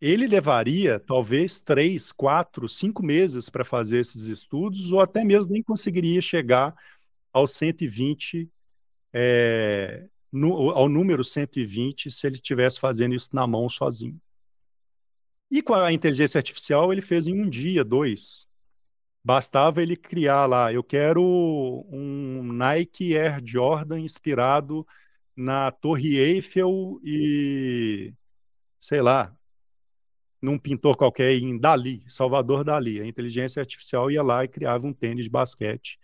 [0.01, 5.63] ele levaria talvez três, quatro, cinco meses para fazer esses estudos, ou até mesmo nem
[5.63, 6.75] conseguiria chegar
[7.33, 8.49] aos 120,
[9.13, 14.21] é, no, ao número 120, se ele estivesse fazendo isso na mão sozinho.
[15.51, 18.47] E com a inteligência artificial, ele fez em um dia, dois.
[19.25, 21.23] Bastava ele criar lá, eu quero
[21.91, 24.87] um Nike Air Jordan inspirado
[25.37, 28.15] na Torre Eiffel e,
[28.81, 29.37] sei lá,
[30.41, 33.01] num pintor qualquer em Dali, Salvador Dali.
[33.01, 35.99] A inteligência artificial ia lá e criava um tênis de basquete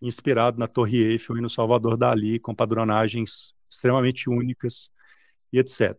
[0.00, 4.90] inspirado na Torre Eiffel e no Salvador Dali, com padronagens extremamente únicas
[5.52, 5.98] e etc.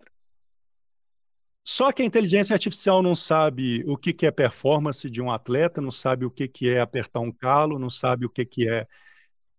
[1.68, 5.82] Só que a inteligência artificial não sabe o que, que é performance de um atleta,
[5.82, 8.86] não sabe o que, que é apertar um calo, não sabe o que, que é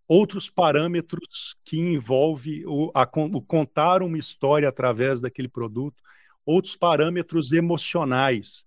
[0.06, 6.00] outros parâmetros que envolve o, a, o contar uma história através daquele produto,
[6.44, 8.64] outros parâmetros emocionais.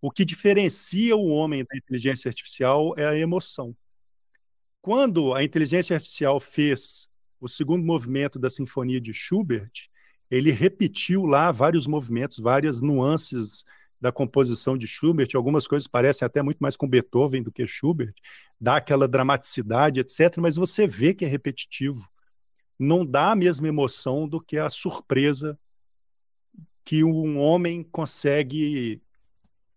[0.00, 3.72] O que diferencia o homem da inteligência artificial é a emoção.
[4.82, 7.08] Quando a inteligência artificial fez
[7.40, 9.88] o segundo movimento da Sinfonia de Schubert,
[10.34, 13.64] ele repetiu lá vários movimentos, várias nuances
[14.00, 18.12] da composição de Schubert, algumas coisas parecem até muito mais com Beethoven do que Schubert,
[18.60, 22.06] dá aquela dramaticidade, etc., mas você vê que é repetitivo.
[22.78, 25.58] Não dá a mesma emoção do que a surpresa
[26.84, 29.00] que um homem consegue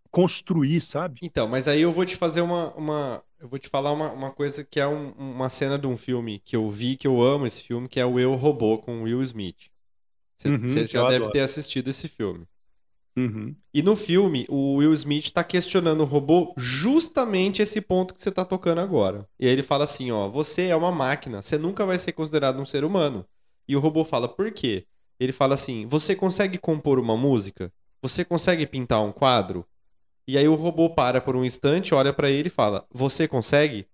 [0.10, 1.20] construir, sabe?
[1.22, 2.74] Então, mas aí eu vou te fazer uma.
[2.76, 5.96] uma eu vou te falar uma, uma coisa que é um, uma cena de um
[5.96, 9.04] filme que eu vi, que eu amo esse filme, que é o Eu Robô com
[9.04, 9.70] Will Smith.
[10.38, 11.32] Você uhum, já deve adoro.
[11.32, 12.46] ter assistido esse filme.
[13.18, 13.56] Uhum.
[13.74, 18.30] E no filme, o Will Smith está questionando o robô justamente esse ponto que você
[18.30, 19.28] está tocando agora.
[19.40, 22.60] E aí ele fala assim: ó, você é uma máquina, você nunca vai ser considerado
[22.62, 23.26] um ser humano.
[23.68, 24.86] E o robô fala: por quê?
[25.20, 27.74] Ele fala assim: você consegue compor uma música?
[28.04, 29.66] Você consegue pintar um quadro?
[30.28, 33.88] E aí o robô para por um instante, olha para ele e fala: você consegue?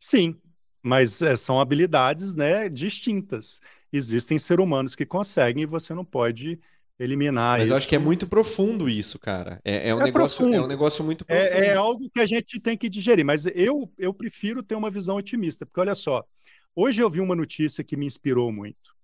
[0.00, 0.40] Sim,
[0.82, 3.60] mas é, são habilidades né, distintas
[3.92, 6.58] existem seres humanos que conseguem e você não pode
[6.98, 7.72] eliminar Mas isso.
[7.72, 9.58] eu acho que é muito profundo isso, cara.
[9.64, 11.46] É, é um, é negócio, é um negócio muito profundo.
[11.46, 14.90] É, é, algo que a gente tem que digerir, mas eu, eu prefiro ter uma
[14.90, 16.22] visão otimista, porque olha só,
[16.76, 18.94] hoje eu vi uma notícia que me inspirou muito.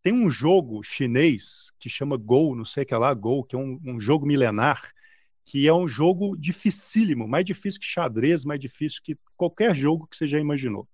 [0.00, 3.56] Tem um jogo chinês que chama Go, não sei o que é lá, Go, que
[3.56, 4.92] é um, um jogo milenar,
[5.44, 10.16] que é um jogo dificílimo, mais difícil que xadrez, mais difícil que qualquer jogo que
[10.16, 10.88] você já imaginou.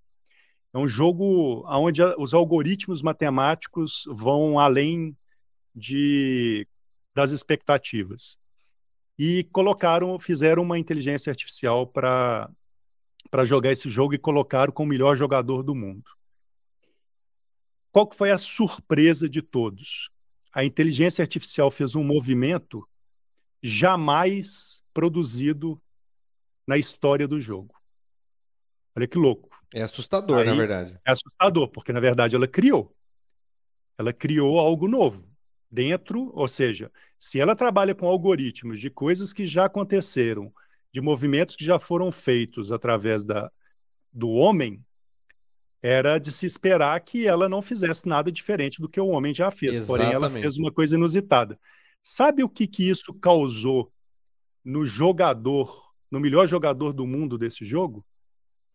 [0.73, 5.17] É um jogo onde os algoritmos matemáticos vão além
[5.75, 6.67] de,
[7.15, 8.39] das expectativas.
[9.19, 12.49] E colocaram, fizeram uma inteligência artificial para
[13.45, 16.11] jogar esse jogo e colocaram como o melhor jogador do mundo.
[17.91, 20.11] qual que foi a surpresa de todos?
[20.53, 22.89] A inteligência artificial fez um movimento
[23.63, 25.81] jamais produzido
[26.67, 27.75] na história do jogo.
[28.97, 29.50] Olha que louco.
[29.73, 30.99] É assustador, Aí- na verdade.
[31.07, 32.95] É assustador, porque na verdade ela criou.
[33.97, 35.29] Ela criou algo novo
[35.71, 40.53] dentro, ou seja, se ela trabalha com algoritmos de coisas que já aconteceram,
[40.93, 43.51] de movimentos que já foram feitos através da,
[44.13, 44.83] do homem,
[45.83, 49.51] era de se esperar que ela não fizesse nada diferente do que o homem já
[49.51, 49.87] fez.
[49.87, 50.43] Porém, ela Exatamente.
[50.43, 51.59] fez uma coisa inusitada.
[52.03, 53.93] Sabe o que, que isso causou
[54.65, 58.05] no jogador, no melhor jogador do mundo desse jogo?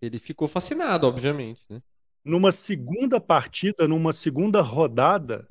[0.06, 1.82] Ele ficou fascinado, obviamente, né?
[2.26, 5.48] numa segunda partida, numa segunda rodada,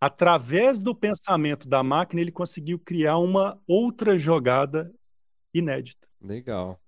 [0.00, 4.90] através do pensamento da máquina, ele conseguiu criar uma outra jogada
[5.52, 6.08] inédita.
[6.20, 6.80] Legal.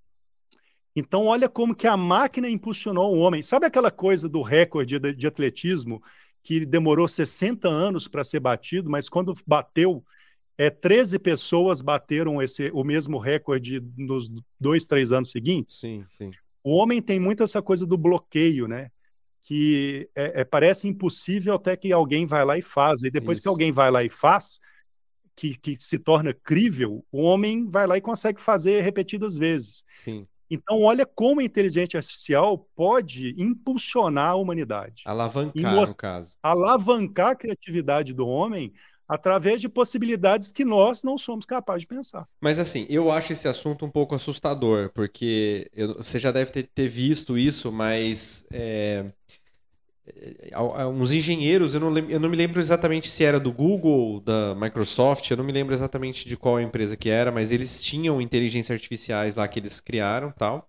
[0.94, 3.42] Então, olha como que a máquina impulsionou o homem.
[3.42, 6.02] Sabe aquela coisa do recorde de, de atletismo
[6.42, 10.02] que demorou 60 anos para ser batido, mas quando bateu,
[10.58, 15.78] é, 13 pessoas bateram esse, o mesmo recorde nos dois, três anos seguintes?
[15.78, 16.30] Sim, sim.
[16.64, 18.90] O homem tem muito essa coisa do bloqueio, né?
[19.42, 23.02] Que é, é- parece impossível até que alguém vai lá e faz.
[23.02, 23.48] E depois que Isso.
[23.50, 24.58] alguém vai lá e faz,
[25.36, 29.84] que, que se torna crível, o homem vai lá e consegue fazer repetidas vezes.
[29.88, 30.26] Sim.
[30.50, 36.36] Então, olha como a inteligência artificial pode impulsionar a humanidade, Alavancar, no caso.
[36.40, 38.72] alavancar a criatividade do homem
[39.08, 42.26] através de possibilidades que nós não somos capazes de pensar.
[42.40, 46.68] Mas assim, eu acho esse assunto um pouco assustador, porque eu- você já deve ter,
[46.74, 49.04] ter visto isso, mas é,
[50.06, 54.20] é, há uns engenheiros, eu não, eu não me lembro exatamente se era do Google,
[54.20, 58.20] da Microsoft, eu não me lembro exatamente de qual empresa que era, mas eles tinham
[58.20, 60.68] inteligência artificiais lá que eles criaram tal.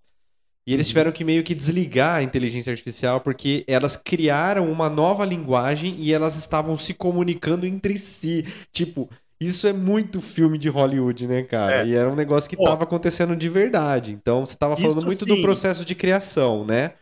[0.67, 5.25] E eles tiveram que meio que desligar a inteligência artificial porque elas criaram uma nova
[5.25, 8.45] linguagem e elas estavam se comunicando entre si.
[8.73, 11.81] Tipo, isso é muito filme de Hollywood, né, cara?
[11.83, 11.85] É.
[11.85, 14.11] E era um negócio que estava acontecendo de verdade.
[14.11, 15.41] Então, você estava falando Isso muito do sim.
[15.41, 16.93] processo de criação, né?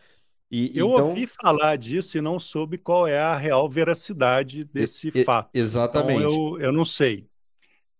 [0.50, 5.10] E, Eu então, ouvi falar disso e não soube qual é a real veracidade desse
[5.14, 5.50] e- fato.
[5.54, 6.20] exatamente.
[6.20, 7.28] Então, eu, eu não sei.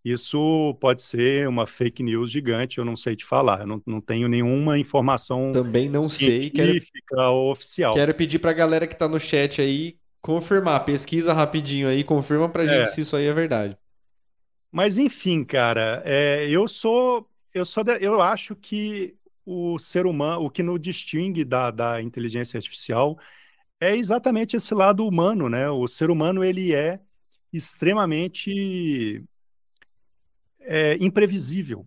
[0.08, 3.60] Isso pode ser uma fake news gigante, eu não sei te falar.
[3.62, 7.94] Eu não, não tenho nenhuma informação Também não sei, quero, científica ou oficial.
[7.94, 12.66] quero pedir pra galera que tá no chat aí confirmar, pesquisa rapidinho aí, confirma pra
[12.66, 12.86] gente É.
[12.86, 13.76] se isso aí é verdade.
[14.70, 20.44] Mas enfim, cara, é, eu sou, eu sou, de- eu acho que o ser humano,
[20.44, 23.18] o que nos distingue da, da inteligência artificial
[23.80, 25.70] é exatamente esse lado humano, né?
[25.70, 27.00] O ser humano ele é
[27.52, 29.24] extremamente
[30.66, 31.86] é, imprevisível,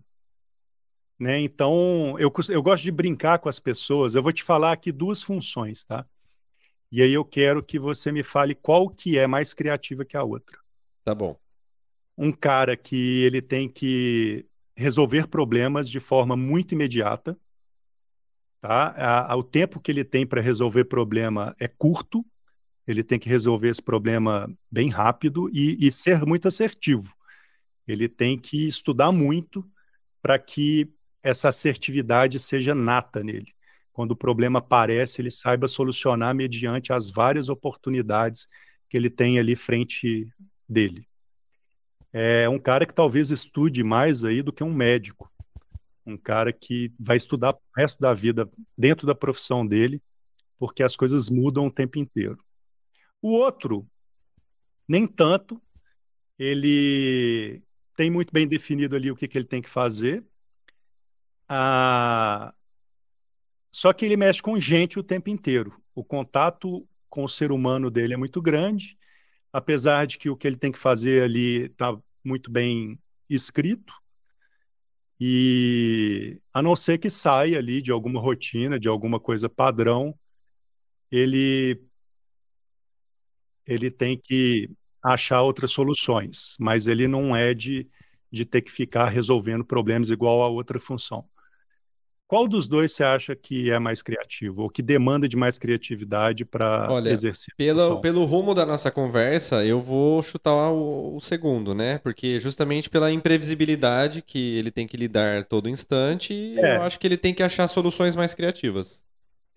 [1.18, 1.38] né?
[1.40, 4.14] Então eu, eu gosto de brincar com as pessoas.
[4.14, 6.06] Eu vou te falar aqui duas funções, tá?
[6.92, 10.24] E aí eu quero que você me fale qual que é mais criativa que a
[10.24, 10.58] outra
[11.04, 11.38] Tá bom.
[12.16, 14.46] um cara que ele tem que
[14.76, 17.36] resolver problemas de forma muito imediata,
[18.60, 18.88] tá?
[18.96, 22.24] A- a- o tempo que ele tem para resolver problema é curto,
[22.86, 27.14] ele tem que resolver esse problema bem rápido e, e ser muito assertivo.
[27.90, 29.68] Ele tem que estudar muito
[30.22, 30.90] para que
[31.22, 33.52] essa assertividade seja nata nele.
[33.92, 38.48] Quando o problema aparece, ele saiba solucionar mediante as várias oportunidades
[38.88, 40.28] que ele tem ali frente
[40.68, 41.10] dele
[42.12, 45.30] é um cara que talvez estude mais aí do que um médico.
[46.04, 50.02] Um cara que vai estudar o resto da vida dentro da profissão dele,
[50.58, 52.42] porque as coisas mudam o tempo inteiro.
[53.22, 53.86] O outro,
[54.88, 55.60] nem tanto,
[56.38, 57.62] ele
[58.00, 60.24] tem muito bem definido ali o que, que ele tem que fazer.
[61.46, 62.54] Ah,
[63.70, 65.78] só que ele mexe com gente o tempo inteiro.
[65.94, 68.96] O contato com o ser humano dele é muito grande
[69.52, 72.98] apesar de que o que ele tem que fazer ali está muito bem
[73.28, 73.92] escrito,
[75.18, 80.18] e a não ser que saia ali de alguma rotina, de alguma coisa padrão,
[81.10, 81.82] ele
[83.66, 84.70] ele tem que
[85.02, 87.88] achar outras soluções, mas ele não é de,
[88.30, 91.24] de ter que ficar resolvendo problemas igual a outra função.
[92.26, 96.44] Qual dos dois você acha que é mais criativo, ou que demanda de mais criatividade
[96.44, 101.98] para exercer Pelo, pelo rumo da nossa conversa, eu vou chutar o, o segundo, né?
[101.98, 106.76] Porque justamente pela imprevisibilidade que ele tem que lidar todo instante, É.
[106.76, 109.04] eu acho que ele tem que achar soluções mais criativas.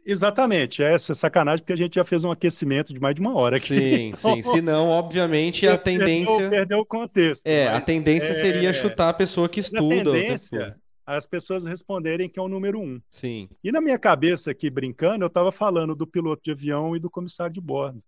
[0.05, 3.35] Exatamente, essa é sacanagem, porque a gente já fez um aquecimento de mais de uma
[3.35, 3.67] hora aqui.
[3.67, 4.43] Sim, Então, sim.
[4.43, 6.49] Se não, obviamente, a tendência.
[6.49, 7.45] Perdeu o contexto.
[7.45, 10.11] É, a tendência é, seria chutar a pessoa que estuda.
[10.11, 13.01] A tendência, as pessoas responderem que é o número um.
[13.09, 13.49] Sim.
[13.63, 17.09] E na minha cabeça aqui, brincando, eu estava falando do piloto de avião e do
[17.09, 18.01] comissário de bordo.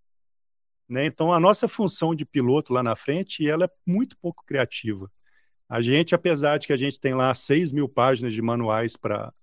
[0.88, 1.06] Né?
[1.06, 5.12] Então, a nossa função de piloto lá na frente, ela é muito pouco criativa.
[5.68, 9.34] A gente, apesar de que a gente tem lá 6 mil páginas de manuais para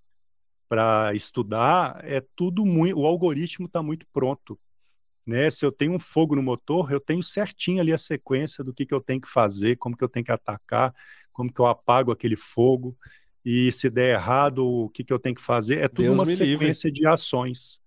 [1.13, 2.99] estudar, é tudo muito.
[2.99, 4.59] O algoritmo está muito pronto.
[5.25, 5.49] Né?
[5.49, 8.85] Se eu tenho um fogo no motor, eu tenho certinho ali a sequência do que,
[8.85, 10.93] que eu tenho que fazer, como que eu tenho que atacar,
[11.31, 12.97] como que eu apago aquele fogo,
[13.45, 15.79] e se der errado, o que, que eu tenho que fazer.
[15.79, 17.01] É tudo Deus uma sequência livre.
[17.01, 17.81] de ações.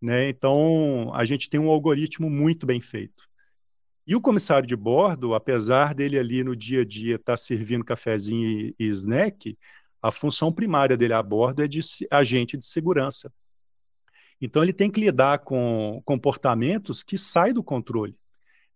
[0.00, 0.28] Né?
[0.28, 3.24] Então, a gente tem um algoritmo muito bem feito.
[4.06, 7.84] E o comissário de bordo, apesar dele ali no dia a dia estar tá servindo
[7.84, 9.56] cafezinho e, e snack,
[10.04, 13.32] a função primária dele a bordo é de agente de segurança.
[14.38, 18.14] Então ele tem que lidar com comportamentos que saem do controle.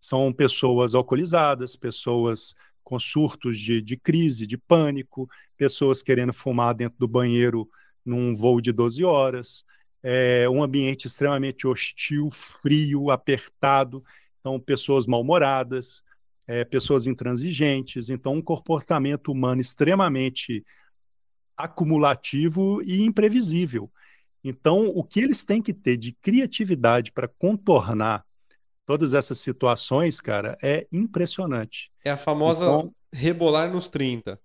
[0.01, 6.99] São pessoas alcoolizadas, pessoas com surtos de, de crise, de pânico, pessoas querendo fumar dentro
[6.99, 7.69] do banheiro
[8.03, 9.67] num voo de 12 horas,
[10.03, 14.03] é um ambiente extremamente hostil, frio, apertado,
[14.41, 16.03] então pessoas mal-humoradas,
[16.47, 20.65] é, pessoas intransigentes, então um comportamento humano extremamente
[21.59, 23.90] acumulativo e imprevisível.
[24.43, 28.24] Então, o que eles têm que ter de criatividade para contornar
[28.86, 31.90] todas essas situações, cara, é impressionante.
[32.05, 34.40] É a famosa então, rebolar nos 30.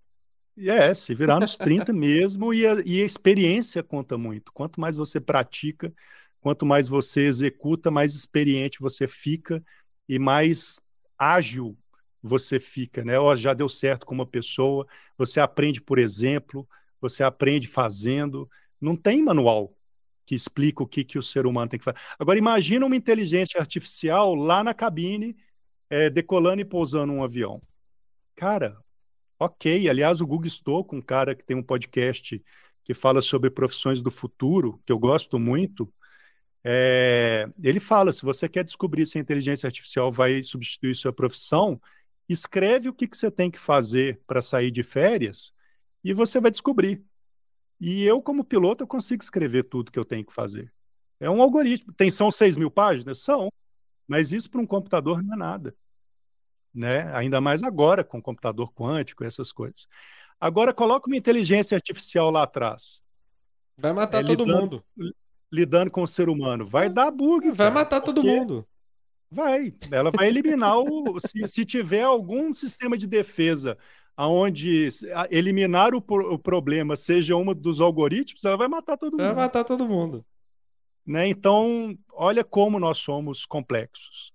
[0.58, 4.52] É, se virar nos 30 mesmo, e a, e a experiência conta muito.
[4.52, 5.94] Quanto mais você pratica,
[6.42, 9.64] quanto mais você executa, mais experiente você fica
[10.10, 10.82] e mais
[11.18, 11.78] ágil
[12.22, 13.18] você fica, né?
[13.18, 14.86] Ó, já deu certo com uma pessoa,
[15.18, 16.68] você aprende por exemplo,
[17.04, 18.50] você aprende fazendo.
[18.82, 19.76] Não tem manual
[20.26, 22.00] que explica o que, que o ser humano tem que fazer.
[22.18, 25.36] Agora, imagina uma inteligência artificial lá na cabine,
[25.90, 27.62] é, decolando e pousando um avião.
[28.36, 28.78] Cara,
[29.38, 29.88] ok.
[29.90, 32.42] Aliás, o Google Estou, com um cara que tem um podcast
[32.84, 35.92] que fala sobre profissões do futuro, que eu gosto muito,
[36.64, 41.80] é, ele fala: se você quer descobrir se a inteligência artificial vai substituir sua profissão,
[42.28, 45.54] escreve o que, que você tem que fazer para sair de férias
[46.04, 47.04] e você vai descobrir.
[47.80, 50.72] E eu, como piloto, eu consigo escrever tudo que eu tenho que fazer.
[51.20, 51.94] É um algoritmo.
[51.94, 53.20] Tem, são 6 mil páginas?
[53.20, 53.52] São.
[54.08, 55.76] Mas isso para um computador não é nada.
[56.74, 57.14] Né?
[57.16, 59.88] Ainda mais agora, com computador quântico, essas coisas.
[60.40, 63.04] Agora, coloca uma inteligência artificial lá atrás.
[63.78, 65.16] Vai matar é, todo lidando, mundo
[65.54, 66.66] lidando com o ser humano.
[66.66, 67.52] Vai dar bug.
[67.52, 68.68] Vai cara, matar todo mundo.
[69.30, 69.76] Vai.
[69.92, 71.20] Ela vai eliminar o.
[71.22, 73.78] se, se tiver algum sistema de defesa
[74.16, 74.90] aonde
[75.30, 79.24] eliminar o, o, problema seja um dos algoritmos, ela vai matar todo mundo.
[79.24, 80.26] Vai matar todo mundo.
[81.06, 81.28] Né?
[81.28, 84.32] Então, olha como nós somos complexos.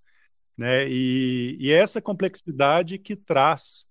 [0.56, 0.88] Né?
[0.88, 3.86] E, e essa complexidade que traz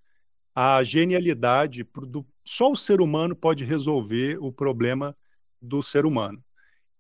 [0.54, 5.16] a genialidade do só o ser humano pode resolver o problema
[5.62, 6.44] do ser humano.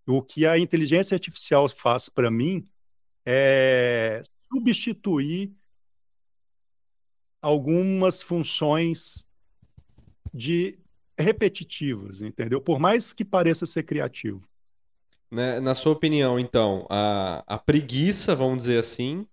[0.05, 2.65] O que a inteligência artificial faz para mim
[3.25, 5.51] é substituir
[7.41, 9.27] algumas funções
[10.33, 10.77] de
[11.17, 12.61] repetitivas, entendeu?
[12.61, 14.47] Por mais que pareça ser criativo.
[15.31, 15.59] Né?
[15.59, 19.27] Na sua opinião, então, a, a preguiça, vamos dizer assim,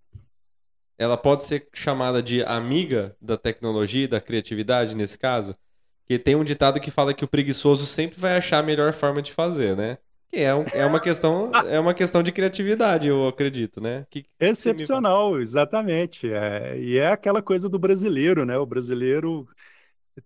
[0.99, 5.57] ela pode ser chamada de amiga da tecnologia e da criatividade nesse caso?
[6.01, 9.23] Porque tem um ditado que fala que o preguiçoso sempre vai achar a melhor forma
[9.23, 9.99] de fazer, né?
[10.37, 14.07] É, um, é, uma questão, é uma questão de criatividade, eu acredito, né?
[14.11, 16.31] Que, Excepcional, exatamente.
[16.33, 18.59] É, e é aquela coisa do brasileiro, né?
[18.59, 19.49] O brasileiro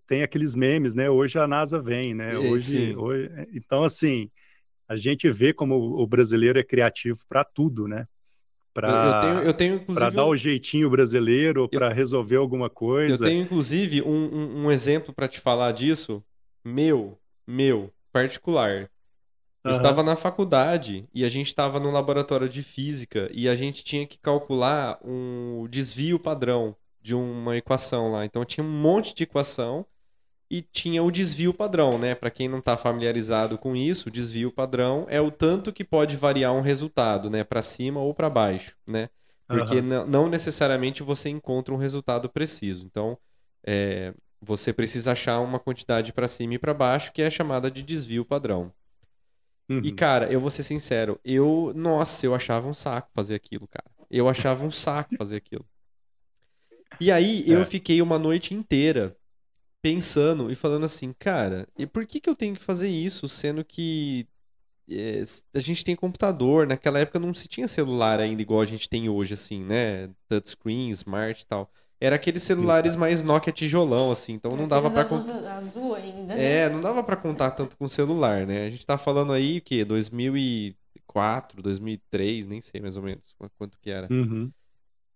[0.07, 1.09] tem aqueles memes, né?
[1.09, 2.37] Hoje a NASA vem, né?
[2.37, 3.29] Hoje, hoje...
[3.53, 4.29] Então, assim,
[4.87, 8.07] a gente vê como o brasileiro é criativo para tudo, né?
[8.73, 10.29] Para eu, tenho, eu tenho dar um...
[10.29, 13.25] o jeitinho brasileiro, para resolver alguma coisa.
[13.25, 16.23] Eu tenho, inclusive, um, um, um exemplo para te falar disso,
[16.63, 17.17] meu,
[17.47, 18.89] meu, particular.
[19.63, 19.77] Eu uhum.
[19.77, 24.07] estava na faculdade e a gente estava no laboratório de física e a gente tinha
[24.07, 28.25] que calcular um desvio padrão de uma equação lá.
[28.25, 29.85] Então tinha um monte de equação
[30.49, 32.15] e tinha o desvio padrão, né?
[32.15, 36.15] Para quem não está familiarizado com isso, o desvio padrão é o tanto que pode
[36.15, 37.43] variar um resultado, né?
[37.43, 39.09] Para cima ou para baixo, né?
[39.47, 40.05] Porque uhum.
[40.07, 42.85] não necessariamente você encontra um resultado preciso.
[42.85, 43.17] Então,
[43.63, 47.83] é, você precisa achar uma quantidade para cima e para baixo que é chamada de
[47.83, 48.71] desvio padrão.
[49.69, 49.81] Uhum.
[49.83, 53.89] E, cara, eu vou ser sincero, eu, nossa, eu achava um saco fazer aquilo, cara.
[54.09, 55.65] Eu achava um saco fazer aquilo.
[56.99, 57.55] E aí é.
[57.55, 59.15] eu fiquei uma noite inteira
[59.81, 63.63] pensando e falando assim, cara, e por que, que eu tenho que fazer isso, sendo
[63.63, 64.27] que
[64.89, 65.21] é,
[65.53, 69.07] a gente tem computador, naquela época não se tinha celular ainda igual a gente tem
[69.07, 70.09] hoje, assim, né?
[70.27, 71.71] Touchscreen, smart e tal.
[72.01, 75.07] Era aqueles celulares mais Nokia tijolão, assim, então não dava para
[75.57, 76.63] azul ainda, né?
[76.63, 78.67] É, não dava para contar tanto com celular, né?
[78.67, 79.83] A gente tá falando aí o quê?
[79.83, 84.07] 2004, 2003, nem sei mais ou menos quanto que era.
[84.09, 84.49] Uhum.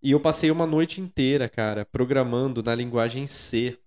[0.01, 3.79] E eu passei uma noite inteira, cara, programando na linguagem C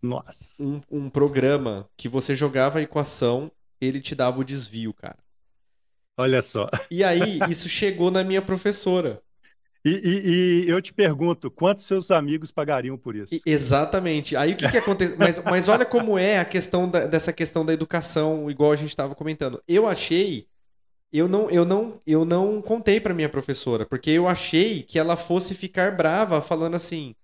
[0.00, 0.62] Nossa.
[0.62, 5.18] um, um programa que você jogava a equação, ele te dava o desvio, cara.
[6.16, 6.70] Olha só.
[6.90, 9.22] E aí, isso chegou na minha professora.
[9.84, 13.40] E, e- e eu te pergunto, quantos seus amigos pagariam por isso?
[13.44, 14.36] Exatamente.
[14.36, 15.16] Aí o que que acontece?
[15.18, 18.90] Mas, mas olha como é a questão da- dessa questão da educação, igual a gente
[18.90, 19.60] estava comentando.
[19.66, 20.46] Eu achei,
[21.12, 25.16] eu não, eu não, eu não contei para minha professora, porque eu achei que ela
[25.16, 27.14] fosse ficar brava, falando assim.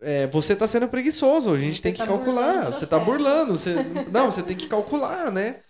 [0.00, 2.66] é, você tá sendo preguiçoso, a gente Você tem que tá calcular.
[2.74, 3.04] Você tá processo.
[3.04, 3.56] burlando.
[3.56, 3.74] Você...
[4.12, 5.60] Não, você tem que calcular, né?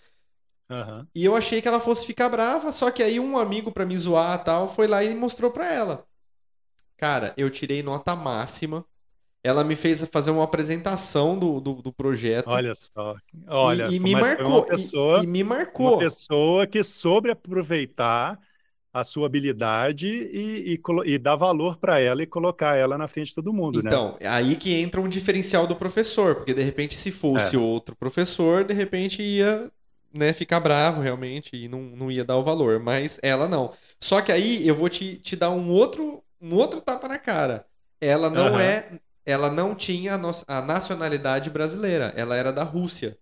[0.73, 1.07] Aham.
[1.15, 3.97] E eu achei que ela fosse ficar brava, só que aí um amigo pra me
[3.97, 6.07] zoar e tal foi lá e mostrou pra ela.
[6.97, 8.85] Cara, eu tirei nota máxima.
[9.45, 12.47] Ela me fez fazer uma apresentação do, do, do projeto.
[12.49, 13.17] Olha só.
[13.49, 14.47] Olha, e, e me marcou.
[14.47, 15.99] uma pessoa, e, e me uma marcou.
[15.99, 18.39] pessoa que soube aproveitar
[18.95, 23.29] a sua habilidade e, e, e dar valor para ela e colocar ela na frente
[23.29, 23.89] de todo mundo, né?
[23.89, 27.59] Então, aí que entra um diferencial do professor, porque de repente, se fosse É.
[27.59, 29.73] outro professor, de repente ia,
[30.15, 33.73] né, ficar bravo realmente e não, não ia dar o valor, mas ela não.
[34.01, 37.67] Só que aí eu vou te, te dar um outro, um outro tapa na cara.
[38.01, 38.61] Ela não Aham.
[38.61, 43.17] é, ela não tinha a, nos- a nacionalidade brasileira, ela era da Rússia.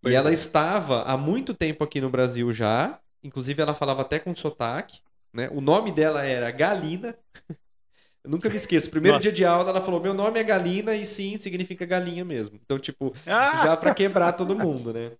[0.00, 0.34] Pois e ela é.
[0.34, 5.00] estava há muito tempo aqui no Brasil já, inclusive ela falava até com sotaque,
[5.32, 5.48] né?
[5.52, 7.16] O nome dela era Galina.
[8.24, 8.90] Eu nunca me esqueço.
[8.90, 9.22] Primeiro Nossa.
[9.28, 12.58] dia de aula, ela falou: Meu nome é Galina e sim, significa galinha mesmo.
[12.62, 15.12] Então, tipo, Ah, já pra quebrar todo mundo, né?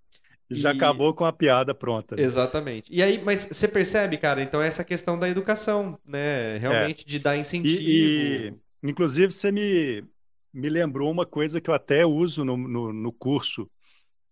[0.50, 2.16] Já e- acabou com a piada pronta.
[2.16, 2.22] né?
[2.22, 2.92] Exatamente.
[2.92, 6.58] E aí, mas você percebe, cara, então essa questão da educação, né?
[6.58, 7.82] Realmente de dar incentivo.
[7.82, 10.04] E, e, inclusive, você me,
[10.52, 13.70] me lembrou uma coisa que eu até uso no, no, no curso,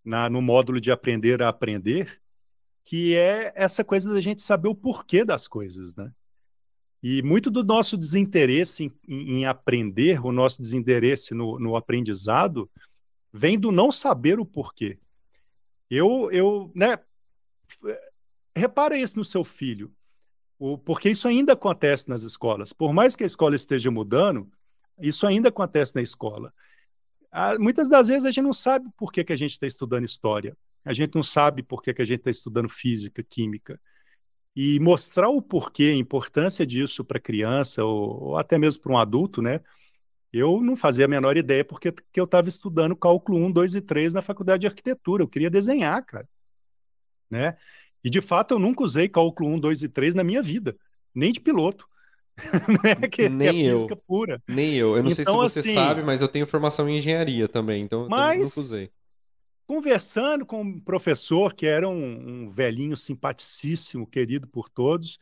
[0.03, 2.19] na, no módulo de aprender a aprender,
[2.83, 6.11] que é essa coisa da gente saber o porquê das coisas, né?
[7.03, 12.69] E muito do nosso desinteresse em, em- em aprender, o nosso desinteresse no, no aprendizado,
[13.31, 14.97] vem do não saber o porquê.
[15.89, 16.97] Eu, eu, né?
[18.55, 19.93] Repara isso no seu filho.
[20.83, 22.73] Porque isso ainda acontece nas escolas.
[22.73, 24.49] Por mais que a escola esteja mudando,
[24.99, 26.51] isso ainda acontece na escola.
[27.31, 30.05] Ah, muitas das vezes a gente não sabe por que, que a gente está estudando
[30.05, 30.57] história.
[30.83, 33.79] A gente não sabe por que, que a gente está estudando física, química.
[34.55, 38.97] E mostrar o porquê, a importância disso para criança ou, ou até mesmo para um
[38.97, 39.61] adulto, né?
[40.31, 43.81] Eu não fazia a menor ideia porque que eu estava estudando cálculo 1, 2 e
[43.81, 45.23] 3 na faculdade de arquitetura.
[45.23, 46.27] Eu queria desenhar, cara.
[47.29, 47.57] Né?
[48.03, 50.75] E de fato eu nunca usei cálculo 1, 2 e 3 na minha vida,
[51.13, 51.87] nem de piloto.
[52.83, 52.95] né?
[53.09, 53.75] que, que Nem é eu.
[53.77, 54.41] física pura.
[54.47, 54.95] Nem eu.
[54.97, 57.81] Eu não sei se Então, você assim- sabe, mas eu tenho formação em engenharia também,
[57.83, 58.91] então eu Mas- nunca usei.
[59.65, 65.19] Conversando com um professor que era um, um velhinho simpaticíssimo, querido por todos,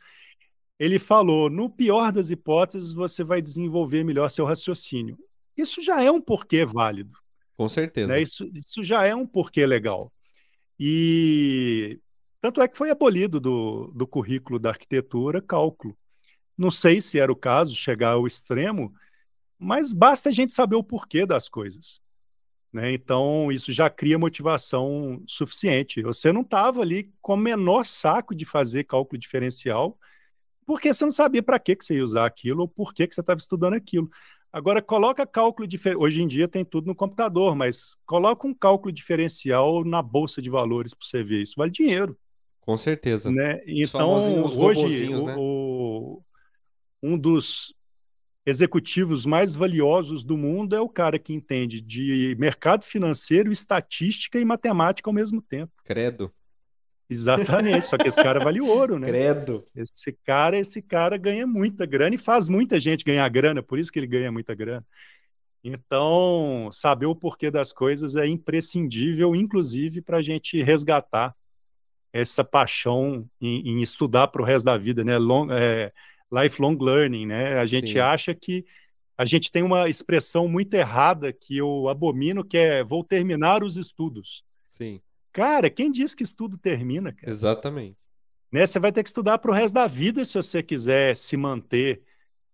[0.78, 5.18] ele falou: no pior das hipóteses, você vai desenvolver melhor seu raciocínio.
[5.56, 7.18] Isso já é um porquê válido.
[7.56, 8.12] Com certeza.
[8.12, 8.20] né?
[8.20, 10.12] Isso, isso já é um porquê legal.
[10.78, 11.98] E
[12.40, 15.96] tanto é que foi abolido do, do currículo da arquitetura cálculo.
[16.56, 18.92] Não sei se era o caso chegar ao extremo,
[19.58, 22.00] mas basta a gente saber o porquê das coisas.
[22.72, 22.92] Né?
[22.92, 26.02] Então, isso já cria motivação suficiente.
[26.02, 29.98] Você não estava ali com o menor saco de fazer cálculo diferencial,
[30.66, 33.14] porque você não sabia para que, que você ia usar aquilo ou por que, que
[33.14, 34.10] você estava estudando aquilo.
[34.52, 36.02] Agora, coloca cálculo diferencial.
[36.04, 40.50] Hoje em dia tem tudo no computador, mas coloca um cálculo diferencial na bolsa de
[40.50, 41.42] valores para você ver.
[41.42, 42.16] Isso vale dinheiro.
[42.60, 43.30] Com certeza.
[43.30, 43.60] Né?
[43.66, 45.34] Então, hoje, o- né?
[45.38, 46.22] o-
[47.02, 47.74] um dos
[48.44, 54.44] executivos mais valiosos do mundo é o cara que entende de mercado financeiro, estatística e
[54.44, 55.72] matemática ao mesmo tempo.
[55.84, 56.32] Credo.
[57.08, 59.06] Exatamente, só que esse cara vale ouro, né?
[59.06, 59.64] Credo.
[59.74, 63.92] Esse cara, esse cara ganha muita grana e faz muita gente ganhar grana, por isso
[63.92, 64.84] que ele ganha muita grana.
[65.62, 71.34] Então, saber o porquê das coisas é imprescindível, inclusive para a gente resgatar
[72.12, 75.18] essa paixão em, em estudar para o resto da vida, né?
[75.18, 75.92] Long, é,
[76.32, 77.58] lifelong learning, né?
[77.58, 77.98] A gente Sim.
[77.98, 78.64] acha que
[79.18, 83.76] a gente tem uma expressão muito errada que eu abomino, que é vou terminar os
[83.76, 84.44] estudos.
[84.68, 85.00] Sim,
[85.36, 87.30] Cara, quem diz que estudo termina, cara?
[87.30, 87.98] exatamente.
[88.50, 88.66] né?
[88.66, 92.02] Você vai ter que estudar para o resto da vida se você quiser se manter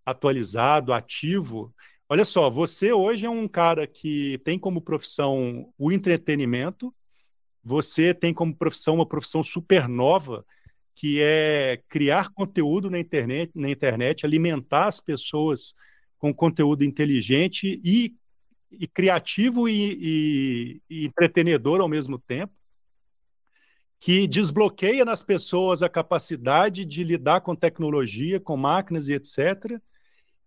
[0.05, 1.73] atualizado, ativo.
[2.09, 6.93] Olha só, você hoje é um cara que tem como profissão o entretenimento,
[7.63, 10.45] você tem como profissão uma profissão super nova,
[10.97, 15.73] que é criar conteúdo na internet, na internet, alimentar as pessoas
[16.19, 18.13] com conteúdo inteligente e,
[18.73, 22.53] e criativo e, e- e entretenedor ao mesmo tempo
[24.03, 29.81] que desbloqueia nas pessoas a capacidade de lidar com tecnologia, com máquinas e etc.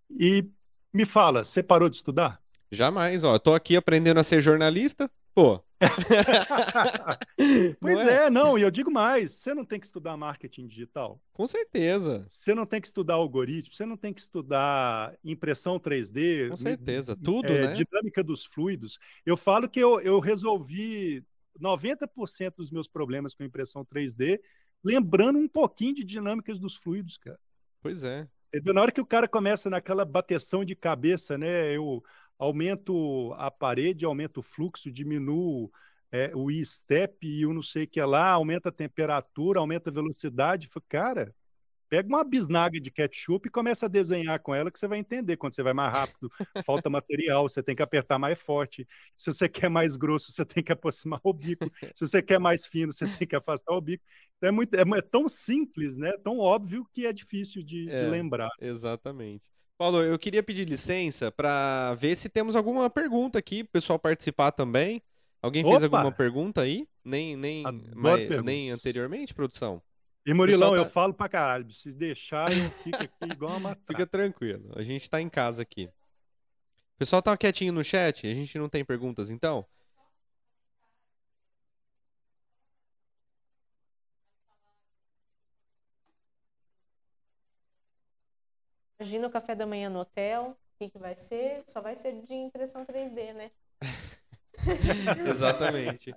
[0.10, 0.46] E
[0.94, 2.42] me fala, você parou de estudar?
[2.70, 3.40] Jamais, ó.
[3.40, 5.64] Tô aqui aprendendo a ser jornalista, pô.
[7.80, 8.30] pois Não é?
[8.30, 11.22] não, e eu digo mais: você não tem que estudar marketing digital.
[11.32, 12.26] Com certeza.
[12.28, 16.50] Você não tem que estudar algoritmo, você não tem que estudar impressão 3D.
[16.50, 17.74] Com certeza, tudo, é, né?
[17.74, 19.00] Dinâmica dos fluidos.
[19.26, 21.24] Eu falo que eu, eu resolvi
[21.60, 24.40] 90% dos meus problemas com impressão 3D,
[24.84, 27.40] lembrando um pouquinho de dinâmicas dos fluidos, cara.
[27.82, 28.28] Pois é.
[28.54, 28.74] Entendeu?
[28.74, 31.76] Na hora que o cara começa naquela bateção de cabeça, né?
[31.76, 32.04] Eu
[32.38, 35.72] aumento a parede, aumento o fluxo, diminuo
[36.12, 39.94] é, o step e o não sei o que lá, aumenta a temperatura, aumenta a
[39.94, 40.70] velocidade.
[40.88, 41.36] Cara,
[41.90, 45.38] pega uma bisnaga de ketchup e começa a desenhar com ela que você vai entender
[45.38, 46.30] quando você vai mais rápido,
[46.66, 48.88] falta material, você tem que apertar mais forte.
[49.16, 51.72] Se você quer mais grosso, você tem que aproximar o bico.
[51.96, 54.04] Se você quer mais fino, você tem que afastar o bico.
[54.38, 56.12] Então é, muito, é, é tão simples, né?
[56.24, 58.04] Tão óbvio que é difícil de, É.
[58.04, 58.50] de lembrar.
[58.60, 59.44] Exatamente.
[59.78, 64.52] Paulo, eu queria pedir licença para ver se temos alguma pergunta aqui, pro pessoal participar
[64.52, 65.02] também.
[65.42, 65.98] Alguém fez Opa!
[65.98, 66.88] alguma pergunta aí?
[67.04, 67.64] Nem, nem,
[67.96, 69.82] mas- nem anteriormente, produção?
[70.26, 71.72] E Murilão, pessoal eu tá- falo pra caralho.
[71.72, 73.86] Se deixar, eu fico aqui igual uma matraca.
[73.94, 75.86] Fica tranquilo, a gente tá em casa aqui.
[75.86, 78.26] O pessoal tá quietinho no chat?
[78.26, 79.66] A gente não tem perguntas, então?
[89.00, 90.58] Imagina o café da manhã no hotel.
[90.76, 91.64] O que, que vai ser?
[91.68, 93.52] Só vai ser de impressão 3D, né?
[95.28, 96.14] Exatamente.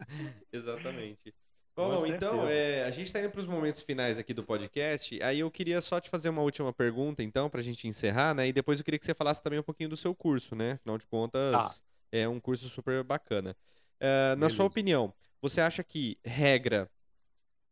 [0.52, 1.34] Exatamente.
[1.78, 5.22] Bom, então, é, a gente está indo para os momentos finais aqui do podcast.
[5.22, 8.48] Aí eu queria só te fazer uma última pergunta, então, para a gente encerrar, né?
[8.48, 10.72] E depois eu queria que você falasse também um pouquinho do seu curso, né?
[10.72, 13.56] Afinal de contas, é um curso super bacana.
[14.00, 16.90] É, na sua opinião, você acha que regra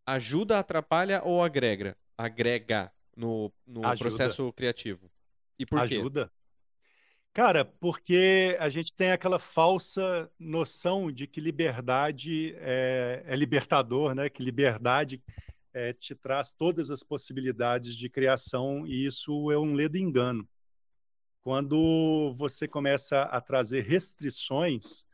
[0.07, 1.97] ajuda, atrapalha ou agrega?
[2.17, 4.09] Agrega no, no Ajuda.
[4.09, 5.11] processo criativo?
[5.59, 5.97] E por quê?
[5.97, 6.31] Ajuda.
[7.37, 14.31] Cara, porque a gente tem aquela falsa noção de que liberdade é, é libertador, né?
[14.31, 15.23] Que liberdade
[15.75, 20.49] é, te traz todas as possibilidades de criação, e isso é um ledo engano.
[21.43, 25.05] Quando você começa a trazer restrições,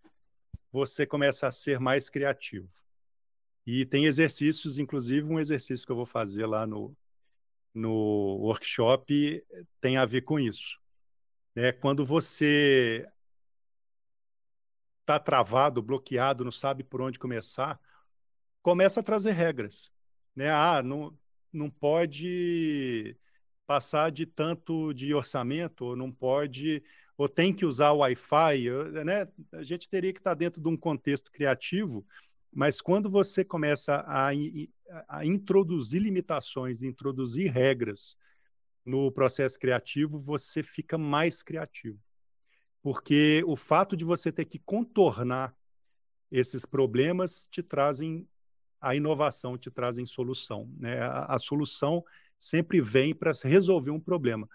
[0.71, 2.71] você começa a ser mais criativo.
[3.67, 6.97] E tem exercícios, inclusive um exercício que eu vou fazer lá no,
[7.75, 9.45] no workshop
[9.81, 10.82] tem a ver com isso.
[11.55, 11.73] Né?
[11.73, 13.07] Quando você
[15.01, 17.79] está travado, bloqueado, não sabe por onde começar,
[18.63, 19.93] começa a trazer regras.
[20.35, 20.51] Né?
[20.51, 21.17] Ah, não,
[21.53, 23.17] não pode
[23.67, 26.83] passar de tanto de orçamento, ou não pode,
[27.17, 28.71] ou tem que usar o Wi-Fi.
[29.05, 29.29] Né?
[29.53, 32.07] A gente teria que estar dentro de um contexto criativo,
[32.53, 34.31] mas quando você começa a,
[35.09, 38.17] a introduzir limitações, introduzir regras
[38.85, 41.99] no processo criativo, você fica mais criativo.
[42.83, 45.57] Porque o fato de você ter que contornar
[46.31, 48.27] esses problemas te trazem
[48.81, 50.69] a inovação, te trazem solução.
[50.77, 51.01] Né?
[51.01, 52.05] A, a solução
[52.39, 54.49] sempre vem para resolver um problema.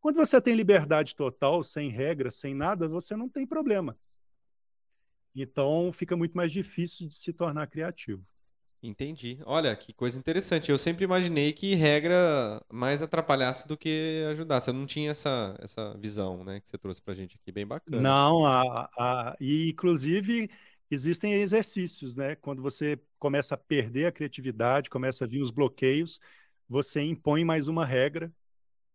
[0.00, 3.98] Quando você tem liberdade total, sem regras, sem nada, você não tem problema.
[5.34, 8.24] Então fica muito mais difícil de se tornar criativo.
[8.86, 9.38] Entendi.
[9.46, 10.70] Olha, que coisa interessante.
[10.70, 14.68] Eu sempre imaginei que regra mais atrapalhasse do que ajudasse.
[14.68, 18.02] Eu não tinha essa, essa visão, né, que você trouxe pra gente aqui, bem bacana.
[18.02, 20.50] Não, a, a, e inclusive
[20.90, 22.36] existem exercícios, né?
[22.36, 26.20] Quando você começa a perder a criatividade, começa a vir os bloqueios,
[26.68, 28.30] você impõe mais uma regra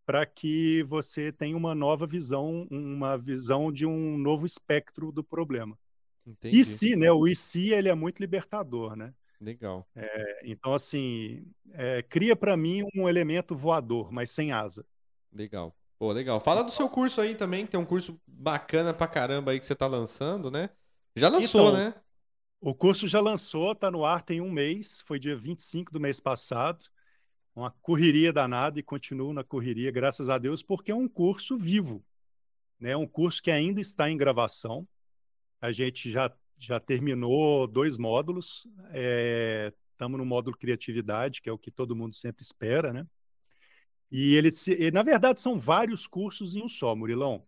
[0.05, 5.75] para que você tenha uma nova visão, uma visão de um novo espectro do problema.
[6.27, 6.59] Entendi.
[6.59, 7.11] E se, né?
[7.11, 9.13] O e se ele é muito libertador, né?
[9.39, 9.87] Legal.
[9.95, 14.85] É, Então, assim, é, cria para mim um elemento voador, mas sem asa.
[15.31, 15.75] Legal.
[15.97, 16.39] Pô, legal.
[16.39, 19.65] Fala do seu curso aí também, que tem um curso bacana pra caramba aí que
[19.65, 20.69] você tá lançando, né?
[21.15, 21.93] Já lançou, Então, né?
[22.61, 26.19] O curso já lançou, está no ar tem um mês, foi dia 25 do mês
[26.19, 26.85] passado.
[27.55, 32.03] Uma correria danada e continuo na correria, graças a Deus, porque é um curso vivo.
[32.79, 32.95] Né?
[32.95, 34.87] Um curso que ainda está em gravação.
[35.61, 38.67] A gente já, já terminou dois módulos.
[39.91, 42.93] Estamos no módulo Criatividade, que é o que todo mundo sempre espera.
[42.93, 43.07] Né?
[44.11, 47.45] E ele, se- na verdade, são vários cursos em um só, Murilão.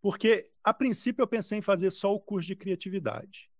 [0.00, 3.50] Porque, a princípio, eu pensei em fazer só o curso de criatividade.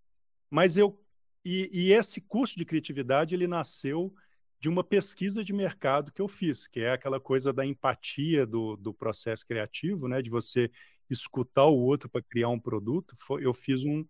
[0.51, 1.03] Mas eu.
[1.45, 4.15] E, e esse curso de criatividade ele nasceu
[4.59, 8.77] de uma pesquisa de mercado que eu fiz, que é aquela coisa da empatia do,
[8.77, 10.23] do processo criativo, né?
[10.23, 10.71] De você
[11.09, 13.15] escutar o outro para criar um produto.
[13.41, 14.05] Eu fiz um,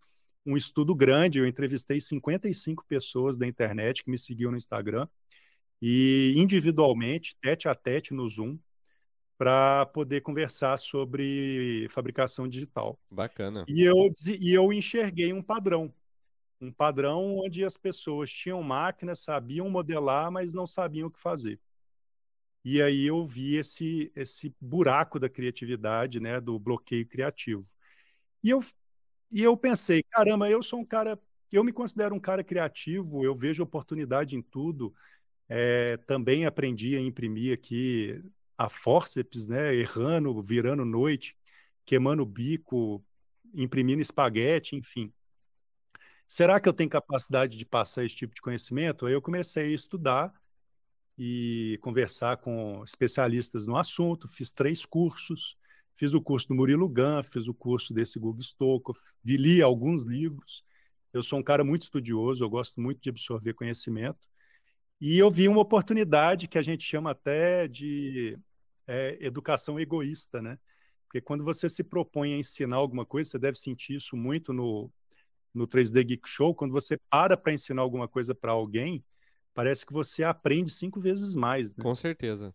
[0.47, 5.09] um estudo grande, eu entrevistei 55 pessoas da internet que me seguiam no Instagram,
[5.83, 8.59] e individualmente, tete a tete no Zoom,
[9.37, 12.99] para poder conversar sobre fabricação digital.
[13.11, 13.67] Bacana.
[13.69, 14.11] E eu,
[14.41, 15.93] e eu enxerguei um padrão.
[16.59, 21.61] Um padrão onde as pessoas tinham máquinas, sabiam modelar, mas não sabiam o que fazer.
[22.65, 27.65] E aí eu vi esse, esse buraco da criatividade, né, do bloqueio criativo.
[28.43, 28.61] E eu,
[29.31, 31.19] e eu pensei, caramba, eu sou um cara,
[31.51, 34.95] eu me considero um cara criativo, eu vejo oportunidade em tudo.
[35.49, 38.23] É, também aprendi a imprimir aqui
[38.59, 39.75] a forceps, né?
[39.75, 41.37] Errando, virando noite,
[41.85, 43.05] queimando o bico,
[43.55, 45.13] imprimindo espaguete, enfim.
[46.27, 49.07] Será que eu tenho capacidade de passar esse tipo de conhecimento?
[49.07, 50.33] Aí eu comecei a estudar
[51.19, 55.57] e conversar com especialistas no assunto, fiz três cursos,
[55.97, 60.63] fiz o curso do Murilo Gun, fiz o curso desse Google Stokov, li alguns livros.
[61.13, 64.19] Eu sou um cara muito estudioso, eu gosto muito de absorver conhecimento.
[65.01, 68.39] E eu vi uma oportunidade que a gente chama até de
[68.87, 70.59] é, educação egoísta, né?
[71.05, 74.91] Porque quando você se propõe a ensinar alguma coisa, você deve sentir isso muito no,
[75.55, 79.03] no 3D Geek Show, quando você para para ensinar alguma coisa para alguém,
[79.55, 81.75] parece que você aprende cinco vezes mais.
[81.75, 81.83] Né?
[81.83, 82.55] Com certeza.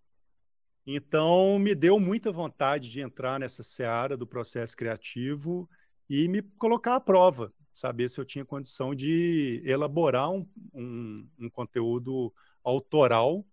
[0.85, 5.69] Então, me deu muita vontade de entrar nessa seara do processo criativo
[6.09, 11.49] e me colocar à prova, saber se eu tinha condição de elaborar um, um, um
[11.49, 12.33] conteúdo
[12.63, 13.45] autoral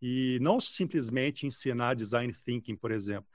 [0.00, 3.28] e não simplesmente ensinar design thinking, por exemplo.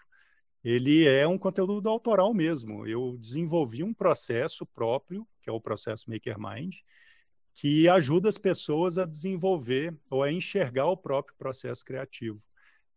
[0.63, 2.87] Ele é um conteúdo autoral mesmo.
[2.87, 6.77] Eu desenvolvi um processo próprio, que é o processo MakerMind,
[7.53, 12.41] que ajuda as pessoas a desenvolver ou a enxergar o próprio processo criativo,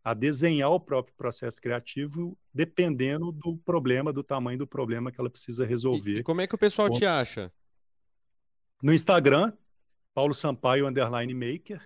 [0.07, 5.29] a desenhar o próprio processo criativo, dependendo do problema, do tamanho do problema que ela
[5.29, 6.21] precisa resolver.
[6.21, 7.53] E, como é que o pessoal te acha?
[8.81, 9.53] No Instagram,
[10.15, 11.83] Paulo Sampaio underline maker,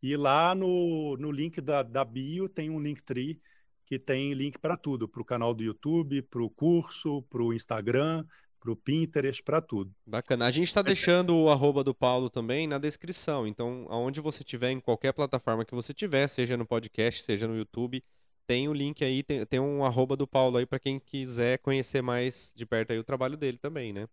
[0.00, 3.42] e lá no, no link da, da bio tem um Linktree
[3.84, 7.52] que tem link para tudo, para o canal do YouTube, para o curso, para o
[7.52, 8.24] Instagram,
[8.60, 9.92] para o Pinterest, para tudo.
[10.06, 10.46] Bacana.
[10.46, 13.46] A gente está deixando o arroba do Paulo também na descrição.
[13.46, 17.56] Então, aonde você tiver, em qualquer plataforma que você tiver, seja no podcast, seja no
[17.56, 18.04] YouTube,
[18.46, 22.02] tem o link aí, tem, tem um arroba do Paulo aí para quem quiser conhecer
[22.02, 24.06] mais de perto aí o trabalho dele também, né?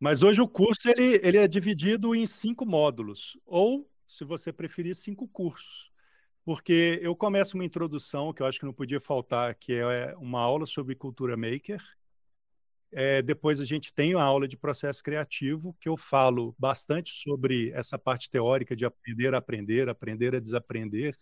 [0.00, 4.94] Mas hoje o curso ele, ele é dividido em cinco módulos, ou se você preferir,
[4.94, 5.90] cinco cursos.
[6.44, 10.40] Porque eu começo uma introdução, que eu acho que não podia faltar, que é uma
[10.40, 11.82] aula sobre cultura maker.
[12.90, 17.70] É, depois a gente tem a aula de processo criativo, que eu falo bastante sobre
[17.72, 21.14] essa parte teórica de aprender a aprender, aprender a desaprender,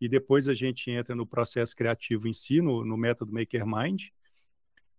[0.00, 4.10] e depois a gente entra no processo criativo em si, no, no método MakerMind.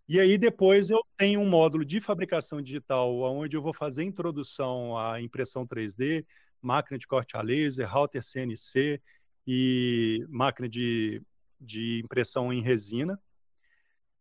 [0.08, 4.98] E aí depois eu tenho um módulo de fabricação digital, onde eu vou fazer introdução
[4.98, 6.26] à impressão 3D,
[6.62, 9.02] máquina de corte a laser, router CNC
[9.48, 11.22] e máquina de,
[11.60, 13.20] de impressão em resina.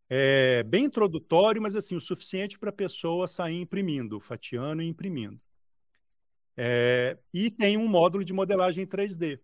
[0.08, 5.40] É bem introdutório, mas assim, o suficiente para a pessoa sair imprimindo, fatiando e imprimindo.
[6.56, 9.40] É, e tem um módulo de modelagem 3D,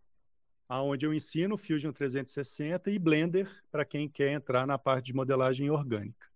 [0.69, 5.71] onde eu ensino Fusion 360 e Blender para quem quer entrar na parte de modelagem
[5.71, 6.27] orgânica.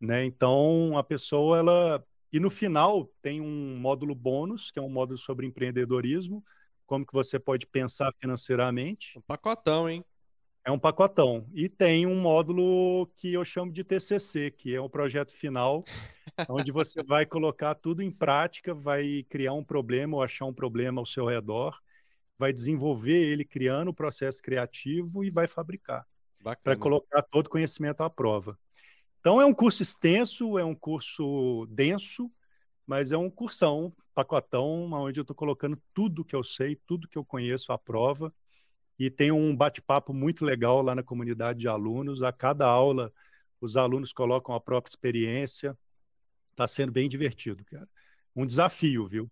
[0.00, 0.24] Né?
[0.24, 2.04] Então, a pessoa ela
[2.34, 6.44] e no final tem um módulo bônus, que é um módulo sobre empreendedorismo,
[6.84, 9.16] como que você pode pensar financeiramente.
[9.16, 10.04] Um pacotão, hein?
[10.64, 11.46] É um pacotão.
[11.52, 15.84] E tem um módulo que eu chamo de TCC, que é o projeto final,
[16.48, 21.02] onde você vai colocar tudo em prática, vai criar um problema ou achar um problema
[21.02, 21.78] ao seu redor,
[22.38, 26.06] vai desenvolver ele criando o processo criativo e vai fabricar.
[26.62, 28.58] Para colocar todo o conhecimento à prova.
[29.20, 32.30] Então é um curso extenso, é um curso denso,
[32.86, 37.18] mas é um cursão, pacotão, onde eu estou colocando tudo que eu sei, tudo que
[37.18, 38.32] eu conheço à prova.
[38.98, 42.22] E tem um bate-papo muito legal lá na comunidade de alunos.
[42.22, 43.12] A cada aula,
[43.60, 45.76] os alunos colocam a própria experiência.
[46.52, 47.88] Está sendo bem divertido, cara.
[48.34, 49.30] Um desafio, viu?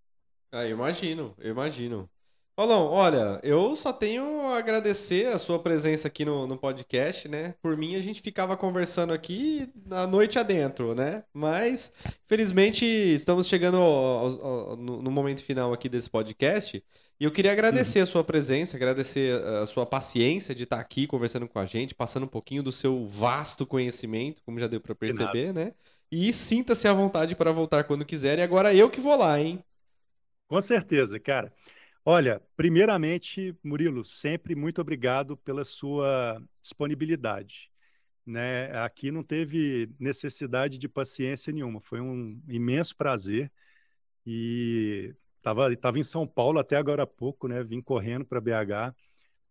[0.51, 2.11] Ah, imagino, imagino.
[2.55, 7.55] Paulão, olha, eu só tenho a agradecer a sua presença aqui no, no podcast, né?
[7.63, 11.25] Por mim, a gente ficava conversando aqui na noite adentro, né?
[11.33, 11.95] Mas,
[12.27, 16.85] felizmente, estamos chegando ao, ao, no, no, momento final aqui desse podcast.
[17.21, 18.05] E eu queria agradecer uhum.
[18.05, 22.25] a sua presença, agradecer a sua paciência de estar aqui conversando com a gente, passando
[22.25, 25.73] um pouquinho do seu vasto conhecimento, como já deu para perceber, né?
[26.11, 28.39] E sinta-se à vontade para voltar quando quiser.
[28.39, 29.65] E agora eu que vou lá, hein?
[30.49, 31.53] Com certeza, cara.
[32.05, 37.71] Olha, primeiramente, Murilo, sempre muito obrigado pela sua disponibilidade.
[38.27, 38.71] Né?
[38.79, 43.51] Aqui não teve necessidade de paciência nenhuma, foi um imenso prazer
[44.27, 47.63] e estava tava em São Paulo até agora há pouco, né?
[47.63, 48.95] Vim correndo para BH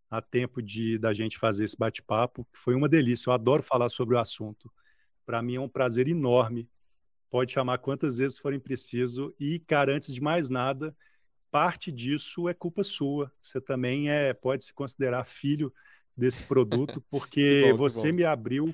[0.09, 3.29] a tempo de da gente fazer esse bate-papo, que foi uma delícia.
[3.29, 4.71] Eu adoro falar sobre o assunto.
[5.25, 6.69] Para mim é um prazer enorme.
[7.29, 9.33] Pode chamar quantas vezes forem preciso.
[9.39, 10.95] E, cara, antes de mais nada,
[11.49, 13.31] parte disso é culpa sua.
[13.41, 15.73] Você também é, pode se considerar filho
[16.15, 18.73] desse produto, porque bom, você me abriu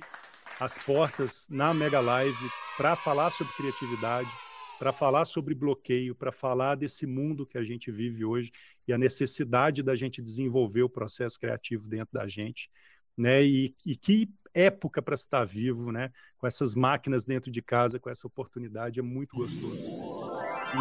[0.60, 4.30] as portas na Mega Live para falar sobre criatividade,
[4.77, 8.51] para falar sobre bloqueio, para falar desse mundo que a gente vive hoje
[8.87, 12.69] e a necessidade da gente desenvolver o processo criativo dentro da gente,
[13.17, 13.43] né?
[13.43, 16.11] E, e que época para estar vivo, né?
[16.37, 19.77] Com essas máquinas dentro de casa, com essa oportunidade, é muito gostoso.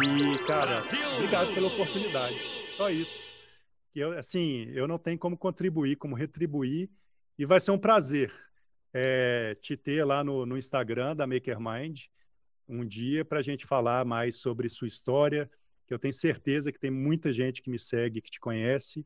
[0.03, 0.81] E, cara,
[1.15, 2.37] obrigado pela oportunidade.
[2.75, 3.17] Só isso.
[3.95, 6.89] Eu, assim, eu não tenho como contribuir, como retribuir,
[7.37, 8.31] e vai ser um prazer
[8.93, 12.05] é, te ter lá no, no Instagram da MakerMind
[12.67, 15.49] um dia para a gente falar mais sobre sua história,
[15.85, 19.05] que eu tenho certeza que tem muita gente que me segue, que te conhece,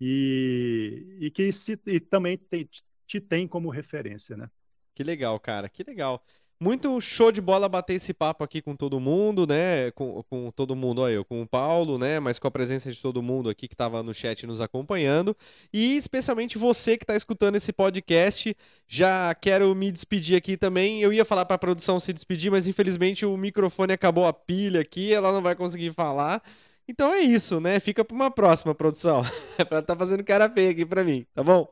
[0.00, 2.68] e, e que se, e também te,
[3.06, 4.50] te tem como referência, né?
[4.94, 6.24] Que legal, cara, que legal.
[6.62, 9.90] Muito show de bola bater esse papo aqui com todo mundo, né?
[9.96, 12.20] Com, com todo mundo, olha eu, com o Paulo, né?
[12.20, 15.36] Mas com a presença de todo mundo aqui que estava no chat nos acompanhando.
[15.72, 18.56] E especialmente você que está escutando esse podcast.
[18.86, 21.02] Já quero me despedir aqui também.
[21.02, 24.82] Eu ia falar para a produção se despedir, mas infelizmente o microfone acabou a pilha
[24.82, 26.40] aqui, ela não vai conseguir falar.
[26.86, 27.80] Então é isso, né?
[27.80, 29.24] Fica para uma próxima produção.
[29.58, 31.68] É para tá fazendo cara feia aqui para mim, tá bom?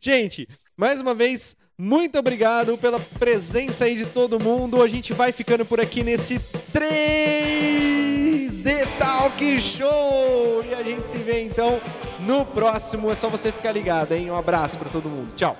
[0.00, 0.46] Gente,
[0.78, 4.80] mais uma vez, muito obrigado pela presença aí de todo mundo.
[4.80, 6.38] A gente vai ficando por aqui nesse
[6.72, 10.64] 3D Talk Show.
[10.64, 11.80] E a gente se vê então
[12.20, 13.10] no próximo.
[13.10, 14.30] É só você ficar ligado, hein?
[14.30, 15.34] Um abraço para todo mundo.
[15.34, 15.56] Tchau.